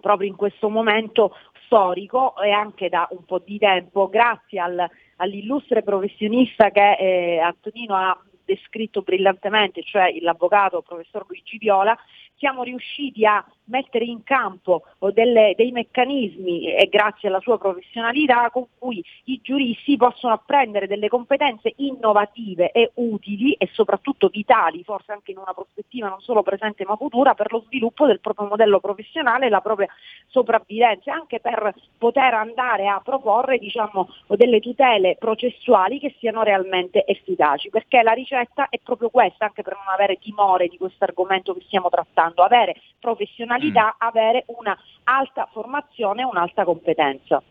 proprio 0.00 0.28
in 0.28 0.36
questo 0.36 0.68
momento 0.68 1.34
storico 1.64 2.36
e 2.36 2.50
anche 2.50 2.90
da 2.90 3.08
un 3.10 3.24
po' 3.24 3.38
di 3.38 3.56
tempo, 3.58 4.08
grazie 4.08 4.60
al, 4.60 4.90
all'illustre 5.16 5.82
professionista 5.82 6.70
che 6.70 6.96
eh, 6.98 7.38
Antonino 7.38 7.94
ha 7.94 8.18
descritto 8.44 9.02
brillantemente, 9.02 9.82
cioè 9.82 10.14
l'avvocato 10.20 10.82
professor 10.82 11.24
Luigi 11.26 11.58
Viola, 11.58 11.96
siamo 12.36 12.62
riusciti 12.62 13.24
a 13.24 13.44
mettere 13.66 14.04
in 14.04 14.22
campo 14.22 14.82
delle, 15.12 15.54
dei 15.56 15.72
meccanismi 15.72 16.74
e 16.74 16.88
grazie 16.88 17.28
alla 17.28 17.40
sua 17.40 17.58
professionalità 17.58 18.50
con 18.50 18.66
cui 18.78 19.02
i 19.24 19.40
giuristi 19.42 19.96
possono 19.96 20.34
apprendere 20.34 20.86
delle 20.86 21.08
competenze 21.08 21.72
innovative 21.76 22.70
e 22.72 22.90
utili 22.94 23.52
e 23.52 23.68
soprattutto 23.72 24.28
vitali, 24.28 24.82
forse 24.84 25.12
anche 25.12 25.30
in 25.30 25.38
una 25.38 25.54
prospettiva 25.54 26.08
non 26.08 26.20
solo 26.20 26.42
presente 26.42 26.84
ma 26.84 26.96
futura, 26.96 27.34
per 27.34 27.52
lo 27.52 27.62
sviluppo 27.66 28.06
del 28.06 28.20
proprio 28.20 28.48
modello 28.48 28.80
professionale 28.80 29.46
e 29.46 29.50
la 29.50 29.60
propria 29.60 29.88
sopravvivenza, 30.26 31.12
anche 31.12 31.40
per 31.40 31.74
poter 31.96 32.34
andare 32.34 32.86
a 32.86 33.00
proporre 33.02 33.58
diciamo, 33.58 34.08
delle 34.28 34.60
tutele 34.60 35.16
processuali 35.18 35.98
che 35.98 36.14
siano 36.18 36.42
realmente 36.42 37.04
efficaci, 37.06 37.70
perché 37.70 38.02
la 38.02 38.12
ricetta 38.12 38.68
è 38.68 38.78
proprio 38.82 39.08
questa, 39.08 39.46
anche 39.46 39.62
per 39.62 39.74
non 39.74 39.92
avere 39.92 40.18
timore 40.18 40.68
di 40.68 40.76
questo 40.76 41.04
argomento 41.04 41.54
che 41.54 41.62
stiamo 41.66 41.88
trattando, 41.88 42.23
avere 42.42 42.74
professionalità, 42.98 43.94
mm. 43.96 44.06
avere 44.06 44.44
una 44.46 44.76
alta 45.04 45.48
formazione, 45.52 46.24
un'alta 46.24 46.64
competenza. 46.64 47.42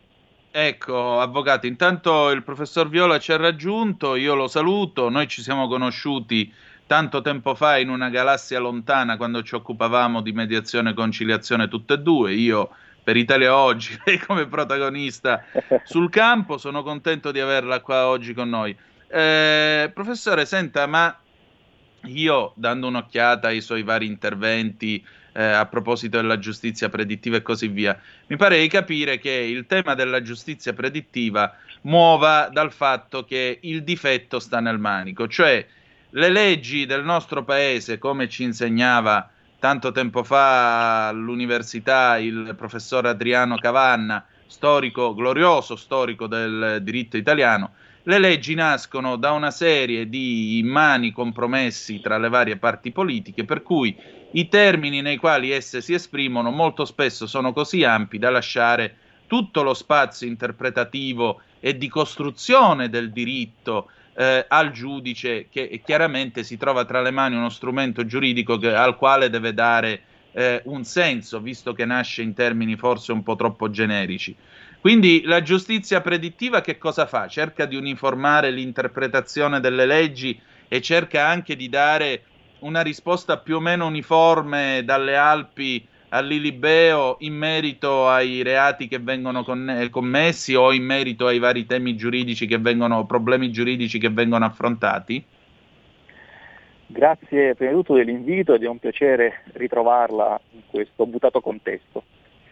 Ecco, 0.50 1.18
avvocato, 1.18 1.66
intanto 1.66 2.30
il 2.30 2.44
professor 2.44 2.88
Viola 2.88 3.18
ci 3.18 3.32
ha 3.32 3.36
raggiunto, 3.36 4.14
io 4.14 4.34
lo 4.34 4.46
saluto, 4.46 5.08
noi 5.08 5.26
ci 5.26 5.42
siamo 5.42 5.66
conosciuti 5.66 6.52
tanto 6.86 7.22
tempo 7.22 7.54
fa 7.54 7.78
in 7.78 7.88
una 7.88 8.08
galassia 8.08 8.60
lontana 8.60 9.16
quando 9.16 9.42
ci 9.42 9.54
occupavamo 9.54 10.20
di 10.20 10.32
mediazione 10.32 10.90
e 10.90 10.94
conciliazione 10.94 11.66
tutte 11.66 11.94
e 11.94 11.98
due, 11.98 12.34
io 12.34 12.70
per 13.02 13.16
Italia 13.16 13.56
Oggi, 13.56 13.98
lei 14.06 14.18
come 14.18 14.46
protagonista 14.46 15.44
sul 15.82 16.08
campo, 16.08 16.56
sono 16.56 16.82
contento 16.82 17.32
di 17.32 17.40
averla 17.40 17.80
qua 17.80 18.06
oggi 18.06 18.32
con 18.32 18.48
noi. 18.48 18.76
Eh, 19.08 19.90
professore, 19.92 20.46
senta, 20.46 20.86
ma 20.86 21.16
io 22.06 22.52
dando 22.56 22.86
un'occhiata 22.88 23.48
ai 23.48 23.60
suoi 23.60 23.82
vari 23.82 24.06
interventi 24.06 25.04
eh, 25.32 25.42
a 25.42 25.66
proposito 25.66 26.20
della 26.20 26.38
giustizia 26.38 26.88
predittiva 26.88 27.36
e 27.36 27.42
così 27.42 27.68
via, 27.68 27.98
mi 28.28 28.36
pare 28.36 28.60
di 28.60 28.68
capire 28.68 29.18
che 29.18 29.30
il 29.30 29.66
tema 29.66 29.94
della 29.94 30.22
giustizia 30.22 30.72
predittiva 30.72 31.56
muova 31.82 32.48
dal 32.50 32.72
fatto 32.72 33.24
che 33.24 33.58
il 33.62 33.82
difetto 33.82 34.38
sta 34.38 34.60
nel 34.60 34.78
manico, 34.78 35.28
cioè 35.28 35.66
le 36.10 36.28
leggi 36.28 36.86
del 36.86 37.04
nostro 37.04 37.42
paese, 37.44 37.98
come 37.98 38.28
ci 38.28 38.44
insegnava 38.44 39.28
tanto 39.58 39.92
tempo 39.92 40.22
fa 40.22 41.08
all'università 41.08 42.18
il 42.18 42.54
professor 42.56 43.06
Adriano 43.06 43.56
Cavanna, 43.56 44.24
storico 44.46 45.14
glorioso, 45.14 45.74
storico 45.74 46.26
del 46.26 46.78
diritto 46.82 47.16
italiano, 47.16 47.72
le 48.06 48.18
leggi 48.18 48.54
nascono 48.54 49.16
da 49.16 49.32
una 49.32 49.50
serie 49.50 50.08
di 50.08 50.58
immani 50.58 51.10
compromessi 51.10 52.00
tra 52.00 52.18
le 52.18 52.28
varie 52.28 52.56
parti 52.56 52.92
politiche, 52.92 53.44
per 53.44 53.62
cui 53.62 53.96
i 54.32 54.48
termini 54.48 55.00
nei 55.00 55.16
quali 55.16 55.50
esse 55.50 55.80
si 55.80 55.94
esprimono 55.94 56.50
molto 56.50 56.84
spesso 56.84 57.26
sono 57.26 57.52
così 57.52 57.82
ampi 57.82 58.18
da 58.18 58.30
lasciare 58.30 58.96
tutto 59.26 59.62
lo 59.62 59.72
spazio 59.72 60.26
interpretativo 60.26 61.40
e 61.60 61.78
di 61.78 61.88
costruzione 61.88 62.90
del 62.90 63.10
diritto 63.10 63.90
eh, 64.16 64.44
al 64.48 64.70
giudice 64.70 65.48
che 65.48 65.80
chiaramente 65.84 66.44
si 66.44 66.56
trova 66.56 66.84
tra 66.84 67.00
le 67.00 67.10
mani 67.10 67.36
uno 67.36 67.48
strumento 67.48 68.04
giuridico 68.04 68.58
che, 68.58 68.74
al 68.74 68.96
quale 68.96 69.30
deve 69.30 69.54
dare 69.54 70.02
eh, 70.32 70.60
un 70.66 70.84
senso, 70.84 71.40
visto 71.40 71.72
che 71.72 71.84
nasce 71.84 72.22
in 72.22 72.34
termini 72.34 72.76
forse 72.76 73.12
un 73.12 73.22
po' 73.22 73.36
troppo 73.36 73.70
generici. 73.70 74.36
Quindi 74.84 75.22
la 75.24 75.40
giustizia 75.40 76.02
predittiva 76.02 76.60
che 76.60 76.76
cosa 76.76 77.06
fa? 77.06 77.26
Cerca 77.26 77.64
di 77.64 77.74
uniformare 77.74 78.50
l'interpretazione 78.50 79.58
delle 79.58 79.86
leggi 79.86 80.38
e 80.68 80.82
cerca 80.82 81.26
anche 81.26 81.56
di 81.56 81.70
dare 81.70 82.24
una 82.58 82.82
risposta 82.82 83.38
più 83.38 83.56
o 83.56 83.60
meno 83.60 83.86
uniforme 83.86 84.82
dalle 84.84 85.16
Alpi 85.16 85.82
all'Ilibeo 86.10 87.16
in 87.20 87.32
merito 87.32 88.10
ai 88.10 88.42
reati 88.42 88.86
che 88.86 88.98
vengono 88.98 89.42
conne- 89.42 89.88
commessi 89.88 90.54
o 90.54 90.70
in 90.70 90.84
merito 90.84 91.28
ai 91.28 91.38
vari 91.38 91.64
temi 91.64 91.96
giuridici 91.96 92.46
che 92.46 92.58
vengono, 92.58 93.06
problemi 93.06 93.50
giuridici 93.50 93.98
che 93.98 94.10
vengono 94.10 94.44
affrontati? 94.44 95.24
Grazie 96.88 97.54
prima 97.54 97.70
di 97.70 97.78
tutto 97.78 97.94
dell'invito 97.94 98.52
ed 98.52 98.62
è 98.62 98.68
un 98.68 98.78
piacere 98.78 99.44
ritrovarla 99.54 100.38
in 100.50 100.60
questo 100.66 101.06
buttato 101.06 101.40
contesto. 101.40 102.04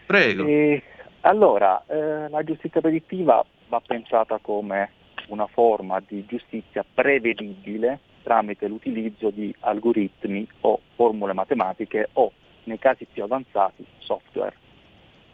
Prego. 0.07 0.45
E, 0.45 0.81
allora, 1.25 1.83
eh, 1.87 2.27
la 2.29 2.43
giustizia 2.43 2.81
predittiva 2.81 3.43
va 3.69 3.81
pensata 3.85 4.39
come 4.41 4.89
una 5.27 5.47
forma 5.47 6.01
di 6.05 6.25
giustizia 6.25 6.83
prevedibile 6.93 7.99
tramite 8.23 8.67
l'utilizzo 8.67 9.29
di 9.29 9.53
algoritmi 9.59 10.47
o 10.61 10.79
formule 10.95 11.33
matematiche 11.33 12.09
o 12.13 12.31
nei 12.63 12.79
casi 12.79 13.05
più 13.05 13.23
avanzati 13.23 13.85
software. 13.99 14.55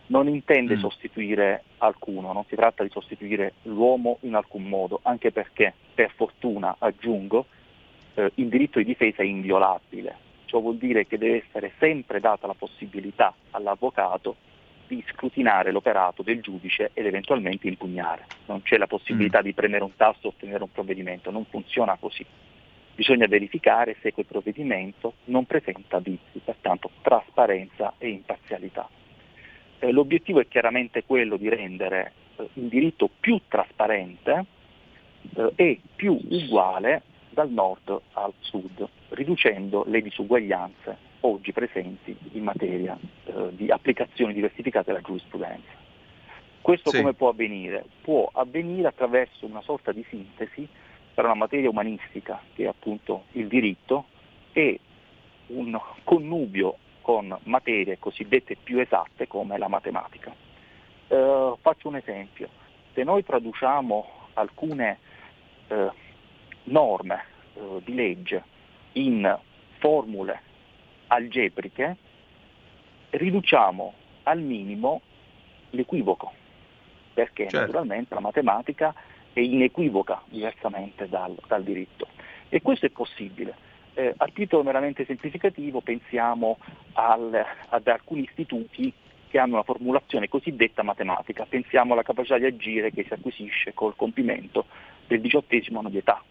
Non 0.08 0.28
intende 0.28 0.76
mm. 0.76 0.80
sostituire 0.80 1.64
alcuno, 1.78 2.34
non 2.34 2.44
si 2.48 2.56
tratta 2.56 2.84
di 2.84 2.90
sostituire 2.90 3.54
l'uomo 3.64 4.18
in 4.22 4.36
alcun 4.36 4.64
modo, 4.64 5.00
anche 5.04 5.32
perché, 5.32 5.74
per 5.94 6.12
fortuna, 6.16 6.76
aggiungo, 6.80 7.46
eh, 8.16 8.32
il 8.36 8.50
diritto 8.50 8.80
di 8.80 8.86
difesa 8.86 9.24
è 9.24 9.26
inviolabile. 9.26 10.28
Ciò 10.46 10.60
vuol 10.60 10.78
dire 10.78 11.06
che 11.06 11.18
deve 11.18 11.44
essere 11.46 11.74
sempre 11.78 12.20
data 12.20 12.48
la 12.48 12.56
possibilità 12.56 13.34
all'avvocato 13.52 14.36
di 14.90 15.04
scrutinare 15.12 15.72
l'operato 15.72 16.24
del 16.24 16.42
giudice 16.42 16.90
ed 16.94 17.06
eventualmente 17.06 17.68
impugnare. 17.68 18.26
Non 18.48 18.64
c'è 18.64 18.78
la 18.78 18.88
possibilità 18.88 19.40
mm. 19.40 19.44
di 19.44 19.54
premere 19.54 19.84
un 19.84 19.96
tasto 19.96 20.28
e 20.28 20.30
ottenere 20.32 20.64
un 20.64 20.72
provvedimento, 20.72 21.30
non 21.30 21.46
funziona 21.46 21.96
così. 21.98 22.26
Bisogna 22.96 23.28
verificare 23.28 23.96
se 24.02 24.12
quel 24.12 24.26
provvedimento 24.26 25.14
non 25.26 25.46
presenta 25.46 26.00
vizi, 26.00 26.40
pertanto 26.44 26.90
trasparenza 27.02 27.94
e 28.00 28.10
imparzialità. 28.10 28.90
Eh, 29.78 29.92
l'obiettivo 29.92 30.42
è 30.42 30.48
chiaramente 30.48 31.04
quello 31.06 31.38
di 31.38 31.48
rendere 31.50 32.14
eh, 32.36 32.50
il 32.54 32.68
diritto 32.68 33.10
più 33.20 33.40
trasparente 33.48 34.46
eh, 35.36 35.52
e 35.56 35.80
più 35.96 36.20
uguale 36.30 37.04
dal 37.30 37.52
nord 37.52 38.02
al 38.14 38.34
sud, 38.40 38.86
riducendo 39.10 39.86
le 39.88 40.02
disuguaglianze 40.02 41.09
oggi 41.22 41.52
presenti 41.52 42.16
in 42.34 42.44
materia 42.44 42.98
eh, 43.26 43.50
di 43.52 43.70
applicazioni 43.70 44.34
diversificate 44.34 44.92
della 44.92 45.04
giurisprudenza. 45.04 45.78
Questo 46.62 46.90
Sì. 46.92 46.98
come 46.98 47.14
può 47.14 47.30
avvenire? 47.30 47.86
Può 48.02 48.30
avvenire 48.32 48.88
attraverso 48.88 49.46
una 49.46 49.62
sorta 49.62 49.92
di 49.92 50.06
sintesi 50.10 50.68
tra 51.14 51.26
una 51.26 51.36
materia 51.36 51.70
umanistica, 51.70 52.42
che 52.54 52.64
è 52.64 52.68
appunto 52.68 53.26
il 53.34 53.48
diritto, 53.48 54.06
e 54.54 54.80
un 55.48 55.80
connubio 56.04 56.78
con 57.02 57.36
materie 57.44 57.98
cosiddette 57.98 58.56
più 58.56 58.80
esatte 58.80 59.28
come 59.28 59.58
la 59.58 59.68
matematica. 59.68 60.34
Eh, 61.08 61.54
faccio 61.60 61.88
un 61.88 61.96
esempio. 61.96 62.50
Se 62.94 63.04
noi 63.04 63.24
traduciamo 63.24 64.08
alcune 64.34 65.00
eh, 65.68 65.90
norme 66.66 67.24
eh, 67.56 67.82
di 67.84 67.96
legge 67.96 68.44
in 68.94 69.38
formule 69.80 70.42
algebriche, 71.10 71.98
riduciamo 73.12 73.94
al 74.24 74.40
minimo 74.40 75.02
l'equivoco, 75.72 76.32
perché 77.14 77.44
Certo. 77.44 77.60
naturalmente 77.60 78.14
la 78.14 78.22
matematica 78.22 78.94
è 79.34 79.40
inequivoca 79.40 80.22
diversamente 80.26 81.08
dal, 81.08 81.36
dal 81.48 81.64
diritto. 81.64 82.08
E 82.50 82.62
questo 82.62 82.86
è 82.86 82.90
possibile. 82.90 83.68
Eh, 83.94 84.14
a 84.16 84.28
titolo 84.34 84.64
meramente 84.64 85.06
semplificativo 85.06 85.82
pensiamo 85.82 86.58
al- 86.94 87.46
ad 87.70 87.88
alcuni 87.88 88.24
istituti 88.24 88.94
che 89.28 89.38
hanno 89.38 89.56
una 89.56 89.64
formulazione 89.64 90.28
cosiddetta 90.28 90.82
matematica, 90.82 91.46
pensiamo 91.46 91.94
alla 91.94 92.02
capacità 92.04 92.38
di 92.38 92.46
agire 92.46 92.92
che 92.92 93.04
si 93.04 93.14
acquisisce 93.14 93.74
col 93.74 93.96
compimento 93.96 94.66
del 95.08 95.22
diciottesimo 95.22 95.80
anno 95.80 95.90
di 95.90 95.98
età. 95.98 96.24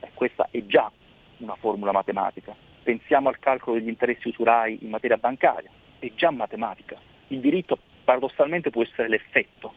Eh, 0.00 0.10
questa 0.12 0.48
è 0.50 0.64
già 0.66 0.90
una 1.38 1.54
formula 1.56 1.92
matematica. 1.92 2.54
Pensiamo 2.86 3.28
al 3.28 3.40
calcolo 3.40 3.76
degli 3.76 3.88
interessi 3.88 4.28
usurai 4.28 4.78
in 4.80 4.90
materia 4.90 5.16
bancaria, 5.16 5.68
è 5.98 6.08
già 6.14 6.30
matematica. 6.30 6.96
Il 7.26 7.40
diritto 7.40 7.76
paradossalmente 8.04 8.70
può 8.70 8.84
essere 8.84 9.08
l'effetto, 9.08 9.74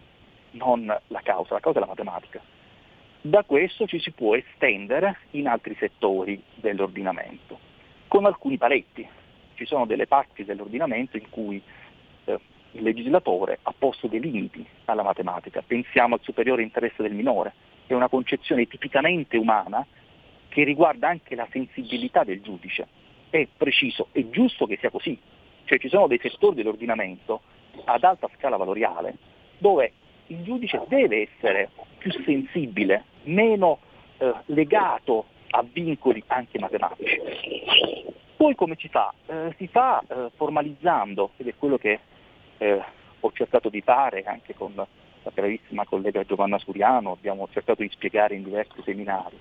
non 0.51 0.85
la 0.85 1.21
causa, 1.23 1.55
la 1.55 1.59
causa 1.59 1.79
è 1.79 1.81
la 1.81 1.87
matematica. 1.87 2.39
Da 3.19 3.43
questo 3.45 3.87
ci 3.87 3.97
si 3.97 4.11
può 4.11 4.35
estendere 4.35 5.21
in 5.31 5.47
altri 5.47 5.75
settori 5.79 6.39
dell'ordinamento, 6.53 7.57
con 8.07 8.27
alcuni 8.27 8.59
paletti. 8.59 9.09
Ci 9.55 9.65
sono 9.65 9.87
delle 9.87 10.05
parti 10.05 10.45
dell'ordinamento 10.45 11.17
in 11.17 11.31
cui 11.31 11.59
eh, 12.25 12.39
il 12.73 12.83
legislatore 12.83 13.57
ha 13.63 13.73
posto 13.75 14.05
dei 14.05 14.19
limiti 14.19 14.63
alla 14.85 15.01
matematica. 15.01 15.63
Pensiamo 15.65 16.13
al 16.13 16.21
superiore 16.21 16.61
interesse 16.61 17.01
del 17.01 17.13
minore, 17.13 17.53
è 17.87 17.95
una 17.95 18.07
concezione 18.07 18.67
tipicamente 18.67 19.35
umana 19.35 19.83
che 20.49 20.63
riguarda 20.63 21.07
anche 21.07 21.33
la 21.33 21.47
sensibilità 21.49 22.23
del 22.23 22.41
giudice. 22.41 22.97
È 23.29 23.47
preciso, 23.55 24.07
è 24.11 24.27
giusto 24.29 24.65
che 24.65 24.77
sia 24.77 24.89
così. 24.89 25.19
Cioè 25.65 25.77
ci 25.77 25.89
sono 25.89 26.07
dei 26.07 26.19
settori 26.19 26.55
dell'ordinamento 26.55 27.41
ad 27.85 28.03
alta 28.03 28.29
scala 28.35 28.57
valoriale 28.57 29.15
dove 29.59 29.93
il 30.27 30.43
giudice 30.43 30.81
deve 30.87 31.29
essere 31.29 31.69
più 31.97 32.11
sensibile, 32.23 33.03
meno 33.23 33.79
eh, 34.17 34.33
legato 34.45 35.25
a 35.51 35.63
vincoli 35.63 36.23
anche 36.27 36.59
matematici. 36.59 37.19
Poi 38.35 38.55
come 38.55 38.75
si 38.79 38.87
fa? 38.87 39.13
Eh, 39.25 39.53
si 39.57 39.67
fa 39.67 40.01
eh, 40.07 40.31
formalizzando, 40.35 41.31
ed 41.37 41.47
è 41.47 41.55
quello 41.57 41.77
che 41.77 41.99
eh, 42.57 42.81
ho 43.19 43.31
cercato 43.33 43.69
di 43.69 43.81
fare 43.81 44.23
anche 44.23 44.55
con 44.55 44.73
la 44.75 45.31
bravissima 45.31 45.85
collega 45.85 46.23
Giovanna 46.23 46.57
Suriano, 46.59 47.11
abbiamo 47.11 47.47
cercato 47.51 47.81
di 47.81 47.89
spiegare 47.89 48.35
in 48.35 48.43
diversi 48.43 48.81
seminari, 48.83 49.37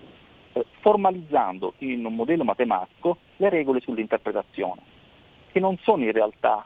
formalizzando 0.80 1.74
in 1.78 2.04
un 2.04 2.14
modello 2.14 2.44
matematico 2.44 3.18
le 3.36 3.48
regole 3.48 3.80
sull'interpretazione, 3.80 4.80
che 5.52 5.60
non 5.60 5.76
sono 5.78 6.04
in 6.04 6.12
realtà 6.12 6.64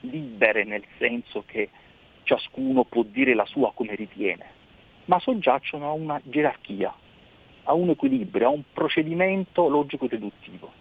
libere 0.00 0.64
nel 0.64 0.84
senso 0.98 1.44
che 1.46 1.70
ciascuno 2.22 2.84
può 2.84 3.02
dire 3.02 3.34
la 3.34 3.46
sua 3.46 3.72
come 3.72 3.94
ritiene, 3.94 4.46
ma 5.06 5.18
soggiacciono 5.18 5.88
a 5.88 5.92
una 5.92 6.20
gerarchia, 6.24 6.94
a 7.64 7.72
un 7.74 7.90
equilibrio, 7.90 8.46
a 8.46 8.50
un 8.50 8.62
procedimento 8.72 9.68
logico-deduttivo. 9.68 10.72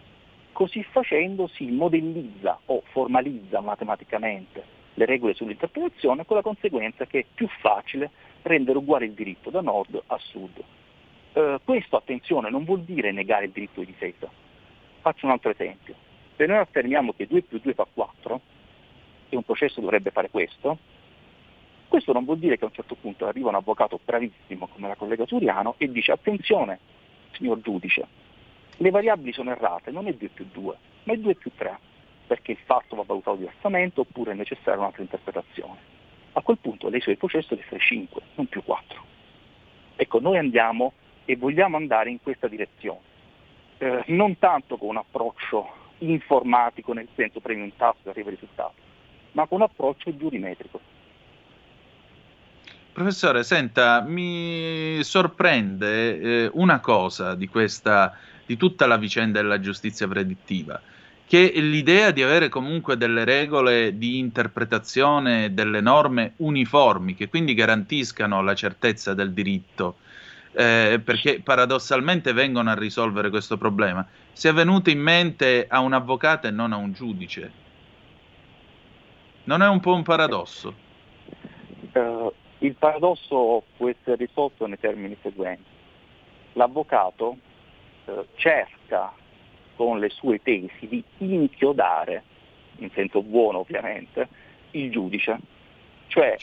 Così 0.52 0.84
facendo 0.84 1.48
si 1.48 1.66
modellizza 1.72 2.60
o 2.66 2.84
formalizza 2.92 3.62
matematicamente 3.62 4.78
le 4.96 5.06
regole 5.06 5.34
sull'interpretazione 5.34 6.26
con 6.26 6.36
la 6.36 6.42
conseguenza 6.42 7.06
che 7.06 7.20
è 7.20 7.26
più 7.34 7.48
facile 7.62 8.12
rendere 8.42 8.78
uguale 8.78 9.06
il 9.06 9.14
diritto 9.14 9.50
da 9.50 9.62
nord 9.62 10.02
a 10.08 10.18
sud. 10.18 10.62
Eh, 11.40 11.60
questo, 11.64 11.96
attenzione, 11.96 12.50
non 12.50 12.66
vuol 12.66 12.82
dire 12.82 13.14
negare 13.14 13.46
il 13.46 13.52
diritto 13.52 13.80
di 13.80 13.86
difesa. 13.86 14.30
Faccio 15.00 15.26
un 15.26 15.32
altro 15.32 15.52
esempio. 15.52 15.96
Se 16.36 16.46
noi 16.46 16.58
affermiamo 16.58 17.14
che 17.14 17.28
2 17.28 17.44
più 17.44 17.60
2 17.60 17.74
fa 17.74 17.88
4, 17.92 18.42
e 19.30 19.36
un 19.38 19.44
processo 19.44 19.80
dovrebbe 19.80 20.12
fare 20.12 20.30
questo, 20.30 20.78
questo 21.88 22.12
non 22.12 22.26
vuol 22.26 22.40
dire 22.40 22.58
che 22.58 22.66
a 22.66 22.68
un 22.68 22.74
certo 22.74 22.96
punto 22.96 23.26
arriva 23.26 23.50
un 23.50 23.56
avvocato 23.56 24.00
bravissimo 24.04 24.68
come 24.68 24.90
la 24.90 24.96
collega 24.96 25.26
Suriano 25.26 25.76
e 25.78 25.90
dice 25.90 26.12
attenzione, 26.12 26.80
signor 27.32 27.62
giudice, 27.62 28.06
le 28.78 28.90
variabili 28.90 29.32
sono 29.32 29.52
errate, 29.52 29.92
non 29.92 30.08
è 30.08 30.14
2 30.14 30.28
più 30.30 30.46
2, 30.52 30.76
ma 31.04 31.14
è 31.14 31.18
2 31.18 31.36
più 31.36 31.52
3, 31.56 31.78
perché 32.28 32.52
il 32.52 32.60
fatto 32.66 32.98
va 32.98 33.04
valutato 33.06 33.38
diversamente 33.38 34.02
oppure 34.02 34.34
è 34.34 34.36
necessaria 34.36 34.80
un'altra 34.80 35.04
interpretazione. 35.04 35.98
A 36.34 36.42
quel 36.42 36.58
punto 36.58 36.90
l'esito 36.90 37.10
del 37.12 37.18
processo 37.18 37.56
deve 37.56 37.62
essere 37.66 37.80
5, 37.80 38.22
non 38.36 38.48
più 38.48 38.62
4. 38.62 39.04
Ecco, 39.96 40.20
noi 40.20 40.38
andiamo 40.38 40.94
e 41.30 41.36
vogliamo 41.36 41.78
andare 41.78 42.10
in 42.10 42.20
questa 42.24 42.48
direzione, 42.48 43.06
Eh, 43.78 44.04
non 44.08 44.40
tanto 44.40 44.78
con 44.78 44.90
un 44.90 44.98
approccio 44.98 45.70
informatico 46.00 46.92
nel 46.92 47.08
senso 47.16 47.40
premi 47.40 47.62
un 47.62 47.76
tasto 47.78 48.08
e 48.08 48.10
arriva 48.10 48.32
il 48.32 48.36
risultato, 48.36 48.74
ma 49.34 49.46
con 49.46 49.60
un 49.60 49.66
approccio 49.66 50.18
giurimetrico. 50.18 50.82
Professore, 52.92 53.44
senta, 53.44 54.02
mi 54.02 54.98
sorprende 55.04 56.20
eh, 56.20 56.50
una 56.56 56.80
cosa 56.80 57.36
di 57.36 57.48
questa, 57.48 58.18
di 58.46 58.58
tutta 58.58 58.88
la 58.88 58.98
vicenda 58.98 59.40
della 59.40 59.60
giustizia 59.60 60.08
predittiva, 60.08 60.82
che 61.28 61.52
l'idea 61.56 62.10
di 62.10 62.24
avere 62.24 62.50
comunque 62.50 62.98
delle 62.98 63.24
regole 63.24 63.98
di 64.00 64.18
interpretazione 64.18 65.54
delle 65.54 65.80
norme 65.80 66.34
uniformi, 66.38 67.14
che 67.14 67.30
quindi 67.30 67.54
garantiscano 67.54 68.42
la 68.42 68.56
certezza 68.56 69.14
del 69.14 69.32
diritto, 69.32 69.98
eh, 70.52 71.02
perché 71.04 71.42
paradossalmente 71.42 72.34
vengono 72.34 72.70
a 72.70 72.76
risolvere 72.76 73.30
questo 73.30 73.58
problema. 73.58 74.08
Sia 74.32 74.54
venuto 74.54 74.90
in 74.90 75.00
mente 75.00 75.66
a 75.68 75.80
un 75.80 75.94
avvocato 75.94 76.48
e 76.48 76.52
non 76.52 76.74
a 76.74 76.78
un 76.78 76.94
giudice. 76.94 77.52
Non 79.44 79.62
è 79.62 79.68
un 79.68 79.80
po' 79.80 79.94
un 79.94 80.04
paradosso? 80.04 80.74
Eh, 81.92 82.32
il 82.60 82.76
paradosso 82.76 83.64
può 83.78 83.90
essere 83.90 84.16
risolto 84.16 84.66
nei 84.68 84.80
termini 84.80 85.18
seguenti. 85.22 85.78
L'avvocato 86.54 87.38
eh, 88.06 88.28
cerca 88.36 89.14
con 89.76 90.00
le 90.00 90.10
sue 90.10 90.42
tesi 90.42 90.88
di 90.88 91.04
inchiodare, 91.20 92.24
in 92.80 92.90
senso 92.92 93.22
buono 93.22 93.60
ovviamente, 93.60 94.28
il 94.72 94.92
giudice. 94.92 95.40
Cioè 96.10 96.38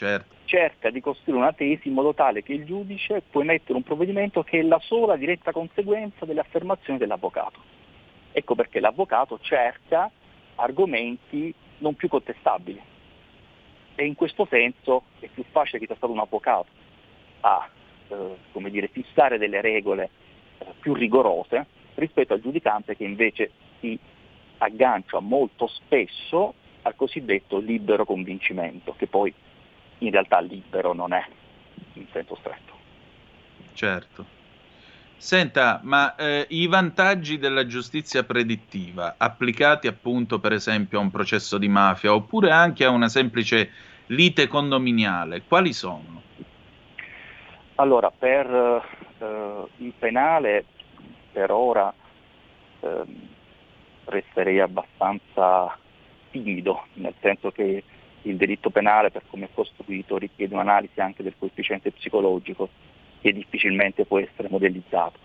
cerca 0.45 0.89
di 0.89 1.01
costruire 1.01 1.41
una 1.41 1.53
tesi 1.53 1.89
in 1.89 1.93
modo 1.93 2.13
tale 2.13 2.41
che 2.41 2.53
il 2.53 2.65
giudice 2.65 3.21
può 3.29 3.41
emettere 3.41 3.73
un 3.73 3.83
provvedimento 3.83 4.43
che 4.43 4.59
è 4.59 4.63
la 4.63 4.79
sola 4.81 5.17
diretta 5.17 5.51
conseguenza 5.51 6.25
delle 6.25 6.39
affermazioni 6.39 6.97
dell'avvocato. 6.97 7.59
Ecco 8.31 8.55
perché 8.55 8.79
l'avvocato 8.79 9.39
cerca 9.41 10.09
argomenti 10.55 11.53
non 11.79 11.95
più 11.95 12.07
contestabili 12.07 12.81
e 13.99 14.05
in 14.05 14.13
questo 14.13 14.47
senso 14.49 15.03
è 15.19 15.27
più 15.27 15.43
facile 15.51 15.79
che 15.79 15.87
sia 15.87 15.95
stato 15.95 16.13
un 16.13 16.19
avvocato 16.19 16.67
a 17.41 17.67
eh, 18.07 18.37
come 18.51 18.69
dire, 18.69 18.87
fissare 18.87 19.39
delle 19.39 19.59
regole 19.59 20.09
eh, 20.59 20.65
più 20.79 20.93
rigorose 20.93 21.65
rispetto 21.95 22.33
al 22.33 22.41
giudicante 22.41 22.95
che 22.95 23.03
invece 23.03 23.51
si 23.79 23.97
aggancia 24.59 25.19
molto 25.19 25.67
spesso 25.67 26.53
al 26.83 26.95
cosiddetto 26.95 27.57
libero 27.57 28.05
convincimento, 28.05 28.93
che 28.95 29.07
poi 29.07 29.33
in 29.99 30.11
realtà 30.11 30.39
libero 30.39 30.93
non 30.93 31.13
è 31.13 31.25
in 31.93 32.05
senso 32.11 32.35
stretto. 32.35 32.73
Certo. 33.73 34.25
Senta, 35.17 35.79
ma 35.83 36.15
eh, 36.15 36.45
i 36.49 36.67
vantaggi 36.67 37.39
della 37.39 37.65
giustizia 37.65 38.23
predittiva 38.23 39.15
applicati 39.17 39.87
appunto 39.87 40.39
per 40.39 40.53
esempio 40.53 40.99
a 40.99 41.01
un 41.01 41.09
processo 41.09 41.57
di 41.57 41.67
mafia 41.67 42.13
oppure 42.13 42.51
anche 42.51 42.85
a 42.85 42.91
una 42.91 43.07
semplice 43.07 43.71
lite 44.07 44.47
condominiale, 44.47 45.43
quali 45.47 45.73
sono? 45.73 46.21
Allora, 47.75 48.11
per 48.11 48.83
eh, 49.17 49.63
il 49.77 49.93
penale 49.97 50.65
per 51.31 51.51
ora 51.51 51.93
ehm, 52.79 53.27
resterei 54.05 54.59
abbastanza 54.59 55.77
timido, 56.31 56.85
nel 56.93 57.13
senso 57.19 57.51
che 57.51 57.83
il 58.23 58.35
diritto 58.35 58.69
penale, 58.69 59.11
per 59.11 59.23
come 59.29 59.45
è 59.45 59.49
costruito, 59.53 60.17
richiede 60.17 60.53
un'analisi 60.53 60.99
anche 60.99 61.23
del 61.23 61.35
coefficiente 61.37 61.91
psicologico 61.91 62.69
che 63.21 63.33
difficilmente 63.33 64.05
può 64.05 64.19
essere 64.19 64.49
modellizzato. 64.49 65.19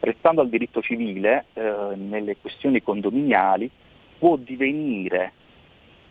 Restando 0.00 0.40
al 0.40 0.48
diritto 0.48 0.82
civile, 0.82 1.46
eh, 1.54 1.94
nelle 1.94 2.36
questioni 2.36 2.82
condominiali 2.82 3.70
può 4.18 4.36
divenire 4.36 5.32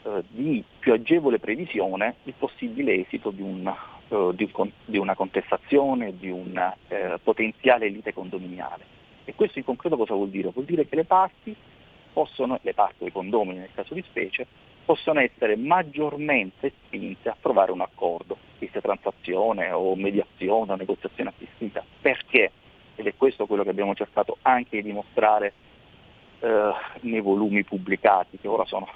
eh, 0.03 0.24
di 0.28 0.64
più 0.80 0.93
agevole 0.93 1.39
previsione 1.39 2.16
il 2.24 2.34
possibile 2.38 2.93
esito 2.93 3.30
di, 3.32 3.41
un, 3.41 3.72
eh, 4.07 4.32
di, 4.34 4.49
un, 4.53 4.72
di 4.86 4.97
una 4.97 5.16
contestazione, 5.16 6.18
di 6.18 6.30
una 6.30 6.76
eh, 6.88 7.20
potenziale 7.22 7.88
lite 7.89 8.14
condominiale. 8.14 8.84
E 9.26 9.34
questo 9.36 9.59
in 9.59 9.66
concreto 9.66 9.95
cosa 9.95 10.14
vuol 10.14 10.30
dire? 10.30 10.49
Vuol 10.49 10.66
dire 10.66 10.88
che 10.88 10.95
le 10.95 11.05
parti 11.05 11.55
possono, 12.11 12.59
le 12.61 12.74
parti 12.74 12.97
dei 12.99 13.11
condomini 13.11 13.59
nel 13.59 13.74
caso 13.74 13.93
di 13.93 14.03
specie, 14.07 14.45
possono 14.86 15.19
essere 15.19 15.55
maggiormente 15.55 16.73
spinte 16.86 17.29
a 17.29 17.38
trovare 17.39 17.71
un 17.71 17.81
accordo, 17.81 18.38
che 18.59 18.81
transazione 18.81 19.71
o 19.71 19.95
mediazione 19.95 20.71
o 20.71 20.75
negoziazione 20.75 21.31
assistita. 21.36 21.84
Perché? 22.01 22.51
Ed 22.95 23.07
è 23.07 23.13
questo 23.15 23.45
quello 23.45 23.63
che 23.63 23.69
abbiamo 23.69 23.95
cercato 23.95 24.38
anche 24.41 24.77
di 24.77 24.84
dimostrare 24.84 25.53
eh, 26.39 26.71
nei 27.01 27.21
volumi 27.21 27.63
pubblicati, 27.63 28.38
che 28.39 28.47
ora 28.47 28.65
sono 28.65 28.88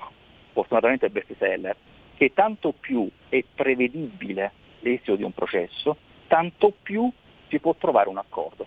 fortunatamente 0.53 1.09
best 1.09 1.35
seller, 1.37 1.75
che 2.15 2.33
tanto 2.33 2.73
più 2.73 3.09
è 3.29 3.43
prevedibile 3.53 4.51
l'esito 4.79 5.15
di 5.15 5.23
un 5.23 5.33
processo, 5.33 5.97
tanto 6.27 6.73
più 6.81 7.11
si 7.47 7.59
può 7.59 7.75
trovare 7.75 8.09
un 8.09 8.17
accordo, 8.17 8.65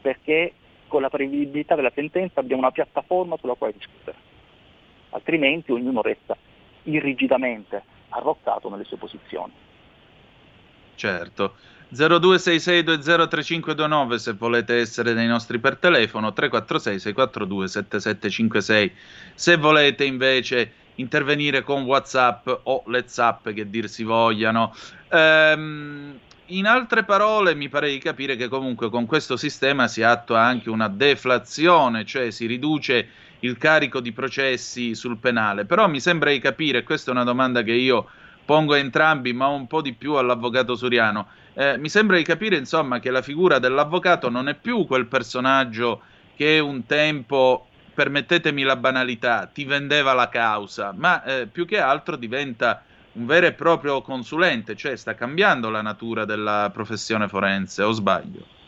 perché 0.00 0.54
con 0.86 1.02
la 1.02 1.10
prevedibilità 1.10 1.74
della 1.74 1.92
sentenza 1.94 2.40
abbiamo 2.40 2.62
una 2.62 2.70
piattaforma 2.70 3.36
sulla 3.38 3.54
quale 3.54 3.74
discutere, 3.76 4.16
altrimenti 5.10 5.72
ognuno 5.72 6.02
resta 6.02 6.36
irrigidamente 6.84 7.82
arroccato 8.10 8.68
nelle 8.68 8.84
sue 8.84 8.96
posizioni. 8.96 9.52
Certo. 10.94 11.56
0266203529 11.92 14.14
se 14.14 14.32
volete 14.32 14.78
essere 14.78 15.12
dei 15.12 15.26
nostri 15.26 15.58
per 15.58 15.76
telefono, 15.76 16.32
346 16.32 17.00
642 17.00 17.68
7756 17.68 18.92
se 19.34 19.56
volete 19.56 20.04
invece 20.04 20.72
intervenire 20.96 21.62
con 21.62 21.82
Whatsapp 21.82 22.48
o 22.62 22.82
Let's 22.86 23.16
Up 23.16 23.52
che 23.52 23.68
dir 23.68 23.88
si 23.88 24.04
vogliano. 24.04 24.74
Ehm, 25.10 26.18
in 26.46 26.66
altre 26.66 27.04
parole, 27.04 27.54
mi 27.54 27.68
pare 27.68 27.90
di 27.90 27.98
capire 27.98 28.36
che 28.36 28.48
comunque 28.48 28.90
con 28.90 29.06
questo 29.06 29.36
sistema 29.36 29.88
si 29.88 30.02
attua 30.02 30.42
anche 30.42 30.70
una 30.70 30.88
deflazione, 30.88 32.04
cioè 32.04 32.30
si 32.30 32.46
riduce 32.46 33.08
il 33.42 33.58
carico 33.58 34.00
di 34.00 34.12
processi 34.12 34.94
sul 34.94 35.18
penale. 35.18 35.64
Però 35.64 35.88
mi 35.88 36.00
sembra 36.00 36.30
di 36.30 36.38
capire, 36.38 36.82
questa 36.82 37.10
è 37.10 37.14
una 37.14 37.24
domanda 37.24 37.62
che 37.62 37.72
io 37.72 38.08
pongo 38.44 38.74
a 38.74 38.78
entrambi, 38.78 39.32
ma 39.32 39.46
un 39.46 39.66
po' 39.66 39.82
di 39.82 39.92
più 39.94 40.14
all'avvocato 40.14 40.74
Suriano. 40.74 41.28
Eh, 41.54 41.76
mi 41.78 41.88
sembra 41.88 42.16
di 42.16 42.22
capire, 42.22 42.56
insomma, 42.56 42.98
che 42.98 43.10
la 43.10 43.22
figura 43.22 43.58
dell'avvocato 43.58 44.28
non 44.28 44.48
è 44.48 44.54
più 44.54 44.86
quel 44.86 45.06
personaggio 45.06 46.02
che 46.34 46.58
un 46.58 46.86
tempo, 46.86 47.68
permettetemi 47.94 48.62
la 48.62 48.76
banalità, 48.76 49.50
ti 49.52 49.64
vendeva 49.64 50.12
la 50.12 50.28
causa, 50.28 50.92
ma 50.96 51.22
eh, 51.24 51.46
più 51.46 51.66
che 51.66 51.78
altro 51.78 52.16
diventa 52.16 52.82
un 53.14 53.26
vero 53.26 53.46
e 53.46 53.52
proprio 53.52 54.00
consulente, 54.00 54.74
cioè 54.74 54.96
sta 54.96 55.14
cambiando 55.14 55.68
la 55.68 55.82
natura 55.82 56.24
della 56.24 56.70
professione 56.72 57.28
forense, 57.28 57.82
o 57.82 57.92
sbaglio? 57.92 58.60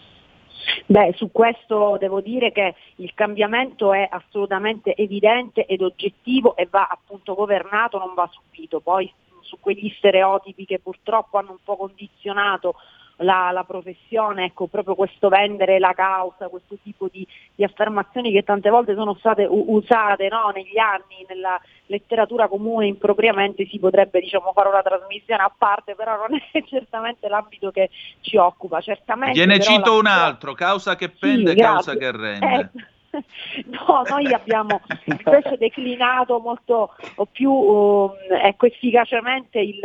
Beh, 0.86 1.12
su 1.16 1.30
questo 1.30 1.96
devo 1.98 2.20
dire 2.20 2.52
che 2.52 2.74
il 2.96 3.12
cambiamento 3.14 3.92
è 3.92 4.06
assolutamente 4.10 4.94
evidente 4.94 5.66
ed 5.66 5.82
oggettivo 5.82 6.56
e 6.56 6.66
va 6.70 6.86
appunto 6.86 7.34
governato, 7.34 7.98
non 7.98 8.14
va 8.14 8.28
subito. 8.32 8.80
Poi 8.80 9.10
su 9.40 9.58
quegli 9.60 9.92
stereotipi 9.96 10.64
che 10.64 10.80
purtroppo 10.80 11.38
hanno 11.38 11.52
un 11.52 11.62
po' 11.62 11.76
condizionato 11.76 12.74
la, 13.16 13.50
la, 13.52 13.64
professione, 13.64 14.46
ecco, 14.46 14.66
proprio 14.66 14.94
questo 14.94 15.28
vendere 15.28 15.78
la 15.78 15.92
causa, 15.94 16.48
questo 16.48 16.76
tipo 16.82 17.08
di, 17.10 17.26
di 17.54 17.64
affermazioni 17.64 18.32
che 18.32 18.42
tante 18.42 18.70
volte 18.70 18.94
sono 18.94 19.14
state 19.14 19.44
u- 19.44 19.66
usate 19.68 20.28
no, 20.28 20.50
negli 20.54 20.78
anni 20.78 21.24
nella 21.28 21.60
letteratura 21.86 22.48
comune 22.48 22.86
impropriamente 22.86 23.66
si 23.66 23.78
potrebbe 23.78 24.20
diciamo, 24.20 24.52
fare 24.52 24.68
una 24.68 24.82
trasmissione 24.82 25.42
a 25.42 25.52
parte, 25.56 25.94
però 25.94 26.16
non 26.16 26.40
è 26.52 26.62
certamente 26.66 27.28
l'ambito 27.28 27.70
che 27.70 27.90
ci 28.20 28.36
occupa. 28.36 28.80
Certamente, 28.80 29.38
Gliene 29.38 29.60
cito 29.60 29.92
la... 29.92 29.98
un 29.98 30.06
altro, 30.06 30.54
causa 30.54 30.96
che 30.96 31.10
pende, 31.10 31.52
sì, 31.52 31.56
causa 31.56 31.96
che 31.96 32.10
rende. 32.10 32.70
Eh, 32.74 32.92
No, 33.66 34.02
noi 34.08 34.32
abbiamo 34.32 34.80
invece 35.04 35.56
declinato 35.56 36.38
molto 36.40 36.94
più 37.30 37.50
um, 37.50 38.12
ecco, 38.42 38.66
efficacemente 38.66 39.60
il 39.60 39.80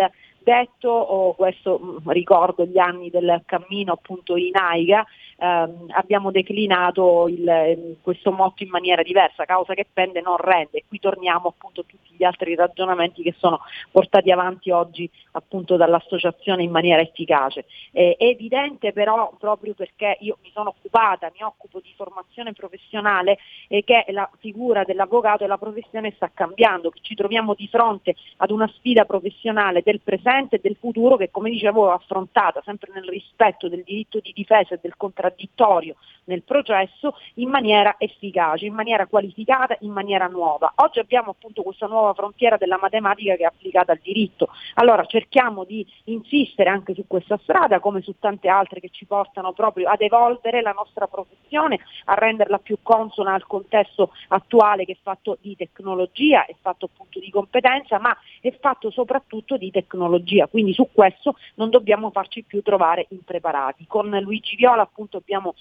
detto, 0.50 0.90
oh, 0.90 1.34
questo 1.34 1.80
mm, 1.80 2.10
ricordo 2.10 2.66
gli 2.66 2.80
anni 2.80 3.10
del 3.10 3.44
cammino 3.46 3.94
appunto 3.94 4.36
in 4.36 4.56
Aiga, 4.56 5.06
ehm, 5.38 5.86
abbiamo 5.92 6.32
declinato 6.32 7.28
il, 7.28 7.48
ehm, 7.48 7.96
questo 8.02 8.32
motto 8.32 8.64
in 8.64 8.70
maniera 8.70 9.04
diversa, 9.04 9.46
causa 9.46 9.74
che 9.74 9.86
pende 9.92 10.22
non 10.22 10.38
rende, 10.38 10.84
qui 10.88 11.00
torniamo 11.00 11.50
appunto 11.50 11.82
a 11.82 11.84
tutti 11.88 12.14
gli 12.16 12.24
altri 12.24 12.56
ragionamenti 12.56 13.22
che 13.22 13.34
sono 13.38 13.62
portati 13.92 14.32
avanti 14.32 14.72
oggi 14.72 15.10
appunto 15.32 15.78
dall'associazione 15.78 16.64
in 16.64 16.72
maniera 16.72 17.02
efficace. 17.02 17.66
Eh, 17.92 18.16
è 18.18 18.26
evidente 18.26 18.92
però 18.92 19.32
proprio 19.40 19.74
perché 19.74 20.18
io 20.22 20.38
mi 20.42 20.52
sono 20.54 20.70
occupata, 20.70 21.32
mi 21.34 21.44
occupo 21.44 21.80
di 21.80 21.94
formazione 21.96 22.54
professionale 22.54 23.38
e 23.68 23.84
che 23.84 24.06
la 24.10 24.30
figura 24.40 24.84
dell'avvocato 24.84 25.44
e 25.44 25.48
la 25.48 25.58
professione 25.58 26.12
sta 26.16 26.30
cambiando, 26.34 26.90
che 26.90 27.00
ci 27.02 27.16
troviamo 27.16 27.54
di 27.54 27.68
fronte 27.68 28.16
ad 28.38 28.52
una 28.52 28.68
sfida 28.76 29.06
professionale 29.06 29.82
del 29.84 30.02
presente 30.02 30.38
e 30.40 30.60
del 30.62 30.78
futuro 30.80 31.18
che 31.18 31.30
come 31.32 31.50
dicevo 31.50 31.92
affrontata 31.92 32.62
sempre 32.64 32.92
nel 32.94 33.04
rispetto 33.04 33.68
del 33.68 33.84
diritto 33.84 34.20
di 34.20 34.32
difesa 34.34 34.76
e 34.76 34.80
del 34.82 34.96
contraddittorio 34.96 35.96
nel 36.30 36.44
processo 36.44 37.16
in 37.36 37.50
maniera 37.50 37.96
efficace, 37.98 38.66
in 38.66 38.74
maniera 38.74 39.08
qualificata, 39.08 39.76
in 39.82 39.92
maniera 39.92 40.28
nuova. 40.28 40.72
Oggi 40.76 41.00
abbiamo 41.00 41.32
appunto 41.32 41.64
questa 41.64 41.88
nuova 41.88 42.14
frontiera 42.14 42.56
della 42.56 42.78
matematica 42.80 43.36
che 43.36 43.44
è 43.44 43.46
applicata 43.46 43.92
al 43.92 44.00
diritto. 44.02 44.48
Allora 44.76 45.04
cerchiamo 45.06 45.66
di 45.66 45.86
insistere 46.06 46.70
anche 46.70 46.94
su 46.94 47.06
questa 47.08 47.38
strada 47.42 47.80
come 47.80 48.02
su 48.02 48.16
tante 48.20 48.48
altre 48.48 48.80
che 48.80 48.90
ci 48.92 49.06
portano 49.06 49.54
proprio 49.54 49.90
ad 49.90 50.02
evolvere 50.02 50.62
la 50.62 50.72
nostra 50.72 51.08
professione, 51.08 51.80
a 52.06 52.14
renderla 52.14 52.60
più 52.60 52.78
consona 52.82 53.34
al 53.34 53.48
contesto 53.48 54.12
attuale 54.30 54.86
che 54.86 54.94
è 54.94 54.98
fatto 55.02 55.38
di 55.42 55.56
tecnologia, 55.56 56.46
è 56.46 56.56
fatto 56.62 56.86
appunto 56.86 57.20
di 57.20 57.32
competenza, 57.32 58.00
ma 58.00 58.16
è 58.40 58.56
fatto 58.60 58.92
soprattutto 58.92 59.58
di 59.58 59.72
tecnologia. 59.72 60.19
Quindi 60.48 60.74
su 60.74 60.88
questo 60.92 61.36
non 61.56 61.70
dobbiamo 61.70 62.12
farci 62.12 62.44
più 62.44 62.62
trovare 62.62 63.08
impreparati. 63.10 63.86
Con 63.88 64.10
Luigi 64.22 64.56
Viola 64.56 64.82
appunto 64.82 65.18
abbiamo 65.18 65.56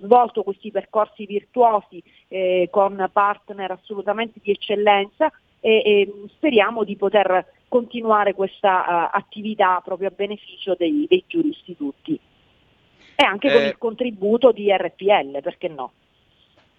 svolto 0.00 0.42
questi 0.42 0.70
percorsi 0.70 1.26
virtuosi 1.26 2.02
eh, 2.28 2.68
con 2.70 3.08
partner 3.12 3.72
assolutamente 3.72 4.40
di 4.42 4.50
eccellenza 4.50 5.30
e, 5.60 5.82
e 5.84 6.12
speriamo 6.34 6.84
di 6.84 6.96
poter 6.96 7.46
continuare 7.68 8.34
questa 8.34 9.10
uh, 9.12 9.16
attività 9.16 9.80
proprio 9.82 10.08
a 10.08 10.12
beneficio 10.14 10.74
dei, 10.76 11.06
dei 11.08 11.24
giuristi 11.26 11.76
tutti 11.76 12.18
e 13.14 13.24
anche 13.24 13.48
eh, 13.48 13.52
con 13.52 13.62
il 13.62 13.78
contributo 13.78 14.52
di 14.52 14.70
RPL, 14.70 15.40
perché 15.40 15.68
no? 15.68 15.92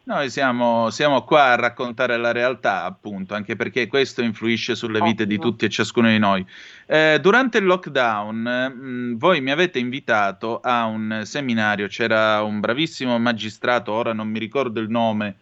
Noi 0.05 0.29
siamo, 0.29 0.89
siamo, 0.89 1.23
qua 1.23 1.51
a 1.51 1.55
raccontare 1.55 2.17
la 2.17 2.33
realtà, 2.33 2.83
appunto, 2.83 3.35
anche 3.35 3.55
perché 3.55 3.87
questo 3.87 4.21
influisce 4.21 4.75
sulle 4.75 4.99
vite 4.99 5.25
di 5.25 5.39
tutti 5.39 5.63
e 5.63 5.69
ciascuno 5.69 6.09
di 6.09 6.17
noi. 6.19 6.45
Eh, 6.85 7.19
durante 7.21 7.59
il 7.59 7.63
lockdown, 7.63 8.35
mh, 8.35 8.85
mm, 8.85 9.17
voi 9.17 9.39
mi 9.39 9.51
avete 9.51 9.79
invitato 9.79 10.59
a 10.59 10.83
un 10.83 11.21
seminario, 11.23 11.87
c'era 11.87 12.41
un 12.41 12.59
bravissimo 12.59 13.17
magistrato, 13.17 13.93
ora 13.93 14.11
non 14.11 14.27
mi 14.27 14.39
ricordo 14.39 14.81
il 14.81 14.89
nome, 14.89 15.35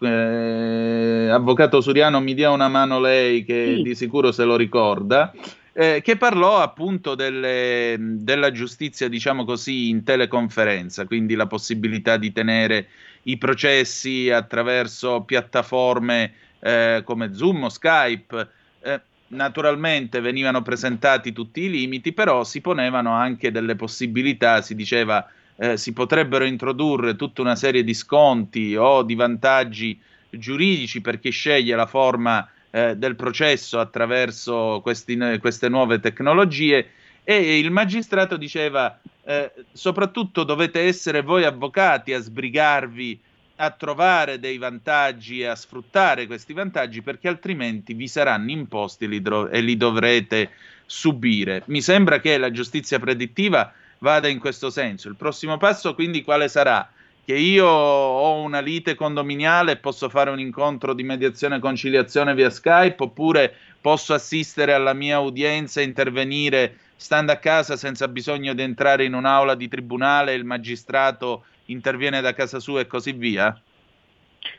eh, 0.00 1.28
avvocato 1.30 1.80
Suriano, 1.80 2.20
mi 2.20 2.34
dia 2.34 2.50
una 2.50 2.68
mano 2.68 2.98
lei 2.98 3.44
che 3.44 3.74
sì. 3.76 3.82
di 3.82 3.94
sicuro 3.94 4.32
se 4.32 4.42
lo 4.42 4.56
ricorda. 4.56 5.32
Eh, 5.80 6.00
che 6.02 6.16
parlò 6.16 6.58
appunto 6.58 7.14
delle, 7.14 7.94
della 8.00 8.50
giustizia, 8.50 9.06
diciamo 9.06 9.44
così, 9.44 9.90
in 9.90 10.02
teleconferenza, 10.02 11.06
quindi 11.06 11.36
la 11.36 11.46
possibilità 11.46 12.16
di 12.16 12.32
tenere 12.32 12.88
i 13.22 13.38
processi 13.38 14.28
attraverso 14.28 15.20
piattaforme 15.20 16.32
eh, 16.58 17.02
come 17.04 17.32
Zoom 17.32 17.62
o 17.62 17.68
Skype. 17.68 18.48
Eh, 18.80 19.00
naturalmente 19.28 20.18
venivano 20.18 20.62
presentati 20.62 21.32
tutti 21.32 21.60
i 21.60 21.70
limiti, 21.70 22.12
però 22.12 22.42
si 22.42 22.60
ponevano 22.60 23.12
anche 23.12 23.52
delle 23.52 23.76
possibilità, 23.76 24.60
si 24.62 24.74
diceva 24.74 25.24
eh, 25.54 25.76
si 25.76 25.92
potrebbero 25.92 26.44
introdurre 26.44 27.14
tutta 27.14 27.40
una 27.40 27.54
serie 27.54 27.84
di 27.84 27.94
sconti 27.94 28.74
o 28.74 29.04
di 29.04 29.14
vantaggi 29.14 29.96
giuridici 30.28 31.00
per 31.00 31.20
chi 31.20 31.30
sceglie 31.30 31.76
la 31.76 31.86
forma 31.86 32.48
eh, 32.70 32.96
del 32.96 33.16
processo 33.16 33.78
attraverso 33.78 34.80
questi, 34.82 35.16
queste 35.40 35.68
nuove 35.68 36.00
tecnologie 36.00 36.90
e 37.24 37.58
il 37.58 37.70
magistrato 37.70 38.36
diceva 38.36 38.98
eh, 39.24 39.52
soprattutto 39.72 40.44
dovete 40.44 40.80
essere 40.80 41.20
voi 41.20 41.44
avvocati 41.44 42.14
a 42.14 42.20
sbrigarvi 42.20 43.20
a 43.56 43.70
trovare 43.70 44.38
dei 44.38 44.56
vantaggi 44.56 45.40
e 45.40 45.46
a 45.46 45.54
sfruttare 45.54 46.26
questi 46.26 46.52
vantaggi 46.52 47.02
perché 47.02 47.28
altrimenti 47.28 47.92
vi 47.92 48.08
saranno 48.08 48.50
imposti 48.50 49.08
li, 49.08 49.20
dro- 49.20 49.48
e 49.48 49.60
li 49.60 49.76
dovrete 49.76 50.50
subire. 50.86 51.62
Mi 51.66 51.82
sembra 51.82 52.20
che 52.20 52.38
la 52.38 52.50
giustizia 52.50 52.98
predittiva 52.98 53.72
vada 53.98 54.28
in 54.28 54.38
questo 54.38 54.70
senso. 54.70 55.08
Il 55.08 55.16
prossimo 55.16 55.58
passo 55.58 55.94
quindi 55.94 56.22
quale 56.22 56.48
sarà? 56.48 56.88
Che 57.28 57.36
io 57.36 57.66
ho 57.66 58.40
una 58.40 58.60
lite 58.60 58.94
condominiale 58.94 59.72
e 59.72 59.76
posso 59.76 60.08
fare 60.08 60.30
un 60.30 60.40
incontro 60.40 60.94
di 60.94 61.02
mediazione 61.02 61.56
e 61.56 61.58
conciliazione 61.58 62.32
via 62.32 62.48
Skype 62.48 63.02
oppure 63.02 63.54
posso 63.82 64.14
assistere 64.14 64.72
alla 64.72 64.94
mia 64.94 65.18
udienza 65.18 65.82
e 65.82 65.84
intervenire 65.84 66.78
stando 66.96 67.30
a 67.30 67.36
casa 67.36 67.76
senza 67.76 68.08
bisogno 68.08 68.54
di 68.54 68.62
entrare 68.62 69.04
in 69.04 69.12
un'aula 69.12 69.54
di 69.56 69.68
tribunale, 69.68 70.32
il 70.32 70.46
magistrato 70.46 71.44
interviene 71.66 72.22
da 72.22 72.32
casa 72.32 72.60
sua 72.60 72.80
e 72.80 72.86
così 72.86 73.12
via? 73.12 73.60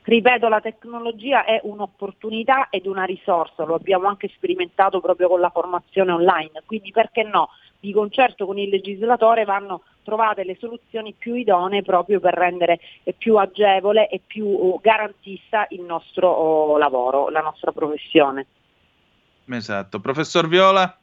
Ripeto, 0.04 0.48
la 0.48 0.62
tecnologia 0.62 1.46
è 1.46 1.60
un'opportunità 1.64 2.68
ed 2.70 2.86
una 2.86 3.06
risorsa, 3.06 3.64
lo 3.64 3.74
abbiamo 3.74 4.08
anche 4.08 4.30
sperimentato 4.36 5.00
proprio 5.00 5.28
con 5.28 5.40
la 5.40 5.50
formazione 5.50 6.12
online, 6.12 6.62
quindi 6.68 6.92
perché 6.92 7.24
no? 7.24 7.50
Di 7.80 7.94
concerto 7.94 8.46
con 8.46 8.58
il 8.58 8.70
legislatore 8.70 9.46
vanno 9.46 9.84
trovate 10.04 10.44
le 10.44 10.58
soluzioni 10.60 11.14
più 11.14 11.36
idonee 11.36 11.82
proprio 11.82 12.20
per 12.20 12.34
rendere 12.34 12.80
più 13.18 13.38
agevole 13.38 14.10
e 14.10 14.20
più 14.26 14.46
oh, 14.48 14.80
garantista 14.82 15.66
il 15.70 15.82
nostro 15.82 16.30
oh, 16.30 16.78
lavoro, 16.78 17.30
la 17.30 17.42
nostra 17.42 17.72
professione. 17.72 18.46
Esatto. 19.46 20.00
Professor 20.00 20.48
Viola? 20.48 20.98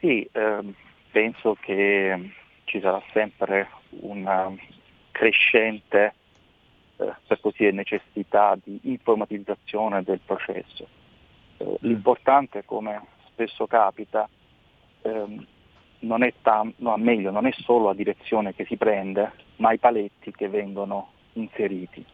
Sì, 0.00 0.28
eh, 0.32 0.74
penso 1.10 1.56
che 1.60 2.32
ci 2.64 2.80
sarà 2.80 3.00
sempre 3.12 3.68
una 4.00 4.52
crescente 5.12 6.14
eh, 6.96 7.14
per 7.26 7.40
così 7.40 7.58
dire, 7.58 7.72
necessità 7.72 8.58
di 8.62 8.80
informatizzazione 8.84 10.02
del 10.02 10.20
processo. 10.24 10.86
Eh, 11.58 11.76
l'importante, 11.80 12.64
come 12.64 13.00
spesso 13.28 13.66
capita, 13.66 14.28
ehm, 15.02 15.46
non 16.00 16.22
è 16.22 16.32
tam- 16.42 16.72
no, 16.76 16.96
meglio, 16.96 17.30
non 17.30 17.46
è 17.46 17.52
solo 17.52 17.86
la 17.86 17.94
direzione 17.94 18.54
che 18.54 18.64
si 18.64 18.76
prende, 18.76 19.32
ma 19.56 19.72
i 19.72 19.78
paletti 19.78 20.32
che 20.32 20.48
vengono 20.48 21.10
inseriti. 21.34 22.04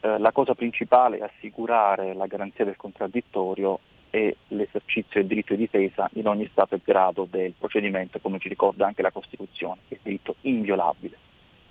Eh, 0.00 0.18
la 0.18 0.32
cosa 0.32 0.54
principale 0.54 1.18
è 1.18 1.22
assicurare 1.22 2.14
la 2.14 2.26
garanzia 2.26 2.64
del 2.64 2.76
contraddittorio 2.76 3.78
e 4.10 4.36
l'esercizio 4.48 5.20
del 5.20 5.26
diritto 5.28 5.54
di 5.54 5.60
difesa 5.60 6.08
in 6.14 6.28
ogni 6.28 6.48
stato 6.50 6.74
e 6.74 6.80
grado 6.84 7.26
del 7.28 7.54
procedimento, 7.58 8.20
come 8.20 8.38
ci 8.38 8.48
ricorda 8.48 8.86
anche 8.86 9.02
la 9.02 9.10
Costituzione, 9.10 9.80
che 9.88 9.96
è 9.96 9.98
diritto 10.02 10.36
inviolabile. 10.42 11.18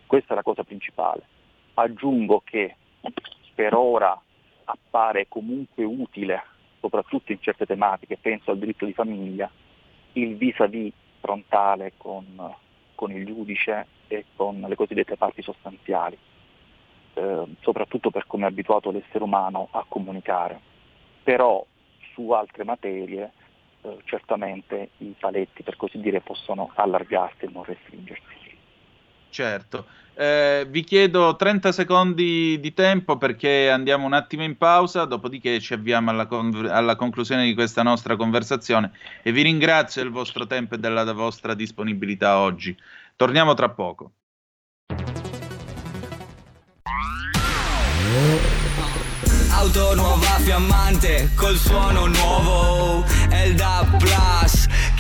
Questa 0.06 0.34
è 0.34 0.36
la 0.36 0.44
cosa 0.44 0.64
principale. 0.64 1.22
Aggiungo 1.76 2.42
che 2.44 2.76
per 3.56 3.74
ora 3.76 4.20
appare 4.66 5.28
comunque 5.28 5.84
utile, 5.84 6.42
soprattutto 6.80 7.32
in 7.32 7.40
certe 7.42 7.66
tematiche, 7.66 8.18
penso 8.18 8.52
al 8.52 8.60
diritto 8.60 8.86
di 8.86 8.94
famiglia, 8.94 9.50
il 10.14 10.36
vis-à-vis 10.36 10.94
frontale 11.20 11.94
con, 11.98 12.26
con 12.96 13.12
il 13.12 13.26
giudice 13.26 13.88
e 14.08 14.26
con 14.36 14.64
le 14.68 14.76
cosiddette 14.76 15.18
parti 15.18 15.42
sostanziali, 15.42 16.18
eh, 17.14 17.44
soprattutto 17.62 18.12
per 18.12 18.28
come 18.28 18.46
è 18.46 18.48
abituato 18.50 18.92
l'essere 18.92 19.24
umano 19.24 19.70
a 19.72 19.86
comunicare. 19.88 20.60
Però 21.24 21.66
su 22.14 22.32
altre 22.32 22.64
materie 22.64 23.32
eh, 23.82 23.98
certamente 24.06 24.90
i 24.98 25.16
paletti, 25.18 25.64
per 25.64 25.76
così 25.76 26.00
dire, 26.00 26.22
possono 26.22 26.72
allargarsi 26.76 27.46
e 27.46 27.50
non 27.52 27.64
restringersi. 27.64 28.58
Certo. 29.30 29.86
Eh, 30.16 30.68
vi 30.70 30.84
chiedo 30.84 31.36
30 31.36 31.72
secondi 31.72 32.60
di 32.60 32.74
tempo 32.74 33.18
perché 33.18 33.70
andiamo 33.72 34.06
un 34.06 34.14
attimo 34.14 34.44
in 34.44 34.58
pausa, 34.58 35.06
dopodiché 35.06 35.60
ci 35.60 35.74
avviamo 35.74 36.12
alla, 36.12 36.28
con- 36.28 36.68
alla, 36.70 36.96
conclusione 36.96 37.46
di 37.46 37.54
questa 37.56 37.82
nostra 37.82 38.16
conversazione 38.16 38.92
e 39.24 39.32
vi 39.32 39.42
ringrazio 39.42 40.04
del 40.04 40.12
vostro 40.12 40.46
tempo 40.46 40.76
e 40.76 40.78
della 40.78 41.12
vostra 41.14 41.56
disponibilità 41.56 42.38
oggi. 42.38 42.78
Torniamo 43.16 43.54
tra 43.56 43.70
poco. 43.70 44.12
Auto 49.50 49.96
nuova 49.96 50.38
fiammante 50.40 51.30
col 51.36 51.56
suono 51.56 52.08
nuovo 52.08 53.04
DAP 53.56 53.98
Plus 53.98 54.68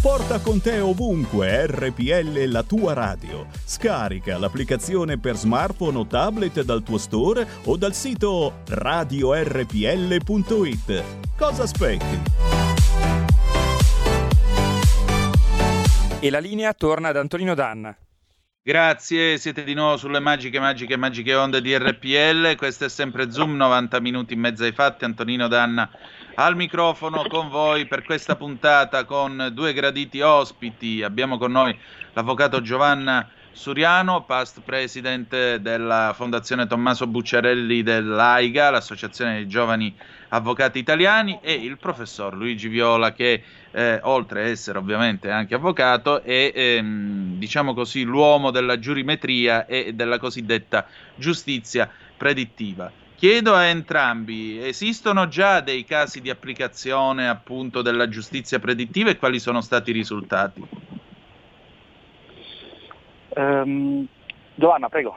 Porta 0.00 0.40
con 0.40 0.62
te 0.62 0.80
ovunque 0.80 1.66
RPL 1.66 2.44
la 2.46 2.62
tua 2.62 2.94
radio. 2.94 3.44
Scarica 3.66 4.38
l'applicazione 4.38 5.18
per 5.18 5.36
smartphone 5.36 5.98
o 5.98 6.06
tablet 6.06 6.62
dal 6.62 6.82
tuo 6.82 6.96
store 6.96 7.46
o 7.64 7.76
dal 7.76 7.92
sito 7.92 8.62
radiorpl.it. 8.66 9.74
Cosa 11.36 11.64
aspetti? 11.64 12.18
E 16.18 16.30
la 16.30 16.38
linea 16.38 16.72
torna 16.72 17.08
ad 17.08 17.18
Antonino 17.18 17.52
Danna. 17.54 17.94
Grazie, 18.62 19.38
siete 19.38 19.64
di 19.64 19.72
nuovo 19.72 19.96
sulle 19.96 20.20
magiche, 20.20 20.60
magiche, 20.60 20.94
magiche 20.98 21.34
onde 21.34 21.62
di 21.62 21.74
RPL. 21.74 22.56
Questo 22.56 22.84
è 22.84 22.88
sempre 22.90 23.30
Zoom, 23.30 23.56
90 23.56 23.98
minuti 24.00 24.34
in 24.34 24.40
mezzo 24.40 24.64
ai 24.64 24.72
fatti. 24.72 25.06
Antonino 25.06 25.48
Danna 25.48 25.90
al 26.34 26.56
microfono 26.56 27.24
con 27.26 27.48
voi 27.48 27.86
per 27.86 28.04
questa 28.04 28.36
puntata 28.36 29.06
con 29.06 29.48
due 29.54 29.72
graditi 29.72 30.20
ospiti. 30.20 31.02
Abbiamo 31.02 31.38
con 31.38 31.52
noi 31.52 31.74
l'avvocato 32.12 32.60
Giovanna 32.60 33.26
Suriano, 33.52 34.24
past 34.24 34.60
president 34.64 35.56
della 35.56 36.12
Fondazione 36.14 36.66
Tommaso 36.66 37.06
Bucciarelli 37.06 37.82
dell'AIGA, 37.82 38.70
l'Associazione 38.70 39.34
dei 39.34 39.48
Giovani 39.48 39.94
Avvocati 40.28 40.78
Italiani, 40.78 41.40
e 41.42 41.54
il 41.54 41.76
professor 41.78 42.34
Luigi 42.34 42.68
Viola 42.68 43.12
che 43.12 43.42
eh, 43.72 43.98
oltre 44.04 44.42
a 44.42 44.46
essere 44.46 44.78
ovviamente 44.78 45.30
anche 45.30 45.56
avvocato 45.56 46.22
è 46.22 46.52
ehm, 46.54 47.38
diciamo 47.38 47.74
così 47.74 48.04
l'uomo 48.04 48.50
della 48.50 48.78
giurimetria 48.78 49.66
e 49.66 49.92
della 49.94 50.18
cosiddetta 50.18 50.86
giustizia 51.16 51.90
predittiva. 52.16 52.90
Chiedo 53.16 53.54
a 53.54 53.64
entrambi, 53.64 54.64
esistono 54.66 55.28
già 55.28 55.60
dei 55.60 55.84
casi 55.84 56.22
di 56.22 56.30
applicazione 56.30 57.28
appunto 57.28 57.82
della 57.82 58.08
giustizia 58.08 58.58
predittiva 58.58 59.10
e 59.10 59.18
quali 59.18 59.38
sono 59.38 59.60
stati 59.60 59.90
i 59.90 59.92
risultati? 59.92 60.62
Um, 63.36 64.06
Giovanna, 64.54 64.88
prego. 64.88 65.14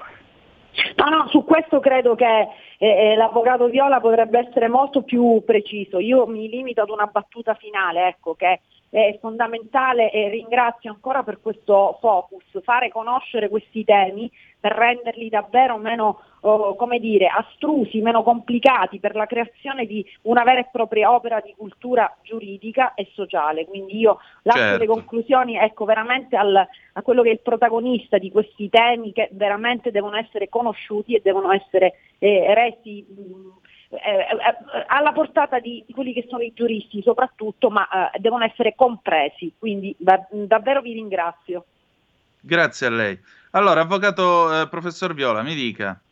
No, 0.95 1.09
no, 1.09 1.27
su 1.29 1.43
questo 1.43 1.79
credo 1.79 2.15
che 2.15 2.47
eh, 2.77 2.87
eh, 2.87 3.15
l'avvocato 3.15 3.67
Viola 3.67 3.99
potrebbe 3.99 4.39
essere 4.39 4.67
molto 4.67 5.03
più 5.03 5.43
preciso. 5.45 5.99
Io 5.99 6.25
mi 6.25 6.49
limito 6.49 6.81
ad 6.81 6.89
una 6.89 7.05
battuta 7.05 7.53
finale, 7.53 8.07
ecco, 8.07 8.33
che 8.35 8.61
è 8.89 9.17
fondamentale 9.19 10.11
e 10.11 10.29
ringrazio 10.29 10.91
ancora 10.91 11.23
per 11.23 11.39
questo 11.41 11.97
focus, 11.99 12.43
fare 12.63 12.89
conoscere 12.89 13.49
questi 13.49 13.83
temi 13.83 14.31
per 14.59 14.71
renderli 14.71 15.29
davvero 15.29 15.77
meno, 15.77 16.19
oh, 16.43 16.75
come 16.75 16.99
dire, 16.99 17.27
astrusi, 17.27 18.01
meno 18.01 18.23
complicati 18.23 18.99
per 18.99 19.15
la 19.15 19.25
creazione 19.25 19.85
di 19.85 20.05
una 20.23 20.43
vera 20.43 20.59
e 20.59 20.69
propria 20.71 21.11
opera 21.13 21.39
di 21.39 21.53
cultura 21.57 22.15
giuridica 22.21 22.93
e 22.93 23.09
sociale. 23.13 23.65
Quindi 23.65 23.97
io 23.97 24.19
lascio 24.43 24.59
Certo. 24.59 24.79
le 24.79 24.87
conclusioni 24.87 25.57
ecco, 25.57 25.85
veramente 25.85 26.35
al- 26.35 26.67
a 26.93 27.01
quello 27.01 27.21
che 27.21 27.29
è 27.29 27.33
il 27.33 27.39
protagonista 27.39 28.17
di 28.17 28.31
questi 28.31 28.69
temi 28.69 29.13
che 29.13 29.29
veramente 29.33 29.91
devono 29.91 30.17
essere 30.17 30.49
conosciuti 30.49 31.15
e 31.15 31.21
devono 31.23 31.51
essere 31.51 31.99
eh, 32.19 32.53
resi 32.53 33.05
mh, 33.07 33.61
eh, 33.95 33.97
eh, 33.99 34.85
alla 34.87 35.11
portata 35.11 35.59
di, 35.59 35.85
quelli 35.93 36.13
che 36.13 36.25
sono 36.27 36.43
i 36.43 36.51
giuristi 36.53 37.01
soprattutto, 37.01 37.69
ma 37.69 38.11
eh, 38.11 38.19
devono 38.19 38.43
essere 38.43 38.75
compresi. 38.75 39.53
Quindi 39.57 39.95
da- 39.97 40.25
davvero 40.29 40.81
vi 40.81 40.93
ringrazio. 40.93 41.65
Grazie 42.39 42.87
a 42.87 42.89
lei. 42.89 43.19
Allora, 43.51 43.81
avvocato 43.81 44.61
eh, 44.61 44.67
professor 44.67 45.13
Viola, 45.13 45.43
mi 45.43 45.55
dica. 45.55 46.02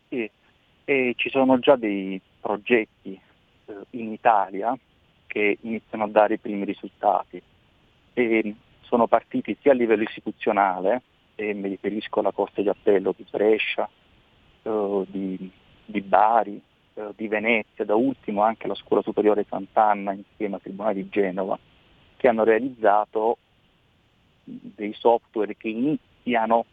E 0.86 1.14
ci 1.16 1.30
sono 1.30 1.60
già 1.60 1.76
dei 1.76 2.20
progetti 2.40 3.20
eh, 3.66 3.74
in 3.92 4.12
Italia 4.12 4.78
che 5.28 5.58
iniziano 5.62 6.06
a 6.06 6.08
dare 6.08 6.34
i 6.36 6.40
primi 6.40 6.66
risultati. 6.66 7.42
E 8.14 8.56
sono 8.82 9.08
partiti 9.08 9.56
sia 9.62 9.72
a 9.72 9.76
livello 9.76 10.04
istituzionale, 10.04 11.02
e 11.36 11.54
mi 11.54 11.70
riferisco 11.70 12.20
alla 12.20 12.32
Corte 12.32 12.62
di 12.62 12.70
Appello 12.70 13.14
di 13.16 13.26
Brescia, 13.30 13.90
eh, 14.64 15.06
di, 15.08 15.52
di 15.86 16.02
Bari, 16.02 16.62
eh, 16.94 17.10
di 17.16 17.28
Venezia, 17.28 17.86
da 17.86 17.96
ultimo 17.96 18.42
anche 18.42 18.68
la 18.68 18.76
Scuola 18.76 19.02
Superiore 19.02 19.46
Sant'Anna 19.48 20.12
insieme 20.12 20.56
al 20.56 20.62
Tribunale 20.62 20.96
di 20.96 21.10
Genova, 21.10 21.58
che 22.18 22.28
hanno 22.28 22.44
realizzato 22.44 23.38
dei 24.44 24.94
software 24.94 25.56
che 25.56 25.70
iniziano 25.70 26.66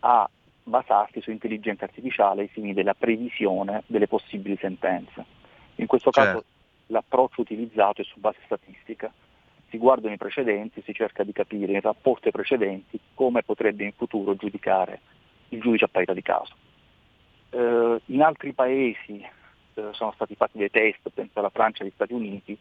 a 0.00 0.28
basarsi 0.66 1.20
su 1.20 1.30
intelligenza 1.30 1.84
artificiale 1.84 2.42
ai 2.42 2.48
fini 2.48 2.74
della 2.74 2.94
previsione 2.94 3.84
delle 3.86 4.08
possibili 4.08 4.56
sentenze. 4.60 5.24
In 5.76 5.86
questo 5.86 6.10
caso 6.10 6.30
Certo. 6.30 6.44
l'approccio 6.86 7.40
utilizzato 7.40 8.02
è 8.02 8.04
su 8.04 8.18
base 8.18 8.38
statistica 8.44 9.12
si 9.68 9.78
guardano 9.78 10.14
i 10.14 10.18
precedenti, 10.18 10.82
si 10.84 10.94
cerca 10.94 11.24
di 11.24 11.32
capire 11.32 11.72
in 11.72 11.80
rapporto 11.80 12.26
ai 12.26 12.32
precedenti 12.32 12.98
come 13.14 13.42
potrebbe 13.42 13.84
in 13.84 13.92
futuro 13.92 14.34
giudicare 14.36 15.00
il 15.50 15.60
giudice 15.60 15.84
a 15.84 15.88
parità 15.88 16.12
di 16.12 16.22
caso. 16.22 16.54
Eh, 17.50 18.00
in 18.06 18.22
altri 18.22 18.52
paesi 18.52 19.24
eh, 19.74 19.88
sono 19.92 20.12
stati 20.12 20.34
fatti 20.34 20.58
dei 20.58 20.70
test, 20.70 21.08
penso 21.12 21.38
alla 21.38 21.50
Francia 21.50 21.82
e 21.82 21.86
agli 21.86 21.92
Stati 21.94 22.12
Uniti, 22.12 22.56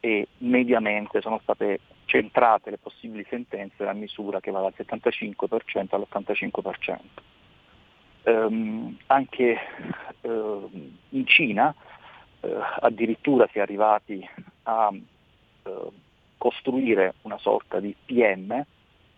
e 0.00 0.26
mediamente 0.38 1.20
sono 1.20 1.38
state 1.42 1.80
centrate 2.06 2.70
le 2.70 2.78
possibili 2.78 3.24
sentenze 3.28 3.86
a 3.86 3.92
misura 3.92 4.40
che 4.40 4.50
va 4.50 4.60
dal 4.60 4.74
75% 4.76 5.94
all'85%. 5.94 6.98
Um, 8.24 8.96
anche 9.06 9.58
uh, 10.20 10.70
in 11.08 11.26
Cina 11.26 11.74
uh, 12.40 12.48
addirittura 12.80 13.48
si 13.50 13.58
è 13.58 13.60
arrivati 13.60 14.24
a 14.62 14.92
uh, 14.92 15.92
costruire 16.38 17.14
una 17.22 17.38
sorta 17.38 17.80
di 17.80 17.94
PM 18.04 18.64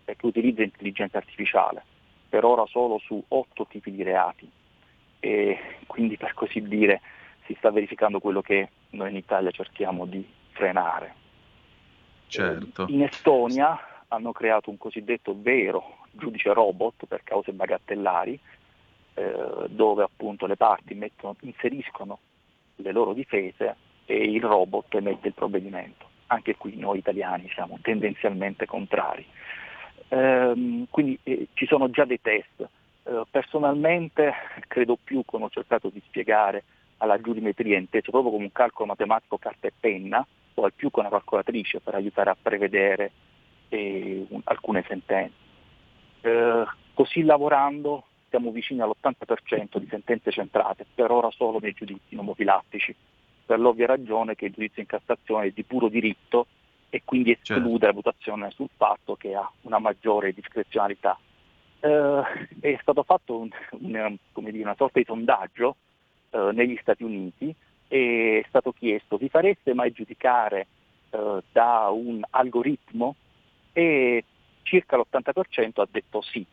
che 0.05 0.15
utilizza 0.21 0.63
intelligenza 0.63 1.17
artificiale, 1.17 1.83
per 2.29 2.45
ora 2.45 2.65
solo 2.65 2.97
su 2.99 3.23
otto 3.27 3.65
tipi 3.67 3.91
di 3.91 4.03
reati 4.03 4.49
e 5.19 5.57
quindi 5.87 6.17
per 6.17 6.33
così 6.33 6.61
dire 6.61 7.01
si 7.45 7.55
sta 7.57 7.71
verificando 7.71 8.19
quello 8.19 8.41
che 8.41 8.69
noi 8.91 9.09
in 9.09 9.15
Italia 9.15 9.51
cerchiamo 9.51 10.05
di 10.05 10.27
frenare. 10.51 11.13
Certo. 12.27 12.85
In 12.89 13.03
Estonia 13.03 14.03
hanno 14.07 14.31
creato 14.31 14.69
un 14.69 14.77
cosiddetto 14.77 15.35
vero 15.37 15.97
giudice 16.11 16.53
robot 16.53 17.05
per 17.07 17.23
cause 17.23 17.51
bagatellari, 17.51 18.39
eh, 19.15 19.65
dove 19.69 20.03
appunto 20.03 20.45
le 20.45 20.57
parti 20.57 20.93
mettono, 20.93 21.35
inseriscono 21.41 22.19
le 22.75 22.91
loro 22.91 23.13
difese 23.13 23.75
e 24.05 24.17
il 24.17 24.41
robot 24.41 24.93
emette 24.95 25.29
il 25.29 25.33
provvedimento. 25.33 26.05
Anche 26.27 26.55
qui 26.55 26.75
noi 26.77 26.99
italiani 26.99 27.49
siamo 27.53 27.79
tendenzialmente 27.81 28.65
contrari. 28.65 29.25
Eh, 30.07 30.85
quindi 30.89 31.17
eh, 31.23 31.47
ci 31.53 31.65
sono 31.65 31.89
già 31.89 32.05
dei 32.05 32.21
test. 32.21 32.67
Eh, 33.03 33.23
personalmente 33.29 34.33
credo 34.67 34.97
più, 35.01 35.23
come 35.25 35.45
ho 35.45 35.49
cercato 35.49 35.89
di 35.89 36.01
spiegare, 36.05 36.63
alla 36.97 37.19
giurimetria 37.19 37.77
inteso 37.77 38.11
proprio 38.11 38.31
come 38.31 38.45
un 38.45 38.51
calcolo 38.51 38.87
matematico 38.87 39.37
carta 39.37 39.67
e 39.67 39.73
penna, 39.77 40.25
o 40.55 40.63
al 40.63 40.73
più 40.73 40.89
con 40.91 41.05
una 41.05 41.11
calcolatrice 41.11 41.79
per 41.79 41.95
aiutare 41.95 42.29
a 42.29 42.37
prevedere 42.41 43.11
eh, 43.69 44.25
un, 44.29 44.41
alcune 44.45 44.83
sentenze. 44.87 45.33
Eh, 46.21 46.63
così 46.93 47.23
lavorando 47.23 48.05
siamo 48.35 48.51
vicini 48.51 48.81
all'80% 48.81 49.77
di 49.77 49.87
sentenze 49.87 50.29
centrate, 50.29 50.85
per 50.93 51.09
ora 51.09 51.31
solo 51.31 51.59
nei 51.59 51.71
giudizi 51.71 52.15
nomofilattici, 52.15 52.93
per 53.45 53.59
l'ovvia 53.59 53.85
ragione 53.85 54.35
che 54.35 54.45
il 54.45 54.51
giudizio 54.51 54.81
in 54.81 54.89
Cassazione 54.89 55.47
è 55.47 55.51
di 55.51 55.63
puro 55.63 55.87
diritto 55.87 56.47
e 56.89 57.01
quindi 57.05 57.31
esclude 57.31 57.69
certo. 57.69 57.85
la 57.85 57.91
votazione 57.93 58.51
sul 58.51 58.67
fatto 58.75 59.15
che 59.15 59.33
ha 59.33 59.49
una 59.61 59.79
maggiore 59.79 60.33
discrezionalità. 60.33 61.17
Eh, 61.79 62.21
è 62.59 62.77
stato 62.81 63.03
fatto 63.03 63.37
un, 63.37 63.49
un, 63.71 64.17
dire, 64.33 64.61
una 64.61 64.75
sorta 64.75 64.99
di 64.99 65.05
sondaggio 65.05 65.77
eh, 66.31 66.49
negli 66.51 66.77
Stati 66.81 67.03
Uniti 67.03 67.55
è 67.87 68.43
stato 68.47 68.71
chiesto 68.71 69.17
vi 69.17 69.29
fareste 69.29 69.75
mai 69.75 69.91
giudicare 69.91 70.67
eh, 71.11 71.43
da 71.51 71.89
un 71.91 72.21
algoritmo 72.31 73.15
e 73.71 74.23
circa 74.63 74.97
l'80% 74.97 75.81
ha 75.81 75.87
detto 75.89 76.21
sì. 76.21 76.45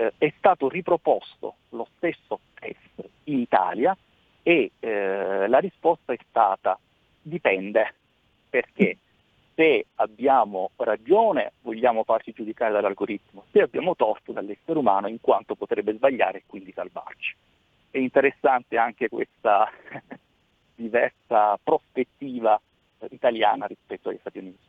Eh, 0.00 0.14
è 0.16 0.32
stato 0.38 0.70
riproposto 0.70 1.56
lo 1.70 1.86
stesso 1.96 2.40
test 2.54 3.06
in 3.24 3.40
Italia 3.40 3.94
e 4.42 4.70
eh, 4.80 5.46
la 5.46 5.58
risposta 5.58 6.14
è 6.14 6.18
stata 6.26 6.78
dipende 7.20 7.94
perché 8.48 8.96
se 9.54 9.84
abbiamo 9.96 10.70
ragione 10.76 11.52
vogliamo 11.60 12.02
farci 12.04 12.32
giudicare 12.32 12.72
dall'algoritmo, 12.72 13.44
se 13.50 13.60
abbiamo 13.60 13.94
torto 13.94 14.32
dall'essere 14.32 14.78
umano 14.78 15.06
in 15.06 15.20
quanto 15.20 15.54
potrebbe 15.54 15.92
sbagliare 15.92 16.38
e 16.38 16.42
quindi 16.46 16.72
salvarci. 16.72 17.36
È 17.90 17.98
interessante 17.98 18.78
anche 18.78 19.10
questa 19.10 19.70
diversa 20.74 21.58
prospettiva 21.62 22.58
italiana 23.10 23.66
rispetto 23.66 24.08
agli 24.08 24.18
Stati 24.20 24.38
Uniti. 24.38 24.68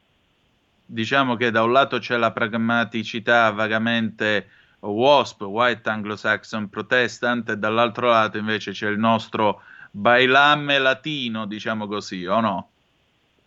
Diciamo 0.84 1.38
che 1.38 1.52
da 1.52 1.64
un 1.64 1.72
lato 1.72 2.00
c'è 2.00 2.18
la 2.18 2.34
pragmaticità 2.34 3.50
vagamente 3.52 4.60
WASP, 4.90 5.42
White 5.42 5.90
Anglo-Saxon 5.90 6.70
Protestant, 6.70 7.50
e 7.50 7.58
dall'altro 7.58 8.10
lato 8.10 8.38
invece 8.38 8.72
c'è 8.72 8.90
il 8.90 8.98
nostro 8.98 9.62
bailame 9.92 10.80
latino, 10.80 11.46
diciamo 11.46 11.88
così, 11.88 12.26
o 12.26 12.40
no? 12.40 12.70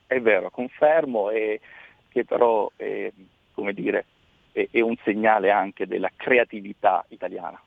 È 0.06 0.20
vero, 0.20 0.50
confermo, 0.50 1.30
e 1.30 1.60
che 2.08 2.24
però 2.24 2.70
è, 2.76 3.10
come 3.52 3.72
dire, 3.72 4.04
è, 4.52 4.68
è 4.70 4.80
un 4.80 4.96
segnale 5.02 5.50
anche 5.50 5.86
della 5.86 6.10
creatività 6.14 7.04
italiana 7.08 7.60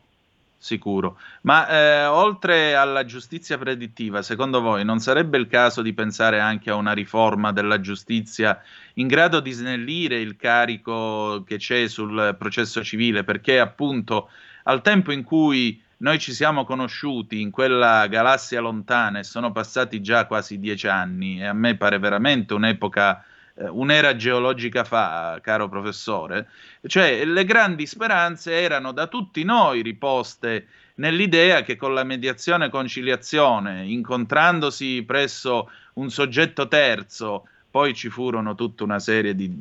sicuro. 0.57 1.17
Ma 1.41 1.67
eh, 1.67 2.05
oltre 2.05 2.75
alla 2.75 3.05
giustizia 3.05 3.57
predittiva, 3.57 4.21
secondo 4.21 4.61
voi 4.61 4.83
non 4.83 4.99
sarebbe 4.99 5.37
il 5.37 5.47
caso 5.47 5.81
di 5.81 5.93
pensare 5.93 6.39
anche 6.39 6.69
a 6.69 6.75
una 6.75 6.93
riforma 6.93 7.51
della 7.51 7.79
giustizia 7.79 8.61
in 8.95 9.07
grado 9.07 9.39
di 9.39 9.51
snellire 9.51 10.19
il 10.19 10.35
carico 10.35 11.43
che 11.45 11.57
c'è 11.57 11.87
sul 11.87 12.35
processo 12.37 12.83
civile? 12.83 13.23
Perché 13.23 13.59
appunto 13.59 14.29
al 14.63 14.81
tempo 14.81 15.11
in 15.11 15.23
cui 15.23 15.81
noi 15.99 16.19
ci 16.19 16.33
siamo 16.33 16.63
conosciuti 16.63 17.41
in 17.41 17.49
quella 17.49 18.05
galassia 18.07 18.59
lontana 18.59 19.19
e 19.19 19.23
sono 19.23 19.51
passati 19.51 20.01
già 20.01 20.25
quasi 20.25 20.59
dieci 20.59 20.87
anni 20.87 21.41
e 21.41 21.45
a 21.45 21.53
me 21.53 21.75
pare 21.75 21.97
veramente 21.97 22.53
un'epoca 22.53 23.23
un'era 23.69 24.15
geologica 24.15 24.83
fa, 24.83 25.39
caro 25.41 25.67
professore, 25.67 26.49
cioè 26.85 27.25
le 27.25 27.45
grandi 27.45 27.85
speranze 27.85 28.53
erano 28.53 28.91
da 28.91 29.07
tutti 29.07 29.43
noi 29.43 29.81
riposte 29.81 30.67
nell'idea 30.95 31.61
che 31.63 31.75
con 31.75 31.93
la 31.93 32.03
mediazione 32.03 32.69
conciliazione, 32.69 33.85
incontrandosi 33.85 35.03
presso 35.03 35.69
un 35.93 36.09
soggetto 36.09 36.67
terzo, 36.67 37.47
poi 37.69 37.93
ci 37.93 38.09
furono 38.09 38.55
tutta 38.55 38.83
una 38.83 38.99
serie 38.99 39.35
di, 39.35 39.51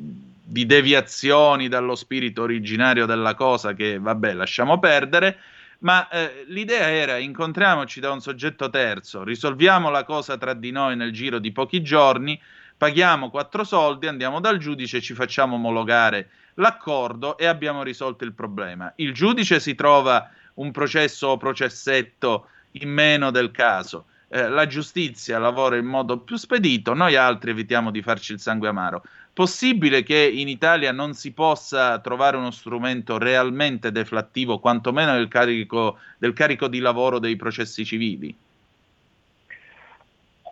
di 0.43 0.65
deviazioni 0.65 1.67
dallo 1.67 1.95
spirito 1.95 2.43
originario 2.43 3.05
della 3.05 3.35
cosa 3.35 3.73
che, 3.73 3.99
vabbè, 3.99 4.33
lasciamo 4.33 4.79
perdere, 4.79 5.37
ma 5.79 6.07
eh, 6.09 6.45
l'idea 6.47 6.89
era 6.89 7.17
incontriamoci 7.17 7.99
da 7.99 8.11
un 8.11 8.21
soggetto 8.21 8.69
terzo, 8.69 9.23
risolviamo 9.23 9.89
la 9.89 10.03
cosa 10.03 10.37
tra 10.37 10.53
di 10.53 10.71
noi 10.71 10.95
nel 10.95 11.11
giro 11.11 11.37
di 11.37 11.51
pochi 11.51 11.83
giorni, 11.83 12.39
paghiamo 12.77 13.29
quattro 13.29 13.63
soldi, 13.63 14.07
andiamo 14.07 14.39
dal 14.39 14.57
giudice, 14.57 15.01
ci 15.01 15.13
facciamo 15.13 15.55
omologare 15.55 16.29
l'accordo 16.55 17.37
e 17.37 17.45
abbiamo 17.45 17.83
risolto 17.83 18.23
il 18.23 18.33
problema. 18.33 18.91
Il 18.97 19.13
giudice 19.13 19.59
si 19.59 19.75
trova 19.75 20.29
un 20.55 20.71
processo 20.71 21.29
o 21.29 21.37
processetto 21.37 22.47
in 22.71 22.89
meno 22.89 23.31
del 23.31 23.51
caso. 23.51 24.05
Eh, 24.29 24.49
la 24.49 24.67
giustizia 24.67 25.39
lavora 25.39 25.77
in 25.77 25.85
modo 25.85 26.17
più 26.19 26.35
spedito, 26.35 26.93
noi 26.93 27.15
altri 27.15 27.51
evitiamo 27.51 27.91
di 27.91 28.01
farci 28.01 28.33
il 28.33 28.39
sangue 28.39 28.67
amaro. 28.67 29.03
Possibile 29.31 30.03
che 30.03 30.17
in 30.17 30.47
Italia 30.47 30.91
non 30.91 31.13
si 31.13 31.31
possa 31.31 31.99
trovare 31.99 32.37
uno 32.37 32.51
strumento 32.51 33.17
realmente 33.17 33.91
deflattivo, 33.91 34.59
quantomeno 34.59 35.13
del 35.13 35.27
carico, 35.27 35.99
del 36.17 36.33
carico 36.33 36.67
di 36.67 36.79
lavoro 36.79 37.19
dei 37.19 37.35
processi 37.35 37.85
civili? 37.85 38.35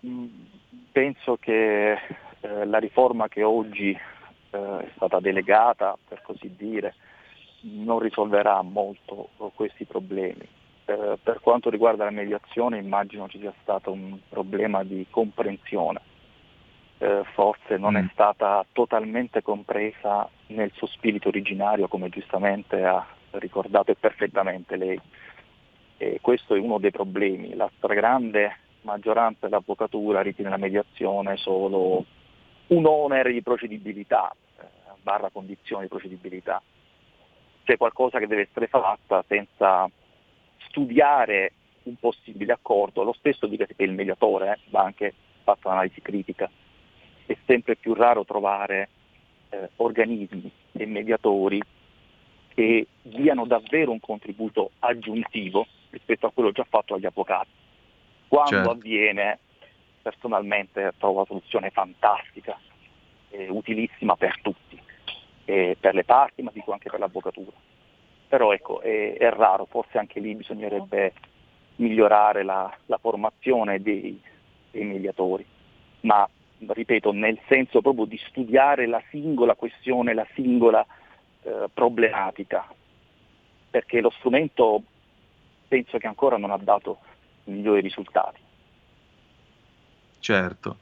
Mm, 0.05 0.25
penso 0.95 1.35
che 1.35 1.91
eh, 1.91 2.65
la 2.65 2.77
riforma 2.77 3.27
che 3.27 3.43
oggi 3.43 3.89
eh, 3.91 4.77
è 4.79 4.87
stata 4.95 5.19
delegata, 5.19 5.97
per 6.07 6.21
così 6.21 6.55
dire, 6.55 6.95
non 7.63 7.99
risolverà 7.99 8.61
molto 8.61 9.27
questi 9.55 9.83
problemi. 9.83 10.47
Eh, 10.85 11.17
per 11.21 11.41
quanto 11.41 11.69
riguarda 11.69 12.05
la 12.05 12.11
mediazione 12.11 12.77
immagino 12.77 13.27
ci 13.27 13.39
sia 13.39 13.53
stato 13.61 13.91
un 13.91 14.19
problema 14.29 14.85
di 14.85 15.05
comprensione, 15.09 15.99
eh, 16.99 17.23
forse 17.33 17.75
non 17.75 17.95
mm. 17.95 17.97
è 17.97 18.09
stata 18.13 18.65
totalmente 18.71 19.41
compresa 19.41 20.29
nel 20.47 20.71
suo 20.75 20.87
spirito 20.87 21.27
originario 21.27 21.89
come 21.89 22.07
giustamente 22.07 22.85
ha 22.85 23.05
ricordato 23.31 23.93
perfettamente 23.95 24.77
lei. 24.77 25.01
E 25.97 26.19
questo 26.21 26.55
è 26.55 26.59
uno 26.59 26.77
dei 26.77 26.91
problemi, 26.91 27.53
la 27.53 27.69
stragrande 27.75 28.63
maggioranza 28.85 29.47
dell'avvocatura 29.47 30.21
ritiene 30.21 30.49
la 30.49 30.57
mediazione 30.57 31.35
solo 31.35 32.05
un 32.67 32.85
onere 32.85 33.33
di 33.33 33.41
procedibilità, 33.41 34.33
eh, 34.59 34.63
barra 35.01 35.29
condizione 35.29 35.83
di 35.83 35.89
procedibilità. 35.89 36.61
C'è 37.63 37.77
qualcosa 37.77 38.19
che 38.19 38.27
deve 38.27 38.43
essere 38.43 38.67
fatta 38.67 39.23
senza 39.27 39.89
studiare 40.67 41.51
un 41.83 41.95
possibile 41.95 42.53
accordo, 42.53 43.03
lo 43.03 43.13
stesso 43.13 43.47
dica 43.47 43.65
per 43.65 43.87
il 43.87 43.93
mediatore, 43.93 44.53
eh, 44.53 44.59
va 44.69 44.81
anche 44.81 45.13
fatta 45.43 45.67
un'analisi 45.67 46.01
critica. 46.01 46.49
È 47.25 47.35
sempre 47.45 47.75
più 47.75 47.93
raro 47.93 48.23
trovare 48.23 48.89
eh, 49.49 49.69
organismi 49.77 50.51
e 50.71 50.85
mediatori 50.85 51.59
che 52.53 52.87
diano 53.01 53.45
davvero 53.45 53.91
un 53.91 53.99
contributo 53.99 54.71
aggiuntivo 54.79 55.67
rispetto 55.89 56.25
a 56.25 56.31
quello 56.31 56.51
già 56.51 56.65
fatto 56.67 56.93
dagli 56.93 57.05
avvocati. 57.05 57.49
Quando 58.27 58.49
certo. 58.49 58.71
avviene, 58.71 59.39
personalmente 60.01 60.93
trovo 60.97 61.19
la 61.19 61.25
soluzione 61.25 61.69
fantastica 61.69 62.59
è 63.29 63.47
utilissima 63.49 64.15
per 64.15 64.39
tutti, 64.41 64.79
eh, 65.45 65.77
per 65.79 65.93
le 65.93 66.03
parti, 66.03 66.41
ma 66.41 66.51
dico 66.53 66.71
anche 66.71 66.89
per 66.89 66.99
l'avvocatura. 66.99 67.55
Però 68.27 68.53
ecco, 68.53 68.81
è, 68.81 69.17
è 69.17 69.29
raro, 69.29 69.65
forse 69.65 69.97
anche 69.97 70.19
lì 70.19 70.35
bisognerebbe 70.35 71.13
migliorare 71.77 72.43
la, 72.43 72.73
la 72.85 72.97
formazione 72.97 73.81
dei, 73.81 74.19
dei 74.71 74.83
mediatori, 74.83 75.45
ma 76.01 76.27
ripeto, 76.65 77.11
nel 77.11 77.39
senso 77.47 77.81
proprio 77.81 78.05
di 78.05 78.17
studiare 78.17 78.87
la 78.87 79.01
singola 79.09 79.55
questione, 79.55 80.13
la 80.13 80.27
singola 80.33 80.85
eh, 81.43 81.65
problematica, 81.73 82.67
perché 83.69 84.01
lo 84.01 84.09
strumento 84.11 84.81
penso 85.67 85.97
che 85.97 86.07
ancora 86.07 86.37
non 86.37 86.51
ha 86.51 86.57
dato 86.57 86.99
migliori 87.45 87.81
risultati. 87.81 88.39
Certo. 90.19 90.77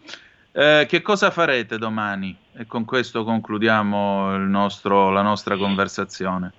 Eh, 0.51 0.85
che 0.87 1.01
cosa 1.01 1.31
farete 1.31 1.77
domani? 1.77 2.37
E 2.55 2.65
con 2.65 2.85
questo 2.85 3.23
concludiamo 3.23 4.37
nostro, 4.37 5.09
la 5.09 5.21
nostra 5.21 5.57
conversazione. 5.57 6.53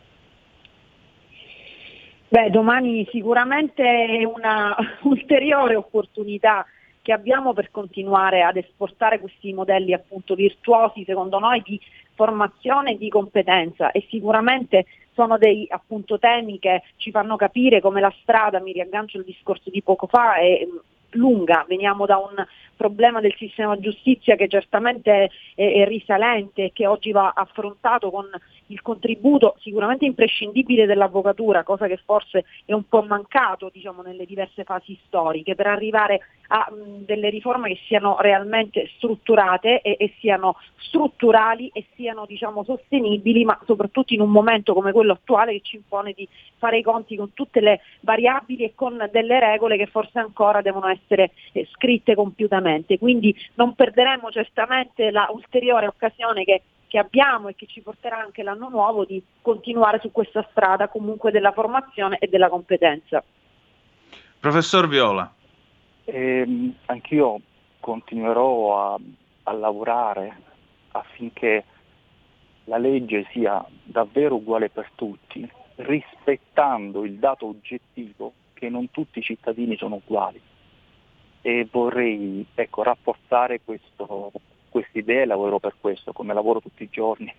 Beh, 2.28 2.50
domani 2.50 3.06
sicuramente 3.12 3.82
è 3.84 4.24
una 4.24 4.74
ulteriore 5.02 5.76
opportunità 5.76 6.66
che 7.00 7.12
abbiamo 7.12 7.52
per 7.52 7.70
continuare 7.70 8.42
ad 8.42 8.56
esportare 8.56 9.20
questi 9.20 9.52
modelli 9.52 9.92
appunto 9.92 10.34
virtuosi, 10.34 11.04
secondo 11.04 11.38
noi, 11.38 11.62
di 11.62 11.80
formazione 12.14 12.92
e 12.92 12.98
di 12.98 13.08
competenza 13.08 13.92
e 13.92 14.06
sicuramente 14.08 14.86
sono 15.14 15.38
dei 15.38 15.66
appunto 15.70 16.18
temi 16.18 16.58
che 16.58 16.82
ci 16.96 17.10
fanno 17.10 17.36
capire 17.36 17.80
come 17.80 18.00
la 18.00 18.12
strada, 18.22 18.60
mi 18.60 18.72
riaggancio 18.72 19.18
al 19.18 19.24
discorso 19.24 19.70
di 19.70 19.82
poco 19.82 20.06
fa, 20.06 20.36
è 20.36 20.66
lunga, 21.14 21.64
veniamo 21.68 22.06
da 22.06 22.18
un 22.18 22.44
problema 22.76 23.20
del 23.20 23.34
sistema 23.36 23.78
giustizia 23.78 24.36
che 24.36 24.48
certamente 24.48 25.30
è, 25.54 25.72
è 25.72 25.84
risalente 25.86 26.64
e 26.64 26.72
che 26.72 26.86
oggi 26.86 27.12
va 27.12 27.32
affrontato 27.34 28.10
con 28.10 28.28
il 28.68 28.80
contributo 28.82 29.56
sicuramente 29.60 30.04
imprescindibile 30.04 30.86
dell'avvocatura, 30.86 31.62
cosa 31.62 31.86
che 31.86 31.98
forse 32.04 32.44
è 32.64 32.72
un 32.72 32.88
po' 32.88 33.02
mancato 33.02 33.70
diciamo, 33.72 34.02
nelle 34.02 34.24
diverse 34.24 34.64
fasi 34.64 34.98
storiche, 35.06 35.54
per 35.54 35.66
arrivare 35.66 36.20
a 36.48 36.70
mh, 36.70 37.04
delle 37.04 37.30
riforme 37.30 37.68
che 37.68 37.80
siano 37.86 38.16
realmente 38.20 38.90
strutturate 38.96 39.80
e, 39.80 39.96
e 39.98 40.14
siano 40.18 40.56
strutturali 40.76 41.70
e 41.72 41.86
siano 41.94 42.26
diciamo, 42.26 42.64
sostenibili, 42.64 43.44
ma 43.44 43.58
soprattutto 43.64 44.14
in 44.14 44.20
un 44.20 44.30
momento 44.30 44.74
come 44.74 44.92
quello 44.92 45.12
attuale 45.12 45.52
che 45.52 45.60
ci 45.62 45.76
impone 45.76 46.12
di 46.12 46.26
fare 46.58 46.78
i 46.78 46.82
conti 46.82 47.16
con 47.16 47.32
tutte 47.32 47.60
le 47.60 47.80
variabili 48.00 48.64
e 48.64 48.72
con 48.74 49.08
delle 49.10 49.40
regole 49.40 49.76
che 49.76 49.86
forse 49.86 50.18
ancora 50.18 50.62
devono 50.62 50.88
essere 50.88 51.32
eh, 51.52 51.66
scritte 51.72 52.14
compiutamente. 52.14 52.98
Quindi 52.98 53.34
non 53.54 53.74
perderemo 53.74 54.30
certamente 54.30 55.10
la 55.10 55.28
ulteriore 55.30 55.86
occasione 55.86 56.44
che 56.44 56.62
che 56.94 57.00
abbiamo 57.00 57.48
e 57.48 57.56
che 57.56 57.66
ci 57.66 57.80
porterà 57.80 58.20
anche 58.20 58.44
l'anno 58.44 58.68
nuovo 58.68 59.04
di 59.04 59.20
continuare 59.42 59.98
su 59.98 60.12
questa 60.12 60.46
strada 60.52 60.86
comunque 60.86 61.32
della 61.32 61.50
formazione 61.50 62.18
e 62.18 62.28
della 62.28 62.48
competenza. 62.48 63.20
Professor 64.38 64.86
Viola. 64.86 65.28
Eh, 66.04 66.72
anch'io 66.86 67.40
continuerò 67.80 68.92
a, 68.94 68.98
a 69.42 69.52
lavorare 69.54 70.36
affinché 70.92 71.64
la 72.66 72.78
legge 72.78 73.26
sia 73.32 73.66
davvero 73.82 74.36
uguale 74.36 74.70
per 74.70 74.88
tutti, 74.94 75.50
rispettando 75.76 77.04
il 77.04 77.14
dato 77.14 77.46
oggettivo 77.46 78.32
che 78.52 78.68
non 78.68 78.92
tutti 78.92 79.18
i 79.18 79.22
cittadini 79.22 79.76
sono 79.76 79.96
uguali. 79.96 80.40
E 81.42 81.68
vorrei 81.72 82.46
ecco, 82.54 82.84
rafforzare 82.84 83.62
questo, 83.64 84.30
questa 84.74 84.98
idea 84.98 85.22
e 85.22 85.26
lavoro 85.26 85.60
per 85.60 85.76
questo, 85.80 86.12
come 86.12 86.34
lavoro 86.34 86.60
tutti 86.60 86.82
i 86.82 86.88
giorni 86.90 87.32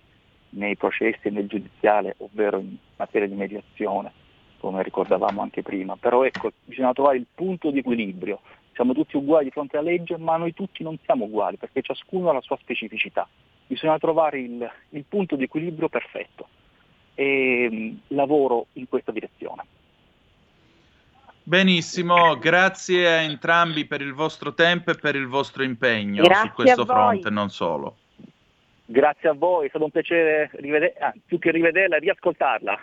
nei 0.50 0.74
processi 0.74 1.28
e 1.28 1.30
nel 1.30 1.46
giudiziale, 1.46 2.14
ovvero 2.20 2.58
in 2.58 2.76
materia 2.96 3.28
di 3.28 3.34
mediazione, 3.34 4.10
come 4.58 4.82
ricordavamo 4.82 5.42
anche 5.42 5.60
prima. 5.60 5.96
Però 5.96 6.24
ecco, 6.24 6.52
bisogna 6.64 6.94
trovare 6.94 7.18
il 7.18 7.26
punto 7.34 7.70
di 7.70 7.80
equilibrio. 7.80 8.40
Siamo 8.72 8.94
tutti 8.94 9.18
uguali 9.18 9.44
di 9.44 9.50
fronte 9.50 9.76
alla 9.76 9.90
legge, 9.90 10.16
ma 10.16 10.38
noi 10.38 10.54
tutti 10.54 10.82
non 10.82 10.96
siamo 11.04 11.26
uguali, 11.26 11.58
perché 11.58 11.82
ciascuno 11.82 12.30
ha 12.30 12.32
la 12.32 12.40
sua 12.40 12.56
specificità. 12.56 13.28
Bisogna 13.66 13.98
trovare 13.98 14.40
il, 14.40 14.70
il 14.90 15.04
punto 15.06 15.36
di 15.36 15.44
equilibrio 15.44 15.90
perfetto 15.90 16.48
e 17.14 17.96
lavoro 18.08 18.68
in 18.74 18.88
questa 18.88 19.12
direzione. 19.12 19.62
Benissimo, 21.48 22.36
grazie 22.38 23.06
a 23.06 23.20
entrambi 23.20 23.84
per 23.84 24.00
il 24.00 24.14
vostro 24.14 24.52
tempo 24.52 24.90
e 24.90 24.96
per 24.96 25.14
il 25.14 25.28
vostro 25.28 25.62
impegno 25.62 26.24
Grazie 26.24 26.48
su 26.48 26.54
questo 26.54 26.84
fronte, 26.84 27.30
non 27.30 27.50
solo. 27.50 27.98
Grazie 28.84 29.28
a 29.28 29.32
voi, 29.32 29.66
è 29.66 29.68
stato 29.68 29.84
un 29.84 29.92
piacere 29.92 30.50
rivedere, 30.54 30.94
ah, 30.98 31.14
più 31.24 31.38
che 31.38 31.52
rivederla, 31.52 31.98
riascoltarla. 31.98 32.76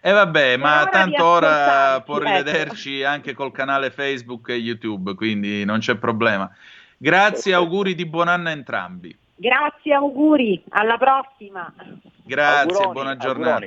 E 0.00 0.10
vabbè, 0.10 0.56
ma 0.58 0.80
ora 0.80 0.90
tanto 0.90 1.24
ora 1.24 2.00
può 2.00 2.16
ecco. 2.16 2.24
rivederci 2.24 3.04
anche 3.04 3.32
col 3.32 3.52
canale 3.52 3.92
Facebook 3.92 4.48
e 4.48 4.54
YouTube, 4.54 5.14
quindi 5.14 5.64
non 5.64 5.78
c'è 5.78 5.94
problema. 5.94 6.50
Grazie, 6.96 7.54
auguri 7.54 7.94
di 7.94 8.06
buon 8.06 8.26
anno 8.26 8.48
a 8.48 8.52
entrambi. 8.52 9.16
Grazie, 9.36 9.94
auguri, 9.94 10.60
alla 10.70 10.98
prossima. 10.98 11.72
Grazie, 12.24 12.82
Auguroni, 12.82 12.92
buona 12.92 13.10
auguroni. 13.10 13.66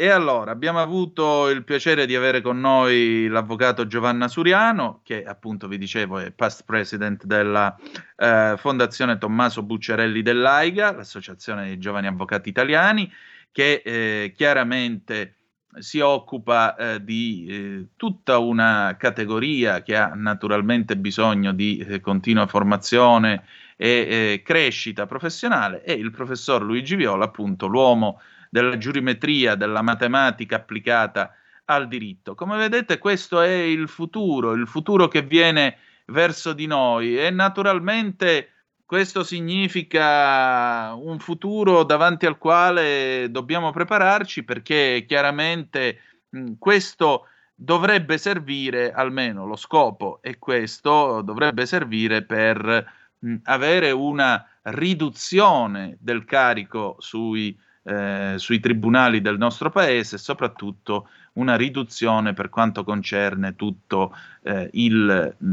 E 0.00 0.08
allora, 0.08 0.50
abbiamo 0.50 0.80
avuto 0.80 1.50
il 1.50 1.62
piacere 1.62 2.06
di 2.06 2.16
avere 2.16 2.40
con 2.40 2.58
noi 2.58 3.26
l'avvocato 3.28 3.86
Giovanna 3.86 4.28
Suriano, 4.28 5.02
che 5.04 5.22
appunto 5.24 5.68
vi 5.68 5.76
dicevo 5.76 6.18
è 6.18 6.30
past 6.30 6.64
president 6.64 7.26
della 7.26 7.76
eh, 8.16 8.54
Fondazione 8.56 9.18
Tommaso 9.18 9.62
Bucciarelli 9.62 10.22
dell'AIGA, 10.22 10.92
l'Associazione 10.92 11.66
dei 11.66 11.78
Giovani 11.78 12.06
Avvocati 12.06 12.48
Italiani, 12.48 13.12
che 13.52 13.82
eh, 13.84 14.32
chiaramente 14.34 15.34
si 15.80 16.00
occupa 16.00 16.76
eh, 16.76 17.04
di 17.04 17.46
eh, 17.50 17.86
tutta 17.96 18.38
una 18.38 18.96
categoria 18.98 19.82
che 19.82 19.96
ha 19.96 20.12
naturalmente 20.14 20.96
bisogno 20.96 21.52
di 21.52 21.76
eh, 21.76 22.00
continua 22.00 22.46
formazione 22.46 23.44
e 23.76 23.88
eh, 23.88 24.42
crescita 24.42 25.04
professionale. 25.04 25.84
E 25.84 25.92
il 25.92 26.10
professor 26.10 26.62
Luigi 26.62 26.96
Viola, 26.96 27.26
appunto 27.26 27.66
l'uomo 27.66 28.18
della 28.50 28.76
giurimetria, 28.76 29.54
della 29.54 29.80
matematica 29.80 30.56
applicata 30.56 31.32
al 31.66 31.86
diritto. 31.86 32.34
Come 32.34 32.56
vedete 32.56 32.98
questo 32.98 33.40
è 33.40 33.52
il 33.52 33.88
futuro, 33.88 34.52
il 34.52 34.66
futuro 34.66 35.06
che 35.08 35.22
viene 35.22 35.78
verso 36.06 36.52
di 36.52 36.66
noi 36.66 37.16
e 37.16 37.30
naturalmente 37.30 38.50
questo 38.84 39.22
significa 39.22 40.92
un 40.94 41.20
futuro 41.20 41.84
davanti 41.84 42.26
al 42.26 42.38
quale 42.38 43.28
dobbiamo 43.30 43.70
prepararci 43.70 44.42
perché 44.42 45.04
chiaramente 45.06 46.00
mh, 46.30 46.54
questo 46.58 47.26
dovrebbe 47.54 48.18
servire, 48.18 48.90
almeno 48.90 49.46
lo 49.46 49.54
scopo 49.54 50.18
è 50.20 50.38
questo, 50.40 51.22
dovrebbe 51.22 51.66
servire 51.66 52.24
per 52.24 52.92
mh, 53.16 53.36
avere 53.44 53.92
una 53.92 54.44
riduzione 54.62 55.96
del 56.00 56.24
carico 56.24 56.96
sui, 56.98 57.56
eh, 57.90 58.34
sui 58.36 58.60
tribunali 58.60 59.20
del 59.20 59.36
nostro 59.36 59.68
paese 59.68 60.14
e 60.14 60.18
soprattutto 60.18 61.08
una 61.32 61.56
riduzione 61.56 62.34
per 62.34 62.48
quanto 62.48 62.84
concerne 62.84 63.56
tutto 63.56 64.16
eh, 64.42 64.70
il, 64.74 65.34
mh, 65.36 65.46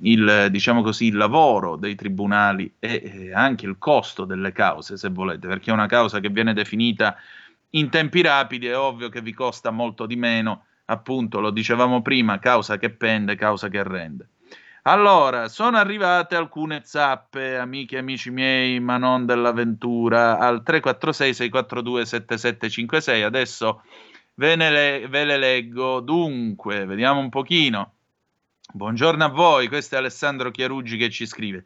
il, 0.00 0.48
diciamo 0.50 0.82
così, 0.82 1.06
il 1.06 1.16
lavoro 1.16 1.76
dei 1.76 1.94
tribunali 1.94 2.72
e 2.80 3.02
eh, 3.04 3.32
anche 3.32 3.66
il 3.66 3.76
costo 3.78 4.24
delle 4.24 4.50
cause, 4.50 4.96
se 4.96 5.08
volete, 5.10 5.46
perché 5.46 5.70
una 5.70 5.86
causa 5.86 6.18
che 6.18 6.30
viene 6.30 6.52
definita 6.52 7.16
in 7.70 7.88
tempi 7.90 8.22
rapidi 8.22 8.66
è 8.66 8.76
ovvio 8.76 9.08
che 9.08 9.22
vi 9.22 9.32
costa 9.32 9.70
molto 9.70 10.06
di 10.06 10.16
meno, 10.16 10.64
appunto, 10.86 11.38
lo 11.38 11.50
dicevamo 11.50 12.02
prima, 12.02 12.40
causa 12.40 12.76
che 12.76 12.90
pende, 12.90 13.36
causa 13.36 13.68
che 13.68 13.82
rende. 13.84 14.28
Allora, 14.84 15.46
sono 15.46 15.76
arrivate 15.76 16.34
alcune 16.34 16.82
zappe, 16.84 17.56
amiche 17.56 17.94
e 17.94 18.00
amici 18.00 18.30
miei, 18.30 18.80
ma 18.80 18.96
non 18.96 19.26
dell'avventura, 19.26 20.38
al 20.38 20.64
346-642-7756. 20.66 23.22
Adesso 23.22 23.84
ve, 24.34 24.56
le, 24.56 25.06
ve 25.08 25.24
le 25.24 25.38
leggo. 25.38 26.00
Dunque, 26.00 26.84
vediamo 26.84 27.20
un 27.20 27.28
pochino. 27.28 27.92
Buongiorno 28.72 29.24
a 29.24 29.28
voi, 29.28 29.68
questo 29.68 29.94
è 29.94 29.98
Alessandro 29.98 30.50
Chiaruggi 30.50 30.96
che 30.96 31.10
ci 31.10 31.26
scrive. 31.26 31.62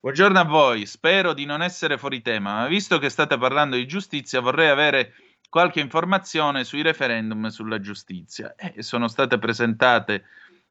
Buongiorno 0.00 0.38
a 0.38 0.44
voi, 0.44 0.84
spero 0.84 1.32
di 1.32 1.46
non 1.46 1.62
essere 1.62 1.96
fuori 1.96 2.20
tema, 2.20 2.54
ma 2.54 2.66
visto 2.66 2.98
che 2.98 3.08
state 3.08 3.38
parlando 3.38 3.76
di 3.76 3.86
giustizia, 3.86 4.40
vorrei 4.40 4.68
avere 4.68 5.14
qualche 5.48 5.80
informazione 5.80 6.64
sui 6.64 6.82
referendum 6.82 7.46
sulla 7.46 7.80
giustizia. 7.80 8.54
E 8.56 8.82
sono 8.82 9.08
state 9.08 9.38
presentate 9.38 10.24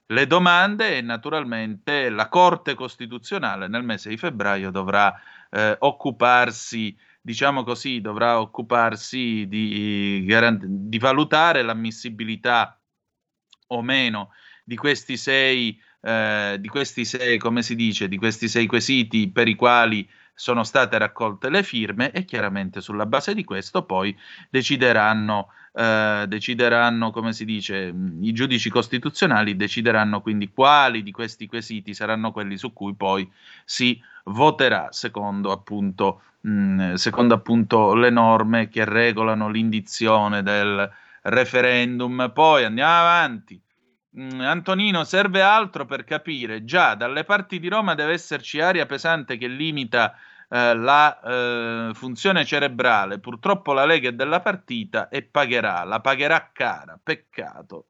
le 0.07 0.27
domande 0.27 0.97
e 0.97 1.01
naturalmente 1.01 2.09
la 2.09 2.29
Corte 2.29 2.75
Costituzionale 2.75 3.67
nel 3.67 3.83
mese 3.83 4.09
di 4.09 4.17
febbraio 4.17 4.71
dovrà 4.71 5.13
eh, 5.49 5.75
occuparsi, 5.79 6.97
diciamo 7.21 7.63
così, 7.63 7.99
dovrà 7.99 8.39
occuparsi 8.39 9.45
di, 9.47 10.23
garant- 10.25 10.65
di 10.65 10.97
valutare 10.97 11.61
l'ammissibilità 11.61 12.79
o 13.67 13.81
meno 13.81 14.31
di 14.63 14.75
questi 14.75 15.17
sei, 15.17 15.79
eh, 16.01 16.57
di 16.59 16.67
questi 16.67 17.05
sei, 17.05 17.37
come 17.37 17.61
si 17.61 17.75
dice, 17.75 18.07
di 18.07 18.17
questi 18.17 18.47
sei 18.47 18.65
quesiti 18.65 19.29
per 19.29 19.47
i 19.47 19.55
quali 19.55 20.07
sono 20.33 20.63
state 20.63 20.97
raccolte 20.97 21.49
le 21.49 21.63
firme 21.63 22.11
e 22.11 22.23
chiaramente 22.23 22.79
sulla 22.79 23.05
base 23.05 23.33
di 23.33 23.43
questo 23.43 23.85
poi 23.85 24.15
decideranno, 24.49 25.49
eh, 25.79 26.25
decideranno 26.27 27.11
come 27.11 27.33
si 27.33 27.45
dice, 27.45 27.93
i 28.21 28.33
giudici 28.33 28.67
costituzionali 28.71 29.55
decideranno 29.55 30.21
quindi 30.21 30.49
quali 30.49 31.03
di 31.03 31.11
questi 31.11 31.45
quesiti 31.45 31.93
saranno 31.93 32.31
quelli 32.31 32.57
su 32.57 32.73
cui 32.73 32.95
poi 32.95 33.29
si 33.63 34.01
voterà 34.23 34.87
secondo 34.89 35.51
appunto, 35.51 36.21
mh, 36.41 36.93
secondo 36.93 37.35
appunto 37.35 37.93
le 37.93 38.09
norme 38.09 38.69
che 38.69 38.85
regolano 38.85 39.49
l'indizione 39.49 40.41
del 40.41 40.89
referendum. 41.21 42.31
Poi 42.33 42.63
andiamo 42.63 42.93
avanti. 42.93 43.61
Mm, 44.19 44.39
Antonino, 44.39 45.03
serve 45.03 45.43
altro 45.43 45.85
per 45.85 46.05
capire. 46.05 46.65
Già, 46.65 46.95
dalle 46.95 47.23
parti 47.23 47.59
di 47.59 47.67
Roma 47.67 47.93
deve 47.93 48.13
esserci 48.13 48.59
aria 48.59 48.87
pesante 48.87 49.37
che 49.37 49.47
limita 49.47 50.15
eh, 50.49 50.75
la 50.75 51.19
eh, 51.21 51.93
funzione 51.93 52.45
cerebrale. 52.45 53.19
Purtroppo 53.19 53.73
la 53.73 53.85
Lega 53.85 54.09
è 54.09 54.13
della 54.13 54.41
partita 54.41 55.09
e 55.09 55.23
pagherà, 55.23 55.83
la 55.83 55.99
pagherà 55.99 56.51
cara. 56.53 56.99
Peccato. 57.01 57.87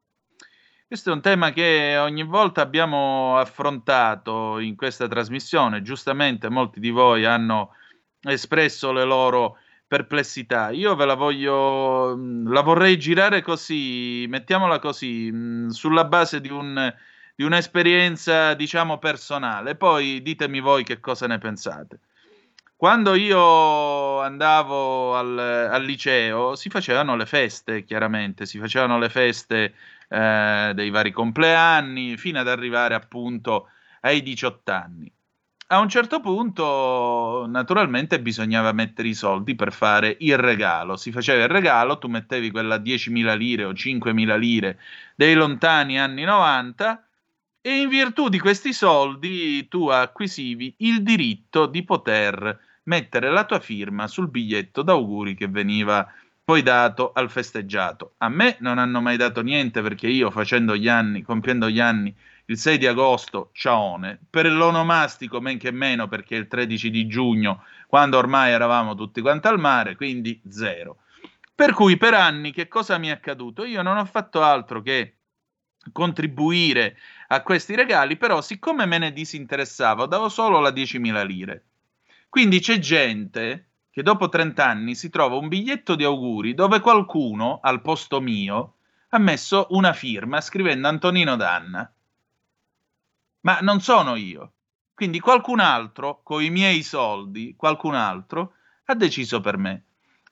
Questo 0.86 1.10
è 1.10 1.12
un 1.12 1.20
tema 1.20 1.52
che 1.52 1.98
ogni 1.98 2.24
volta 2.24 2.62
abbiamo 2.62 3.36
affrontato 3.38 4.58
in 4.58 4.74
questa 4.74 5.06
trasmissione. 5.06 5.82
Giustamente 5.82 6.48
molti 6.48 6.80
di 6.80 6.90
voi 6.90 7.26
hanno 7.26 7.74
espresso 8.22 8.90
le 8.92 9.04
loro 9.04 9.58
perplessità. 9.86 10.70
Io 10.70 10.96
ve 10.96 11.04
la 11.04 11.14
voglio, 11.14 12.16
mm, 12.16 12.50
la 12.52 12.62
vorrei 12.62 12.98
girare 12.98 13.42
così, 13.42 14.26
mettiamola 14.28 14.78
così, 14.78 15.30
mm, 15.30 15.68
sulla 15.68 16.04
base 16.04 16.40
di, 16.40 16.50
un, 16.50 16.94
di 17.34 17.44
un'esperienza, 17.44 18.54
diciamo, 18.54 18.98
personale. 18.98 19.76
Poi 19.76 20.22
ditemi 20.22 20.60
voi 20.60 20.84
che 20.84 21.00
cosa 21.00 21.26
ne 21.26 21.38
pensate. 21.38 22.00
Quando 22.78 23.16
io 23.16 24.20
andavo 24.20 25.16
al, 25.16 25.36
al 25.36 25.82
liceo 25.82 26.54
si 26.54 26.68
facevano 26.68 27.16
le 27.16 27.26
feste, 27.26 27.82
chiaramente, 27.82 28.46
si 28.46 28.60
facevano 28.60 29.00
le 29.00 29.08
feste 29.08 29.74
eh, 30.08 30.70
dei 30.76 30.88
vari 30.90 31.10
compleanni 31.10 32.16
fino 32.16 32.38
ad 32.38 32.46
arrivare 32.46 32.94
appunto 32.94 33.70
ai 34.02 34.22
18 34.22 34.70
anni. 34.70 35.12
A 35.70 35.80
un 35.80 35.88
certo 35.88 36.20
punto, 36.20 37.46
naturalmente, 37.48 38.20
bisognava 38.20 38.70
mettere 38.70 39.08
i 39.08 39.14
soldi 39.14 39.56
per 39.56 39.72
fare 39.72 40.16
il 40.20 40.38
regalo. 40.38 40.96
Si 40.96 41.10
faceva 41.10 41.42
il 41.42 41.50
regalo, 41.50 41.98
tu 41.98 42.06
mettevi 42.06 42.52
quella 42.52 42.76
10.000 42.76 43.36
lire 43.36 43.64
o 43.64 43.72
5.000 43.72 44.38
lire 44.38 44.78
dei 45.16 45.34
lontani 45.34 45.98
anni 45.98 46.22
90 46.22 47.08
e 47.60 47.80
in 47.80 47.88
virtù 47.88 48.28
di 48.28 48.38
questi 48.38 48.72
soldi 48.72 49.66
tu 49.66 49.88
acquisivi 49.88 50.76
il 50.78 51.02
diritto 51.02 51.66
di 51.66 51.82
poter 51.82 52.66
mettere 52.88 53.30
la 53.30 53.44
tua 53.44 53.60
firma 53.60 54.06
sul 54.06 54.30
biglietto 54.30 54.82
d'auguri 54.82 55.34
che 55.34 55.46
veniva 55.46 56.10
poi 56.42 56.62
dato 56.62 57.12
al 57.12 57.30
festeggiato. 57.30 58.14
A 58.18 58.30
me 58.30 58.56
non 58.60 58.78
hanno 58.78 59.02
mai 59.02 59.18
dato 59.18 59.42
niente 59.42 59.82
perché 59.82 60.08
io 60.08 60.30
facendo 60.30 60.74
gli 60.74 60.88
anni, 60.88 61.22
compiendo 61.22 61.68
gli 61.68 61.80
anni 61.80 62.14
il 62.46 62.56
6 62.56 62.78
di 62.78 62.86
agosto, 62.86 63.50
ciaone, 63.52 64.18
per 64.30 64.50
l'onomastico 64.50 65.38
men 65.38 65.58
che 65.58 65.70
meno 65.70 66.08
perché 66.08 66.34
il 66.34 66.48
13 66.48 66.88
di 66.88 67.06
giugno, 67.06 67.62
quando 67.86 68.16
ormai 68.16 68.52
eravamo 68.52 68.94
tutti 68.94 69.20
quanti 69.20 69.46
al 69.48 69.60
mare, 69.60 69.94
quindi 69.94 70.40
zero. 70.48 71.00
Per 71.54 71.74
cui 71.74 71.98
per 71.98 72.14
anni 72.14 72.50
che 72.52 72.66
cosa 72.66 72.96
mi 72.96 73.08
è 73.08 73.10
accaduto? 73.10 73.64
Io 73.64 73.82
non 73.82 73.98
ho 73.98 74.04
fatto 74.06 74.42
altro 74.42 74.80
che 74.80 75.16
contribuire 75.92 76.96
a 77.26 77.42
questi 77.42 77.74
regali, 77.74 78.16
però 78.16 78.40
siccome 78.40 78.86
me 78.86 78.96
ne 78.96 79.12
disinteressavo, 79.12 80.06
davo 80.06 80.30
solo 80.30 80.60
la 80.60 80.70
10.000 80.70 81.26
lire. 81.26 81.64
Quindi 82.28 82.60
c'è 82.60 82.78
gente 82.78 83.70
che 83.90 84.02
dopo 84.02 84.28
30 84.28 84.64
anni 84.64 84.94
si 84.94 85.08
trova 85.08 85.36
un 85.36 85.48
biglietto 85.48 85.94
di 85.94 86.04
auguri 86.04 86.54
dove 86.54 86.80
qualcuno, 86.80 87.58
al 87.62 87.80
posto 87.80 88.20
mio, 88.20 88.74
ha 89.08 89.18
messo 89.18 89.66
una 89.70 89.92
firma 89.92 90.40
scrivendo 90.40 90.88
Antonino 90.88 91.36
Danna. 91.36 91.90
Ma 93.40 93.58
non 93.60 93.80
sono 93.80 94.14
io. 94.16 94.52
Quindi 94.94 95.20
qualcun 95.20 95.60
altro, 95.60 96.20
con 96.22 96.42
i 96.42 96.50
miei 96.50 96.82
soldi, 96.82 97.54
qualcun 97.56 97.94
altro, 97.94 98.54
ha 98.84 98.94
deciso 98.94 99.40
per 99.40 99.56
me. 99.56 99.84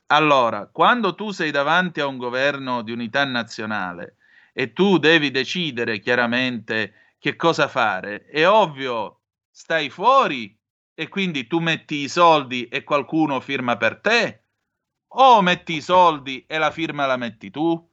Allora, 0.07 0.67
quando 0.67 1.15
tu 1.15 1.31
sei 1.31 1.51
davanti 1.51 2.01
a 2.01 2.07
un 2.07 2.17
governo 2.17 2.83
di 2.83 2.93
unità 2.93 3.25
nazionale 3.25 4.17
e 4.53 4.73
tu 4.73 4.99
devi 4.99 5.31
decidere 5.31 5.99
chiaramente 5.99 7.15
che 7.19 7.37
cosa 7.37 7.69
fare, 7.69 8.27
è 8.27 8.47
ovvio, 8.47 9.21
stai 9.51 9.91
fuori 9.91 10.56
e 10.99 11.09
quindi 11.09 11.47
tu 11.47 11.59
metti 11.59 11.97
i 11.97 12.09
soldi 12.09 12.69
e 12.69 12.83
qualcuno 12.83 13.39
firma 13.41 13.77
per 13.77 14.01
te? 14.01 14.45
O 15.09 15.43
metti 15.43 15.75
i 15.75 15.83
soldi 15.83 16.47
e 16.47 16.57
la 16.57 16.71
firma 16.71 17.05
la 17.05 17.19
metti 17.19 17.51
tu? 17.51 17.87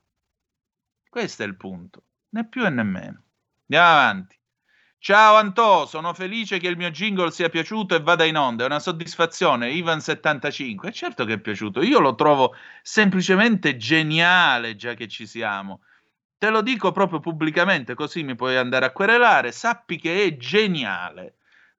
Questo 1.10 1.44
è 1.44 1.46
il 1.46 1.58
punto, 1.58 2.04
né 2.30 2.48
più 2.48 2.66
e 2.66 2.70
né 2.70 2.84
meno. 2.84 3.24
Andiamo 3.68 3.90
avanti. 3.90 4.40
Ciao 5.00 5.36
Antò, 5.36 5.86
sono 5.86 6.14
felice 6.14 6.60
che 6.60 6.70
il 6.70 6.78
mio 6.78 6.90
jingle 6.90 7.30
sia 7.32 7.50
piaciuto 7.50 7.94
e 7.94 8.00
vada 8.00 8.24
in 8.24 8.38
onda. 8.38 8.64
È 8.64 8.68
una 8.68 8.80
soddisfazione. 8.80 9.70
Ivan75. 9.72 10.88
È 10.88 10.92
certo 10.94 11.26
che 11.26 11.34
è 11.34 11.40
piaciuto. 11.40 11.82
Io 11.82 12.00
lo 12.00 12.16
trovo 12.16 12.56
semplicemente 12.82 13.76
geniale, 13.76 14.78
già 14.78 14.94
che 14.94 15.10
ci 15.10 15.28
siamo. 15.28 15.82
Te 16.38 16.50
lo 16.50 16.62
dico 16.62 16.94
proprio 16.94 17.20
pubblicamente, 17.20 17.96
così 17.96 18.24
mi 18.24 18.36
puoi 18.36 18.56
andare 18.56 18.86
a 18.86 18.92
querelare. 18.92 19.52
Sappi 19.52 19.98
che 19.98 20.24
è 20.24 20.38
geniale. 20.38 21.36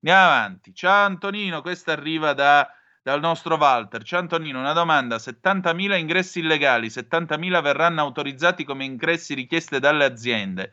Andiamo 0.07 0.35
avanti. 0.35 0.75
Ciao 0.75 1.07
Antonino, 1.07 1.63
questa 1.63 1.93
arriva 1.93 2.35
da, 2.35 2.71
dal 3.03 3.21
nostro 3.21 3.57
Walter. 3.57 4.03
Ciao 4.03 4.21
Antonino, 4.21 4.59
una 4.59 4.75
domanda. 4.75 5.17
70.000 5.17 5.97
ingressi 5.97 6.41
illegali, 6.41 6.89
70.000 6.89 7.63
verranno 7.63 8.03
autorizzati 8.03 8.65
come 8.65 8.85
ingressi 8.85 9.33
richieste 9.33 9.81
dalle 9.81 10.05
aziende. 10.05 10.73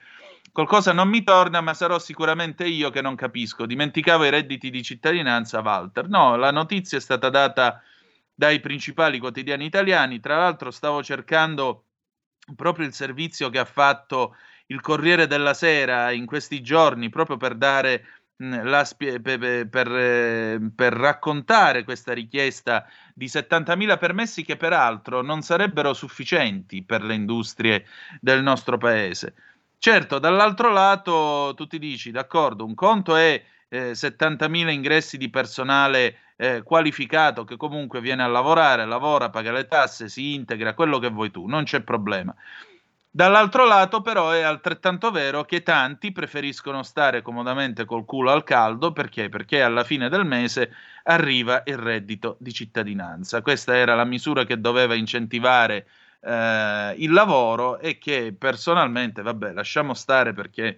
Qualcosa 0.52 0.92
non 0.92 1.08
mi 1.08 1.24
torna, 1.24 1.62
ma 1.62 1.74
sarò 1.74 1.98
sicuramente 1.98 2.66
io 2.66 2.90
che 2.90 3.02
non 3.02 3.16
capisco. 3.16 3.66
Dimenticavo 3.66 4.26
i 4.26 4.32
redditi 4.32 4.70
di 4.70 4.84
cittadinanza, 4.84 5.62
Walter. 5.62 6.10
No, 6.10 6.36
la 6.36 6.52
notizia 6.52 6.98
è 6.98 7.02
stata 7.02 7.30
data 7.30 7.82
dai 8.36 8.60
principali 8.60 9.18
quotidiani 9.18 9.64
italiani. 9.64 10.20
Tra 10.20 10.40
l'altro 10.40 10.72
stavo 10.72 11.02
cercando 11.02 11.86
proprio 12.58 12.86
il 12.86 12.94
servizio 12.94 13.50
che 13.50 13.60
ha 13.60 13.66
fatto 13.66 14.36
il 14.66 14.82
Corriere 14.82 15.28
della 15.28 15.54
Sera 15.54 16.12
in 16.12 16.26
questi 16.26 16.62
giorni, 16.62 17.10
proprio 17.10 17.38
per 17.38 17.56
dare 17.56 18.06
per, 19.22 19.68
per, 19.70 19.96
eh, 19.96 20.60
per, 20.76 20.94
raccontare 20.94 21.84
questa 21.84 22.14
richiesta 22.14 22.86
di 23.14 23.28
70.000 23.28 23.98
permessi 23.98 24.44
che 24.44 24.58
peraltro 24.58 25.22
non 25.22 25.42
sarebbero 25.42 25.94
sufficienti 25.94 26.84
per 26.84 27.04
le 27.04 27.14
industrie 27.14 27.86
del 28.20 28.42
nostro 28.42 28.78
paese. 28.78 29.34
Certo, 29.78 30.20
dall'altro 30.20 30.72
lato 30.72 31.54
tu 31.56 31.68
ti 31.68 31.80
dici, 31.80 32.12
d'accordo, 32.12 32.66
un 32.66 32.76
conto 32.76 33.16
è 33.16 33.44
eh, 33.68 33.92
70.000 33.92 34.70
ingressi 34.70 35.18
di 35.18 35.30
personale 35.30 36.18
eh, 36.36 36.62
qualificato 36.64 37.44
che 37.44 37.56
comunque 37.56 38.02
viene 38.02 38.24
a 38.24 38.28
lavorare, 38.28 38.86
lavora, 38.86 39.30
paga 39.30 39.52
le 39.52 39.68
tasse, 39.68 40.10
si 40.10 40.34
integra, 40.34 40.74
quello 40.74 41.00
che 41.00 41.10
vuoi 41.10 41.32
tu, 41.32 41.46
non 41.46 41.64
c'è 41.64 41.82
problema. 41.82 42.36
Dall'altro 43.14 43.66
lato, 43.66 44.00
però, 44.00 44.32
è 44.32 44.42
altrettanto 44.42 45.12
vero 45.12 45.44
che 45.44 45.64
tanti 45.64 46.14
preferiscono 46.14 46.82
stare 46.82 47.22
comodamente 47.22 47.84
col 47.84 48.06
culo 48.06 48.32
al 48.32 48.46
caldo 48.46 48.94
perché? 48.94 49.28
Perché 49.28 49.62
alla 49.62 49.84
fine 49.84 50.08
del 50.08 50.24
mese 50.24 50.74
arriva 51.04 51.62
il 51.66 51.76
reddito 51.76 52.38
di 52.40 52.54
cittadinanza. 52.54 53.42
Questa 53.42 53.76
era 53.76 53.96
la 53.96 54.06
misura 54.06 54.46
che 54.46 54.62
doveva 54.62 54.94
incentivare 54.94 55.88
eh, 56.22 56.94
il 57.00 57.12
lavoro 57.12 57.80
e 57.80 57.98
che 57.98 58.34
personalmente, 58.38 59.22
vabbè, 59.22 59.52
lasciamo 59.52 59.94
stare 59.94 60.32
perché 60.32 60.78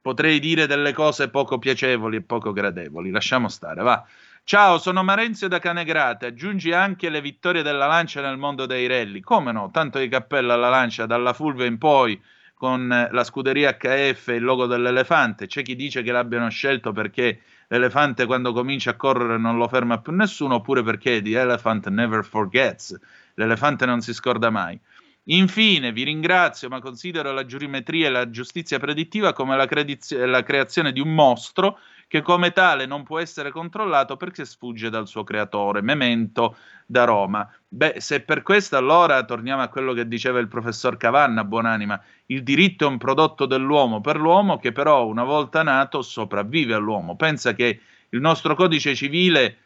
potrei 0.00 0.40
dire 0.40 0.66
delle 0.66 0.92
cose 0.92 1.30
poco 1.30 1.58
piacevoli 1.60 2.16
e 2.16 2.22
poco 2.22 2.52
gradevoli. 2.52 3.10
Lasciamo 3.12 3.48
stare, 3.48 3.82
va. 3.82 4.04
Ciao, 4.44 4.78
sono 4.78 5.04
Marenzio 5.04 5.46
da 5.46 5.60
Canegrate. 5.60 6.26
Aggiungi 6.26 6.72
anche 6.72 7.08
le 7.08 7.20
vittorie 7.20 7.62
della 7.62 7.86
Lancia 7.86 8.20
nel 8.20 8.36
mondo 8.36 8.66
dei 8.66 8.86
rally. 8.88 9.20
Come 9.20 9.52
no? 9.52 9.70
Tanto 9.72 9.98
di 9.98 10.08
cappello 10.08 10.52
alla 10.52 10.68
Lancia 10.68 11.06
dalla 11.06 11.32
Fulvia 11.32 11.64
in 11.64 11.78
poi 11.78 12.20
con 12.52 12.86
la 12.88 13.24
scuderia 13.24 13.76
HF 13.76 14.28
e 14.28 14.34
il 14.34 14.42
logo 14.42 14.66
dell'elefante. 14.66 15.46
C'è 15.46 15.62
chi 15.62 15.76
dice 15.76 16.02
che 16.02 16.12
l'abbiano 16.12 16.50
scelto 16.50 16.92
perché 16.92 17.40
l'elefante 17.68 18.26
quando 18.26 18.52
comincia 18.52 18.90
a 18.90 18.96
correre 18.96 19.38
non 19.38 19.56
lo 19.56 19.68
ferma 19.68 20.00
più 20.00 20.12
nessuno, 20.12 20.56
oppure 20.56 20.82
perché 20.82 21.22
the 21.22 21.38
elephant 21.38 21.88
never 21.88 22.24
forgets. 22.24 22.98
L'elefante 23.34 23.86
non 23.86 24.00
si 24.00 24.12
scorda 24.12 24.50
mai. 24.50 24.78
Infine, 25.26 25.92
vi 25.92 26.02
ringrazio, 26.02 26.68
ma 26.68 26.80
considero 26.80 27.30
la 27.30 27.46
giurimetria 27.46 28.08
e 28.08 28.10
la 28.10 28.28
giustizia 28.28 28.80
predittiva 28.80 29.32
come 29.32 29.56
la, 29.56 29.66
crediz- 29.66 30.16
la 30.16 30.42
creazione 30.42 30.90
di 30.90 30.98
un 30.98 31.14
mostro 31.14 31.78
che 32.12 32.20
come 32.20 32.52
tale 32.52 32.84
non 32.84 33.04
può 33.04 33.20
essere 33.20 33.50
controllato 33.50 34.18
perché 34.18 34.44
sfugge 34.44 34.90
dal 34.90 35.08
suo 35.08 35.24
creatore. 35.24 35.80
Memento 35.80 36.56
da 36.84 37.04
Roma. 37.04 37.50
Beh, 37.66 37.94
se 38.00 38.20
per 38.20 38.42
questo 38.42 38.76
allora 38.76 39.24
torniamo 39.24 39.62
a 39.62 39.68
quello 39.68 39.94
che 39.94 40.06
diceva 40.06 40.38
il 40.38 40.46
professor 40.46 40.98
Cavanna, 40.98 41.42
buonanima, 41.42 42.02
il 42.26 42.42
diritto 42.42 42.84
è 42.84 42.88
un 42.88 42.98
prodotto 42.98 43.46
dell'uomo 43.46 44.02
per 44.02 44.18
l'uomo 44.18 44.58
che 44.58 44.72
però 44.72 45.06
una 45.06 45.24
volta 45.24 45.62
nato 45.62 46.02
sopravvive 46.02 46.74
all'uomo. 46.74 47.16
Pensa 47.16 47.54
che 47.54 47.80
il 48.10 48.20
nostro 48.20 48.54
codice 48.54 48.94
civile 48.94 49.56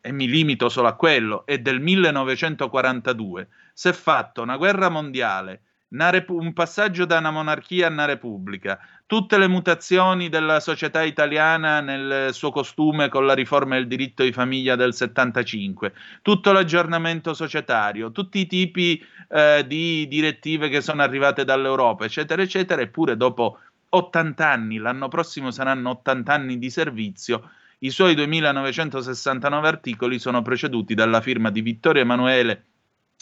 e 0.00 0.10
mi 0.10 0.26
limito 0.26 0.68
solo 0.68 0.88
a 0.88 0.94
quello, 0.94 1.46
è 1.46 1.58
del 1.58 1.78
1942, 1.78 3.48
si 3.74 3.90
è 3.90 3.92
fatta 3.92 4.40
una 4.40 4.56
guerra 4.56 4.88
mondiale, 4.88 5.60
repu- 6.10 6.40
un 6.40 6.52
passaggio 6.52 7.04
da 7.04 7.18
una 7.18 7.30
monarchia 7.30 7.86
a 7.86 7.90
una 7.90 8.04
repubblica, 8.06 8.78
tutte 9.06 9.36
le 9.36 9.46
mutazioni 9.46 10.28
della 10.28 10.58
società 10.60 11.02
italiana 11.02 11.80
nel 11.80 12.32
suo 12.32 12.50
costume 12.50 13.08
con 13.08 13.26
la 13.26 13.34
riforma 13.34 13.74
del 13.74 13.86
diritto 13.86 14.22
di 14.22 14.32
famiglia 14.32 14.74
del 14.74 14.94
75, 14.94 15.92
tutto 16.22 16.52
l'aggiornamento 16.52 17.34
societario, 17.34 18.10
tutti 18.10 18.38
i 18.38 18.46
tipi 18.46 19.04
eh, 19.28 19.64
di 19.66 20.06
direttive 20.08 20.68
che 20.68 20.80
sono 20.80 21.02
arrivate 21.02 21.44
dall'Europa, 21.44 22.04
eccetera, 22.04 22.40
eccetera, 22.40 22.80
eppure 22.80 23.16
dopo 23.16 23.58
80 23.90 24.48
anni, 24.48 24.78
l'anno 24.78 25.08
prossimo 25.08 25.50
saranno 25.50 25.90
80 25.90 26.32
anni 26.32 26.58
di 26.58 26.70
servizio, 26.70 27.50
i 27.80 27.90
suoi 27.90 28.14
2969 28.14 29.68
articoli 29.68 30.18
sono 30.18 30.40
preceduti 30.40 30.94
dalla 30.94 31.20
firma 31.20 31.50
di 31.50 31.60
Vittorio 31.60 32.00
Emanuele, 32.00 32.64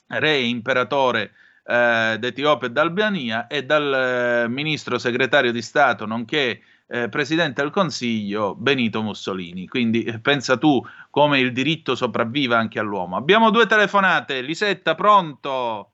re 0.06 0.34
e 0.34 0.46
imperatore 0.46 1.32
eh, 1.64 2.16
d'Etiopia 2.18 2.68
e 2.68 2.70
d'Albania 2.70 3.46
e 3.46 3.64
dal 3.64 4.44
eh, 4.44 4.48
ministro 4.48 4.98
segretario 4.98 5.52
di 5.52 5.62
Stato, 5.62 6.06
nonché 6.06 6.60
eh, 6.86 7.08
presidente 7.08 7.62
del 7.62 7.70
Consiglio, 7.70 8.54
Benito 8.56 9.02
Mussolini. 9.02 9.68
Quindi 9.68 10.02
eh, 10.04 10.18
pensa 10.18 10.56
tu 10.56 10.82
come 11.10 11.38
il 11.38 11.52
diritto 11.52 11.94
sopravviva 11.94 12.58
anche 12.58 12.78
all'uomo. 12.78 13.16
Abbiamo 13.16 13.50
due 13.50 13.66
telefonate. 13.66 14.40
Lisetta, 14.40 14.94
pronto? 14.94 15.90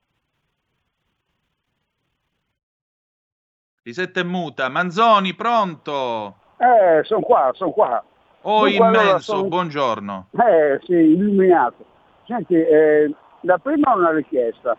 Lisetta 3.82 4.20
è 4.20 4.24
muta. 4.24 4.68
Manzoni, 4.68 5.34
pronto? 5.34 6.36
Eh, 6.58 7.04
sono 7.04 7.20
qua, 7.20 7.50
sono 7.54 7.70
qua. 7.70 8.02
Oh, 8.42 8.60
Dunque, 8.60 8.76
immenso, 8.76 8.98
allora, 9.00 9.18
sono- 9.18 9.44
buongiorno. 9.48 10.28
Eh, 10.32 10.80
sì, 10.84 10.92
illuminato. 10.92 11.84
Senti, 12.26 12.54
eh, 12.54 13.14
la 13.42 13.58
prima 13.58 13.92
è 13.92 13.96
una 13.96 14.12
richiesta. 14.12 14.76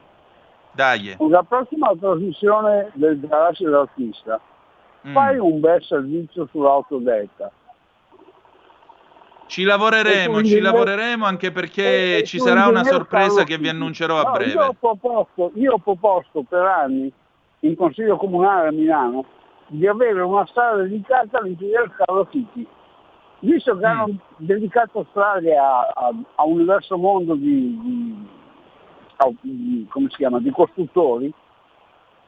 Dai. 0.78 1.16
La 1.30 1.41
prossima 1.41 1.91
trasmissione 1.99 2.91
del 2.94 3.20
garage 3.20 3.64
dell'artista, 3.64 4.40
Mm. 5.08 5.12
fai 5.14 5.38
un 5.40 5.60
bel 5.60 5.82
servizio 5.84 6.48
sull'autodetta. 6.52 7.52
Ci 9.48 9.64
lavoreremo, 9.64 10.44
ci 10.44 10.60
lavoreremo 10.60 11.26
anche 11.26 11.52
perché 11.52 12.22
ci 12.26 12.38
sarà 12.38 12.68
una 12.68 12.84
sorpresa 12.84 13.44
che 13.44 13.58
vi 13.58 13.70
annuncerò 13.70 14.20
a 14.20 14.24
No, 14.24 14.30
Io 14.30 14.36
breve. 14.36 14.64
ho, 14.66 14.74
proposto, 14.80 15.52
io 15.56 15.74
ho 15.74 15.78
proposto 15.80 16.44
per 16.48 16.62
anni 16.62 17.12
in 17.62 17.76
Consiglio 17.76 18.18
Comunale 18.18 18.68
a 18.68 18.72
Milano 18.72 19.26
di 19.68 19.88
avere 19.88 20.22
una 20.22 20.45
strada 20.45 20.84
dedicata 20.84 21.40
all'ingegnere 21.40 21.90
Carlo 21.98 22.26
Chiti. 22.26 22.68
Visto 23.40 23.74
Mm. 23.76 23.80
che 23.80 23.86
hanno 23.86 24.18
dedicato 24.38 25.08
strade 25.10 25.58
a, 25.58 25.80
a- 25.94 26.14
a 26.36 26.44
un 26.45 26.58
diverso 26.58 26.98
mondo 26.98 27.34
di, 27.36 27.80
di- 27.82 28.28
come 29.18 30.10
si 30.10 30.15
chiama, 30.15 30.39
di 30.39 30.52
costruttori, 30.52 31.34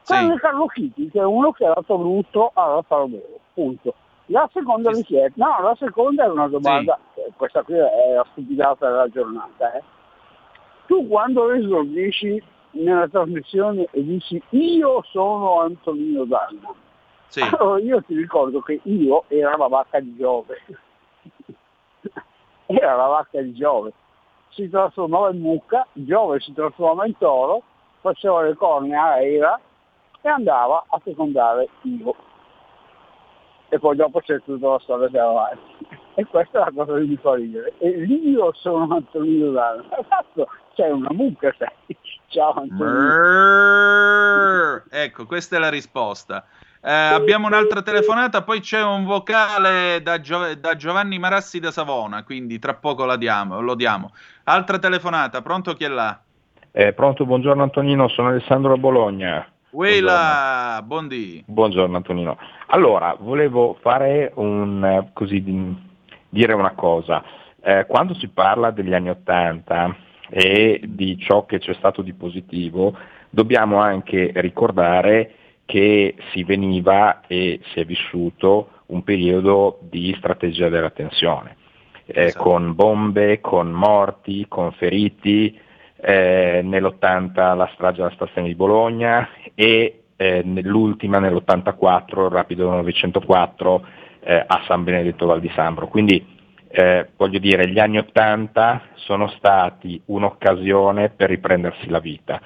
tranne 0.04 0.36
Carlo 0.38 0.66
Chiti, 0.68 1.10
che 1.10 1.20
è 1.20 1.24
uno 1.26 1.52
che 1.52 1.66
ha 1.66 1.74
dato 1.74 1.98
brutto 1.98 2.52
alla 2.54 2.82
Faro 2.82 3.10
punto. 3.54 3.94
La 4.28 4.48
seconda 4.54 4.92
richiesta, 4.92 5.44
no, 5.44 5.64
la 5.64 5.76
seconda 5.76 6.26
è 6.26 6.28
una 6.28 6.48
domanda, 6.48 7.00
eh, 7.16 7.32
questa 7.36 7.64
qui 7.64 7.74
è 7.76 8.14
la 8.14 8.26
stupidata 8.32 8.88
della 8.88 9.08
giornata. 9.10 9.74
eh. 9.74 9.84
Tu 10.86 11.08
quando 11.08 11.52
esordisci 11.52 12.42
nella 12.72 13.08
trasmissione 13.08 13.88
e 13.92 14.04
dici 14.04 14.40
io 14.50 15.02
sono 15.10 15.62
Antonino 15.62 16.26
Danna, 16.26 16.72
allora 17.58 17.80
io 17.80 18.04
ti 18.04 18.16
ricordo 18.16 18.62
che 18.62 18.80
io 18.84 19.24
era 19.30 19.56
la 19.58 19.68
vacca 19.68 20.00
di 20.00 20.16
Giove. 20.16 20.58
era 22.68 22.96
la 22.96 23.06
vacca 23.08 23.42
di 23.42 23.54
Giove. 23.54 23.94
Si 24.50 24.70
trasformava 24.70 25.32
in 25.32 25.42
mucca, 25.42 25.88
Giove 25.94 26.40
si 26.40 26.54
trasformava 26.54 27.06
in 27.08 27.18
toro, 27.18 27.64
faceva 28.02 28.42
le 28.42 28.56
corne 28.56 28.96
a 28.96 29.22
Era 29.22 29.60
e 30.22 30.30
andava 30.30 30.86
a 30.90 31.00
fecondare 31.00 31.70
Ivo. 31.84 32.16
E 33.70 33.78
poi 33.80 33.96
dopo 33.96 34.20
c'è 34.20 34.42
tutta 34.42 34.68
la 34.68 34.80
storia 34.80 35.08
che 35.10 35.18
va 35.20 35.30
avanti. 35.30 35.88
E 36.16 36.26
questa 36.26 36.60
è 36.60 36.64
la 36.66 36.72
cosa 36.76 36.98
che 36.98 37.06
mi 37.06 37.18
fa 37.18 37.36
ridere. 37.36 37.74
E 37.78 37.90
io 37.90 38.52
sono 38.56 38.94
Antonino 38.94 39.52
Danna. 39.52 39.84
Esatto, 39.98 40.48
c'è 40.74 40.90
una 40.90 41.10
mucca, 41.12 41.54
sai. 41.58 41.70
Ciao 42.28 42.54
Antonino. 42.54 42.86
Brrrr. 42.86 44.84
Ecco, 44.90 45.26
questa 45.28 45.58
è 45.58 45.60
la 45.60 45.70
risposta. 45.70 46.46
Eh, 46.82 46.92
abbiamo 46.92 47.48
un'altra 47.48 47.82
telefonata, 47.82 48.42
poi 48.42 48.62
c'è 48.62 48.82
un 48.82 49.04
vocale 49.04 50.02
da, 50.02 50.22
Gio- 50.22 50.56
da 50.56 50.76
Giovanni 50.78 51.20
Marassi 51.20 51.60
da 51.60 51.72
Savona, 51.72 52.24
quindi 52.24 52.58
tra 52.58 52.74
poco 52.76 53.04
la 53.04 53.18
diamo, 53.18 53.60
lo 53.60 53.76
diamo. 53.76 54.14
Altra 54.46 54.80
telefonata, 54.80 55.42
pronto 55.42 55.74
chi 55.74 55.84
è 55.84 55.90
là? 55.90 56.18
Eh, 56.72 56.94
pronto, 56.94 57.26
buongiorno 57.26 57.64
Antonino, 57.64 58.08
sono 58.08 58.30
Alessandro 58.30 58.78
Bologna. 58.78 59.46
Weila, 59.72 60.82
buondì. 60.84 61.44
Buongiorno 61.46 61.98
Antonino. 61.98 62.38
Allora, 62.68 63.16
volevo 63.20 63.78
fare 63.82 64.32
un 64.36 65.10
così 65.12 65.44
di- 65.44 65.76
dire 66.30 66.54
una 66.54 66.72
cosa. 66.72 67.22
Eh, 67.62 67.86
quando 67.88 68.14
si 68.14 68.30
parla 68.30 68.72
degli 68.72 68.94
anni 68.94 69.10
Ottanta 69.10 69.94
e 70.30 70.80
di 70.86 71.20
ciò 71.20 71.46
che 71.46 71.60
c'è 71.60 71.74
stato 71.74 72.02
di 72.02 72.14
positivo, 72.14 72.98
dobbiamo 73.30 73.80
anche 73.80 74.32
ricordare 74.36 75.34
che 75.70 76.16
si 76.32 76.44
veniva 76.44 77.22
e 77.28 77.60
si 77.72 77.80
è 77.80 77.86
vissuto 77.86 78.70
un 78.88 79.04
periodo 79.04 79.78
di 79.84 80.16
strategia 80.18 80.68
della 80.68 80.90
tensione, 80.90 81.58
eh, 82.08 82.34
con 82.34 82.74
bombe, 82.74 83.40
con 83.40 83.70
morti, 83.70 84.48
con 84.48 84.72
feriti, 84.72 85.56
eh, 86.02 86.62
nell'80 86.64 87.56
la 87.56 87.70
strage 87.76 88.02
alla 88.02 88.10
stazione 88.16 88.48
di 88.48 88.56
Bologna 88.56 89.30
e 89.54 90.06
eh, 90.16 90.42
nell'ultima, 90.44 91.20
nell'84, 91.20 92.24
il 92.24 92.32
rapido 92.32 92.68
904 92.72 93.86
eh, 94.22 94.44
a 94.48 94.64
San 94.66 94.84
Benedetto 94.84 95.28
Val 95.28 95.40
di 95.40 95.52
Sambro. 95.54 95.88
Quindi 95.88 96.26
eh, 96.68 97.10
voglio 97.16 97.38
dire, 97.38 97.70
gli 97.70 97.78
anni 97.78 98.00
80 98.00 98.82
sono 98.96 99.28
stati 99.38 100.02
un'occasione 100.06 101.10
per 101.10 101.30
riprendersi 101.30 101.88
la 101.90 102.00
vita. 102.00 102.42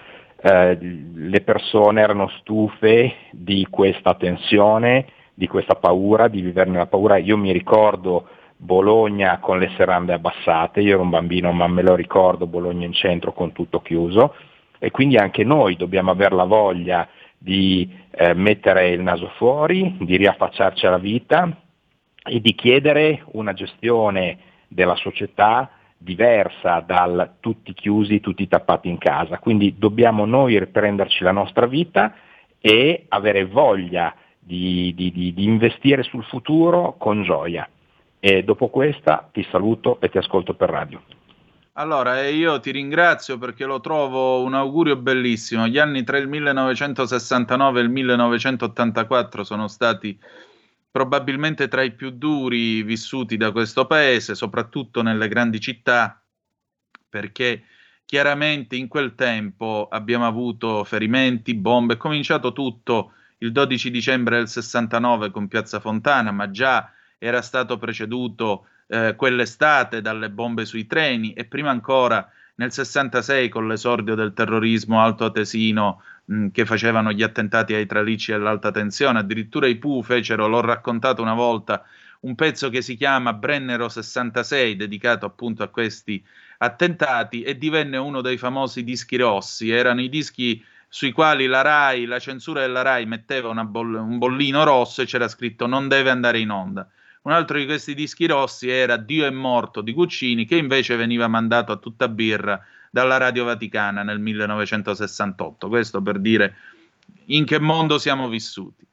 Eh, 0.46 0.78
le 0.78 1.40
persone 1.40 2.02
erano 2.02 2.28
stufe 2.40 3.14
di 3.32 3.66
questa 3.70 4.14
tensione, 4.16 5.06
di 5.34 5.48
questa 5.48 5.76
paura, 5.76 6.28
di 6.28 6.42
vivere 6.42 6.70
nella 6.70 6.88
paura. 6.88 7.16
Io 7.16 7.38
mi 7.38 7.54
ricordo 7.54 8.28
Bologna 8.58 9.40
con 9.40 9.58
le 9.58 9.72
serrande 9.78 10.12
abbassate, 10.12 10.82
io 10.82 10.96
ero 10.96 11.02
un 11.02 11.10
bambino 11.10 11.54
ma 11.54 11.68
me 11.68 11.82
lo 11.82 11.96
ricordo, 11.96 12.46
Bologna 12.46 12.86
in 12.86 12.92
centro 12.92 13.32
con 13.32 13.54
tutto 13.54 13.82
chiuso 13.82 14.36
e 14.80 14.92
quindi 14.92 15.16
anche 15.16 15.46
noi 15.46 15.78
dobbiamo 15.78 16.12
avere 16.12 16.36
la 16.36 16.44
voglia 16.44 17.08
di 17.38 17.90
eh, 18.12 18.34
mettere 18.34 18.90
il 18.90 19.02
naso 19.02 19.30
fuori, 19.38 19.96
di 20.02 20.18
riaffacciarci 20.18 20.86
alla 20.86 20.98
vita 20.98 21.58
e 22.22 22.42
di 22.42 22.54
chiedere 22.54 23.24
una 23.32 23.54
gestione 23.54 24.40
della 24.68 24.96
società 24.96 25.70
diversa 26.04 26.82
dal 26.82 27.36
tutti 27.40 27.74
chiusi, 27.74 28.20
tutti 28.20 28.48
tappati 28.48 28.90
in 28.90 28.98
casa. 28.98 29.40
Quindi 29.40 29.76
dobbiamo 29.78 30.26
noi 30.26 30.60
riprenderci 30.60 31.24
la 31.24 31.32
nostra 31.32 31.66
vita 31.66 32.14
e 32.60 33.06
avere 33.08 33.46
voglia 33.46 34.14
di, 34.38 34.94
di- 34.96 35.12
di- 35.12 35.34
di 35.34 35.44
investire 35.46 36.04
sul 36.04 36.24
futuro 36.26 36.96
con 36.98 37.24
gioia. 37.24 37.68
E 38.20 38.44
dopo 38.44 38.68
questa 38.68 39.30
ti 39.32 39.46
saluto 39.50 40.00
e 40.02 40.10
ti 40.10 40.18
ascolto 40.18 40.54
per 40.54 40.70
radio. 40.70 41.02
Allora, 41.74 42.22
eh, 42.22 42.34
io 42.34 42.60
ti 42.60 42.72
ringrazio 42.72 43.40
perché 43.40 43.66
lo 43.66 43.80
trovo 43.80 44.44
un 44.44 44.54
augurio 44.54 44.96
bellissimo. 44.96 45.68
Gli 45.68 45.80
anni 45.80 46.04
tra 46.04 46.18
il 46.18 46.28
1969 46.28 47.80
e 47.80 47.84
il 47.84 47.90
1984 47.90 49.44
sono 49.44 49.68
stati 49.68 50.18
probabilmente 50.94 51.68
tra 51.70 51.82
i 51.82 51.94
più 51.94 52.12
duri 52.12 52.84
vissuti 52.84 53.36
da 53.36 53.52
questo 53.52 53.88
paese, 53.88 54.36
soprattutto 54.36 55.02
nelle 55.02 55.28
grandi 55.28 55.60
città, 55.60 56.24
perché 57.10 57.64
chiaramente 58.06 58.76
in 58.76 58.88
quel 58.88 59.16
tempo 59.16 59.88
abbiamo 59.90 60.28
avuto 60.28 60.84
ferimenti, 60.84 61.56
bombe, 61.56 61.96
è 61.96 61.98
cominciato 61.98 62.54
tutto 62.54 63.14
il 63.40 63.52
12 63.52 63.90
dicembre 63.90 64.38
del 64.38 64.48
69 64.48 65.32
con 65.32 65.48
Piazza 65.48 65.80
Fontana, 65.80 66.30
ma 66.30 66.52
già 66.52 66.92
era 67.18 67.42
stato 67.42 67.80
preceduto 67.80 68.68
eh, 68.86 69.16
quell'estate 69.16 70.00
dalle 70.00 70.30
bombe 70.30 70.64
sui 70.64 70.86
treni 70.86 71.34
e 71.34 71.46
prima 71.46 71.72
ancora 71.72 72.30
nel 72.58 72.72
66 72.72 73.50
con 73.50 73.68
l'esordio 73.68 74.14
del 74.14 74.34
terrorismo 74.34 75.02
altoatesino 75.02 76.04
che 76.52 76.66
facevano 76.66 77.12
gli 77.12 77.22
attentati 77.22 77.74
ai 77.74 77.86
tralicci 77.86 78.32
e 78.32 78.36
all'alta 78.36 78.72
tensione, 78.72 79.20
addirittura 79.20 79.68
i 79.68 79.76
Pooh 79.76 80.02
fecero, 80.02 80.48
l'ho 80.48 80.62
raccontato 80.62 81.22
una 81.22 81.34
volta, 81.34 81.84
un 82.22 82.36
pezzo 82.36 82.70
che 82.70 82.82
si 82.82 82.96
chiama 82.96 83.34
Brennero 83.34 83.90
66 83.90 84.76
dedicato 84.78 85.26
appunto 85.26 85.64
a 85.64 85.68
questi 85.68 86.24
attentati 86.60 87.42
e 87.42 87.58
divenne 87.58 87.98
uno 87.98 88.22
dei 88.22 88.38
famosi 88.38 88.84
dischi 88.84 89.18
rossi, 89.18 89.70
erano 89.70 90.02
i 90.02 90.08
dischi 90.08 90.64
sui 90.88 91.12
quali 91.12 91.48
la 91.48 91.62
RAI, 91.62 92.06
la 92.06 92.20
censura 92.20 92.62
della 92.62 92.84
RAI 92.84 93.06
metteva 93.06 93.52
boll- 93.66 93.96
un 93.96 94.18
bollino 94.18 94.64
rosso 94.64 95.02
e 95.02 95.06
c'era 95.06 95.28
scritto 95.28 95.66
non 95.66 95.88
deve 95.88 96.10
andare 96.10 96.40
in 96.40 96.52
onda. 96.52 96.88
Un 97.24 97.32
altro 97.32 97.58
di 97.58 97.66
questi 97.66 97.96
dischi 97.96 98.28
rossi 98.28 98.70
era 98.70 98.98
Dio 98.98 99.26
è 99.26 99.30
morto 99.30 99.82
di 99.82 99.94
Guccini, 99.94 100.46
che 100.46 100.56
invece 100.56 100.96
veniva 100.96 101.28
mandato 101.28 101.72
a 101.72 101.78
tutta 101.78 102.08
birra 102.08 102.64
dalla 102.94 103.18
Radio 103.18 103.44
Vaticana 103.44 104.04
nel 104.04 104.20
1968. 104.20 105.68
Questo 105.68 106.00
per 106.04 106.20
dire 106.20 106.56
in 107.26 107.44
che 107.44 107.60
mondo 107.60 107.98
siamo 107.98 108.30
vissuti. 108.30 108.86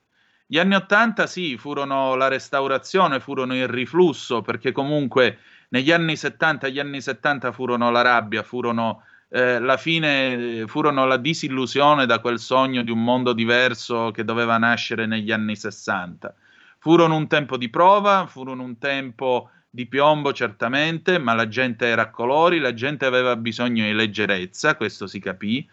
Gli 0.47 0.59
anni 0.59 0.75
Ottanta 0.75 1.27
sì, 1.27 1.59
furono 1.59 2.15
la 2.15 2.29
restaurazione, 2.29 3.21
furono 3.21 3.55
il 3.55 3.69
riflusso, 3.69 4.41
perché 4.41 4.73
comunque 4.73 5.41
negli 5.69 5.93
anni 5.93 6.17
70, 6.17 6.69
gli 6.69 6.79
anni 6.79 7.03
70 7.03 7.53
furono 7.53 7.91
la 7.91 8.01
rabbia, 8.01 8.43
furono 8.43 9.03
eh, 9.29 9.59
la 9.59 9.77
fine, 9.77 10.65
furono 10.67 11.05
la 11.05 11.19
disillusione 11.19 12.07
da 12.07 12.21
quel 12.21 12.39
sogno 12.39 12.83
di 12.83 12.91
un 12.91 13.05
mondo 13.05 13.35
diverso 13.35 14.13
che 14.13 14.25
doveva 14.25 14.57
nascere 14.57 15.05
negli 15.05 15.31
anni 15.31 15.57
60. 15.57 16.35
Furono 16.79 17.17
un 17.17 17.27
tempo 17.27 17.59
di 17.59 17.69
prova, 17.69 18.25
furono 18.27 18.63
un 18.63 18.79
tempo 18.79 19.51
di 19.71 19.87
piombo 19.87 20.33
certamente, 20.33 21.19
ma 21.19 21.33
la 21.33 21.47
gente 21.47 21.87
era 21.87 22.03
a 22.03 22.11
colori, 22.11 22.59
la 22.59 22.75
gente 22.75 23.07
aveva 23.07 23.37
bisogno 23.37 23.85
di 23.85 23.93
leggerezza, 23.93 24.75
questo 24.75 25.07
si 25.07 25.21
capì. 25.21 25.67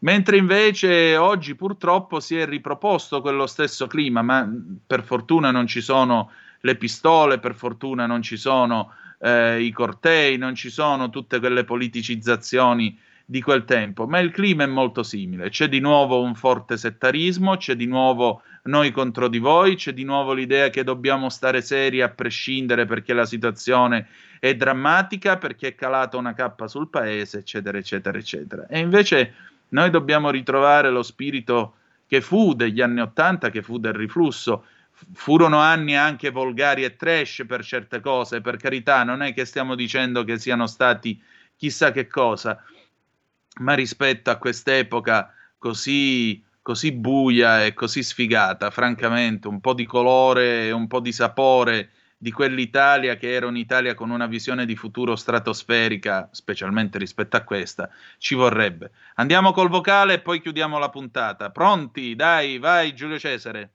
Mentre 0.00 0.36
invece 0.36 1.16
oggi 1.16 1.54
purtroppo 1.54 2.20
si 2.20 2.36
è 2.36 2.44
riproposto 2.44 3.20
quello 3.20 3.46
stesso 3.46 3.86
clima, 3.86 4.20
ma 4.20 4.48
per 4.86 5.02
fortuna 5.04 5.50
non 5.50 5.66
ci 5.66 5.80
sono 5.80 6.30
le 6.60 6.76
pistole, 6.76 7.38
per 7.38 7.54
fortuna 7.54 8.06
non 8.06 8.20
ci 8.20 8.36
sono 8.36 8.92
eh, 9.20 9.62
i 9.62 9.70
cortei, 9.70 10.36
non 10.36 10.54
ci 10.54 10.70
sono 10.70 11.08
tutte 11.08 11.38
quelle 11.38 11.64
politicizzazioni 11.64 12.98
di 13.24 13.40
quel 13.40 13.64
tempo, 13.64 14.06
ma 14.06 14.18
il 14.18 14.32
clima 14.32 14.64
è 14.64 14.66
molto 14.66 15.02
simile. 15.02 15.48
C'è 15.48 15.68
di 15.68 15.78
nuovo 15.78 16.20
un 16.20 16.34
forte 16.34 16.76
settarismo, 16.76 17.56
c'è 17.56 17.76
di 17.76 17.86
nuovo 17.86 18.42
noi 18.64 18.92
contro 18.92 19.28
di 19.28 19.38
voi, 19.38 19.74
c'è 19.74 19.92
di 19.92 20.04
nuovo 20.04 20.32
l'idea 20.32 20.70
che 20.70 20.84
dobbiamo 20.84 21.28
stare 21.28 21.62
seri 21.62 22.00
a 22.00 22.08
prescindere 22.08 22.84
perché 22.84 23.12
la 23.12 23.24
situazione 23.24 24.08
è 24.38 24.54
drammatica, 24.54 25.36
perché 25.36 25.68
è 25.68 25.74
calata 25.74 26.16
una 26.16 26.34
cappa 26.34 26.68
sul 26.68 26.88
paese, 26.88 27.38
eccetera, 27.38 27.78
eccetera, 27.78 28.18
eccetera. 28.18 28.66
E 28.66 28.78
invece 28.78 29.34
noi 29.70 29.90
dobbiamo 29.90 30.30
ritrovare 30.30 30.90
lo 30.90 31.02
spirito 31.02 31.74
che 32.06 32.20
fu 32.20 32.54
degli 32.54 32.80
anni 32.80 33.00
Ottanta, 33.00 33.50
che 33.50 33.62
fu 33.62 33.78
del 33.78 33.94
riflusso. 33.94 34.66
Furono 35.14 35.58
anni 35.58 35.96
anche 35.96 36.30
volgari 36.30 36.84
e 36.84 36.94
trash 36.94 37.44
per 37.46 37.64
certe 37.64 38.00
cose, 38.00 38.40
per 38.40 38.56
carità, 38.56 39.02
non 39.02 39.22
è 39.22 39.32
che 39.32 39.44
stiamo 39.44 39.74
dicendo 39.74 40.22
che 40.22 40.38
siano 40.38 40.66
stati 40.66 41.20
chissà 41.56 41.90
che 41.90 42.06
cosa, 42.06 42.62
ma 43.60 43.74
rispetto 43.74 44.30
a 44.30 44.36
quest'epoca 44.36 45.34
così, 45.58 46.44
così 46.62 46.92
buia 46.92 47.64
e 47.64 47.74
così 47.74 48.02
sfigata, 48.02 48.70
francamente, 48.70 49.48
un 49.48 49.60
po' 49.60 49.74
di 49.74 49.84
colore 49.84 50.66
e 50.66 50.70
un 50.70 50.86
po' 50.86 51.00
di 51.00 51.12
sapore 51.12 51.90
di 52.16 52.30
quell'Italia 52.30 53.16
che 53.16 53.32
era 53.32 53.48
un'Italia 53.48 53.94
con 53.94 54.10
una 54.10 54.26
visione 54.26 54.64
di 54.64 54.76
futuro 54.76 55.16
stratosferica, 55.16 56.28
specialmente 56.30 56.96
rispetto 56.96 57.36
a 57.36 57.42
questa, 57.42 57.90
ci 58.18 58.36
vorrebbe. 58.36 58.92
Andiamo 59.16 59.50
col 59.50 59.68
vocale 59.68 60.14
e 60.14 60.20
poi 60.20 60.40
chiudiamo 60.40 60.78
la 60.78 60.88
puntata. 60.88 61.50
Pronti? 61.50 62.14
Dai, 62.14 62.58
vai 62.58 62.94
Giulio 62.94 63.18
Cesare. 63.18 63.72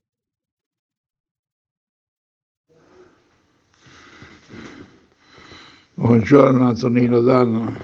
Buongiorno 5.96 6.70
Antonino 6.70 7.20
Danno. 7.20 7.76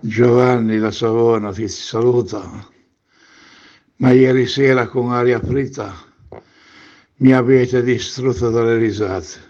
Giovanni 0.00 0.78
da 0.78 0.90
Savona 0.90 1.52
ti 1.52 1.68
saluta, 1.68 2.66
ma 4.00 4.12
ieri 4.12 4.46
sera 4.46 4.86
con 4.88 5.12
aria 5.12 5.40
fritta 5.40 5.94
mi 7.16 7.32
avete 7.32 7.82
distrutto 7.82 8.48
dalle 8.48 8.78
risate 8.78 9.48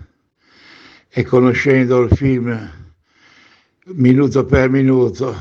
e 1.09 1.22
conoscendo 1.22 2.01
il 2.01 2.10
film 2.10 2.70
minuto 3.85 4.44
per 4.44 4.68
minuto 4.68 5.36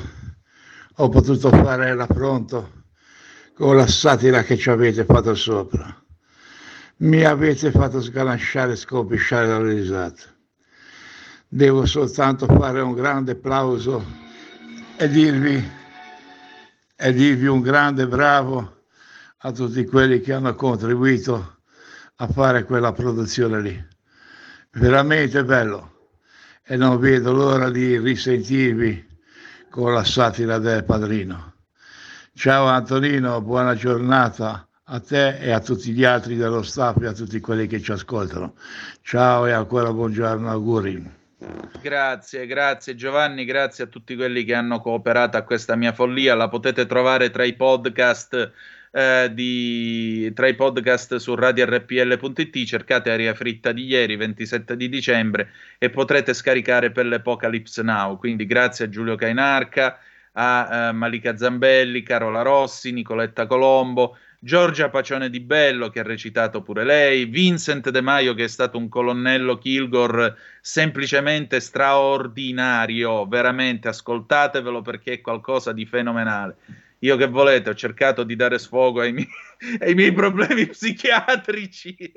ho 0.96 1.10
potuto 1.10 1.50
fare 1.50 1.96
l'affronto 1.96 2.84
con 3.56 3.76
la 3.76 3.88
satira 3.88 4.44
che 4.44 4.58
ci 4.58 4.70
avete 4.70 5.04
fatto 5.06 5.34
sopra. 5.34 5.94
Mi 6.98 7.24
avete 7.24 7.72
fatto 7.72 8.02
sganasciare 8.02 8.74
e 8.74 8.76
scompisciare 8.76 9.48
dalle 9.48 9.74
risate. 9.74 10.22
Devo 11.48 11.86
soltanto 11.86 12.46
fare 12.46 12.80
un 12.82 12.94
grande 12.94 13.32
applauso 13.32 14.06
e 14.98 15.10
dirvi, 15.10 15.72
e 16.96 17.14
dirvi 17.14 17.48
un 17.48 17.62
grande 17.62 18.08
bravo 18.08 18.79
a 19.42 19.52
tutti 19.52 19.86
quelli 19.86 20.20
che 20.20 20.34
hanno 20.34 20.54
contribuito 20.54 21.60
a 22.18 22.28
fare 22.28 22.66
quella 22.66 22.92
produzione 22.92 23.62
lì. 23.62 23.88
Veramente 24.72 25.44
bello 25.46 26.10
e 26.66 26.76
non 26.76 27.00
vedo 27.00 27.32
l'ora 27.32 27.70
di 27.70 27.98
risentirvi 27.98 29.08
con 29.70 29.94
la 29.94 30.04
satira 30.04 30.58
del 30.58 30.84
padrino. 30.84 31.54
Ciao 32.34 32.66
Antonino, 32.66 33.42
buona 33.42 33.76
giornata 33.76 34.68
a 34.84 35.00
te 35.00 35.38
e 35.38 35.52
a 35.52 35.60
tutti 35.60 35.92
gli 35.92 36.04
altri 36.04 36.36
dello 36.36 36.62
staff 36.62 37.02
e 37.02 37.08
a 37.08 37.14
tutti 37.14 37.40
quelli 37.40 37.68
che 37.68 37.80
ci 37.80 37.92
ascoltano. 37.92 38.56
Ciao 39.02 39.46
e 39.46 39.52
ancora 39.52 39.94
buongiorno, 39.94 40.50
auguri. 40.50 41.18
Grazie, 41.82 42.46
grazie 42.46 42.96
Giovanni, 42.96 43.46
grazie 43.46 43.86
a 43.86 43.88
tutti 43.88 44.16
quelli 44.16 44.44
che 44.44 44.54
hanno 44.54 44.82
cooperato 44.82 45.38
a 45.38 45.44
questa 45.44 45.78
mia 45.78 45.94
follia. 45.94 46.36
La 46.36 46.50
potete 46.50 46.86
trovare 46.86 47.30
tra 47.30 47.46
i 47.46 47.56
podcast. 47.56 48.52
Eh, 48.92 49.30
di, 49.34 50.32
tra 50.34 50.48
i 50.48 50.56
podcast 50.56 51.18
su 51.18 51.36
radiorpl.it 51.36 52.64
cercate 52.66 53.12
Aria 53.12 53.36
Fritta 53.36 53.72
di 53.72 53.86
ieri 53.86 54.16
27 54.16 54.76
di 54.76 54.90
dicembre 54.90 55.52
e 55.78 55.92
potrete 55.92 56.34
scaricare 56.34 56.90
per 56.90 57.06
l'Apocalypse 57.06 57.84
Now 57.84 58.18
quindi 58.18 58.48
grazie 58.48 58.86
a 58.86 58.90
Giulio 58.90 59.14
Cainarca 59.14 60.00
a 60.32 60.90
uh, 60.90 60.96
Malika 60.96 61.38
Zambelli, 61.38 62.02
Carola 62.02 62.42
Rossi, 62.42 62.92
Nicoletta 62.92 63.46
Colombo 63.46 64.18
Giorgia 64.42 64.88
Pacione 64.90 65.30
di 65.30 65.42
Bello 65.42 65.90
che 65.90 66.00
ha 66.00 66.04
recitato 66.04 66.62
pure 66.62 66.86
lei, 66.86 67.26
Vincent 67.26 67.90
De 67.90 68.00
Maio 68.00 68.34
che 68.34 68.46
è 68.46 68.48
stato 68.48 68.78
un 68.78 68.88
colonnello 68.88 69.58
Kilgore 69.58 70.36
semplicemente 70.62 71.60
straordinario, 71.60 73.28
veramente 73.28 73.90
ascoltatevelo 73.90 74.82
perché 74.82 75.14
è 75.14 75.22
qualcosa 75.22 75.74
di 75.74 75.86
fenomenale. 75.86 76.56
Io 77.00 77.16
che 77.16 77.28
volete, 77.28 77.70
ho 77.70 77.76
cercato 77.76 78.24
di 78.24 78.36
dare 78.36 78.60
sfogo 78.60 79.02
ai 79.02 79.14
miei, 79.14 79.28
ai 79.80 79.94
miei 79.94 80.12
problemi 80.12 80.68
psichiatrici. 80.68 82.12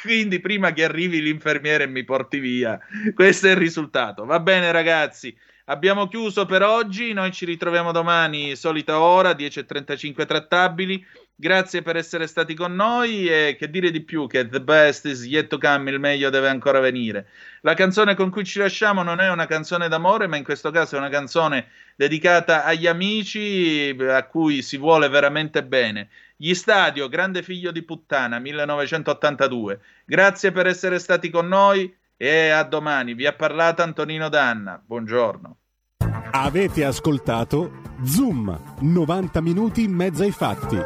Quindi 0.00 0.40
prima 0.40 0.72
che 0.72 0.84
arrivi 0.84 1.20
l'infermiere 1.20 1.84
e 1.84 1.86
mi 1.88 2.04
porti 2.04 2.38
via, 2.38 2.78
questo 3.14 3.48
è 3.48 3.50
il 3.50 3.56
risultato. 3.56 4.24
Va 4.24 4.40
bene 4.40 4.72
ragazzi, 4.72 5.36
Abbiamo 5.66 6.08
chiuso 6.08 6.44
per 6.44 6.62
oggi, 6.62 7.12
noi 7.12 7.30
ci 7.30 7.44
ritroviamo 7.44 7.92
domani, 7.92 8.56
solita 8.56 8.98
ora, 8.98 9.30
10.35 9.30 10.26
trattabili. 10.26 11.06
Grazie 11.34 11.82
per 11.82 11.96
essere 11.96 12.26
stati 12.26 12.54
con 12.54 12.74
noi 12.74 13.26
e 13.26 13.56
che 13.56 13.70
dire 13.70 13.92
di 13.92 14.02
più 14.02 14.26
che 14.26 14.48
the 14.48 14.60
best 14.60 15.06
is 15.06 15.24
yet 15.24 15.46
to 15.46 15.58
come, 15.58 15.90
il 15.90 16.00
meglio 16.00 16.30
deve 16.30 16.48
ancora 16.48 16.80
venire. 16.80 17.28
La 17.60 17.74
canzone 17.74 18.16
con 18.16 18.30
cui 18.30 18.44
ci 18.44 18.58
lasciamo 18.58 19.04
non 19.04 19.20
è 19.20 19.30
una 19.30 19.46
canzone 19.46 19.86
d'amore, 19.88 20.26
ma 20.26 20.36
in 20.36 20.44
questo 20.44 20.70
caso 20.72 20.96
è 20.96 20.98
una 20.98 21.08
canzone 21.08 21.68
dedicata 21.94 22.64
agli 22.64 22.88
amici 22.88 23.96
a 24.00 24.24
cui 24.26 24.62
si 24.62 24.76
vuole 24.76 25.08
veramente 25.08 25.62
bene. 25.62 26.08
Gli 26.36 26.54
Stadio, 26.54 27.08
Grande 27.08 27.42
figlio 27.42 27.70
di 27.70 27.82
puttana, 27.82 28.40
1982. 28.40 29.80
Grazie 30.04 30.50
per 30.50 30.66
essere 30.66 30.98
stati 30.98 31.30
con 31.30 31.46
noi 31.46 31.92
e 32.22 32.50
a 32.50 32.62
domani. 32.62 33.14
Vi 33.14 33.26
ha 33.26 33.32
parlato 33.32 33.82
Antonino 33.82 34.28
Danna. 34.28 34.80
Buongiorno. 34.80 35.56
Avete 36.30 36.84
ascoltato 36.84 37.80
Zoom, 38.04 38.76
90 38.78 39.40
minuti 39.40 39.82
in 39.82 39.92
mezzo 39.92 40.22
ai 40.22 40.30
fatti. 40.30 40.78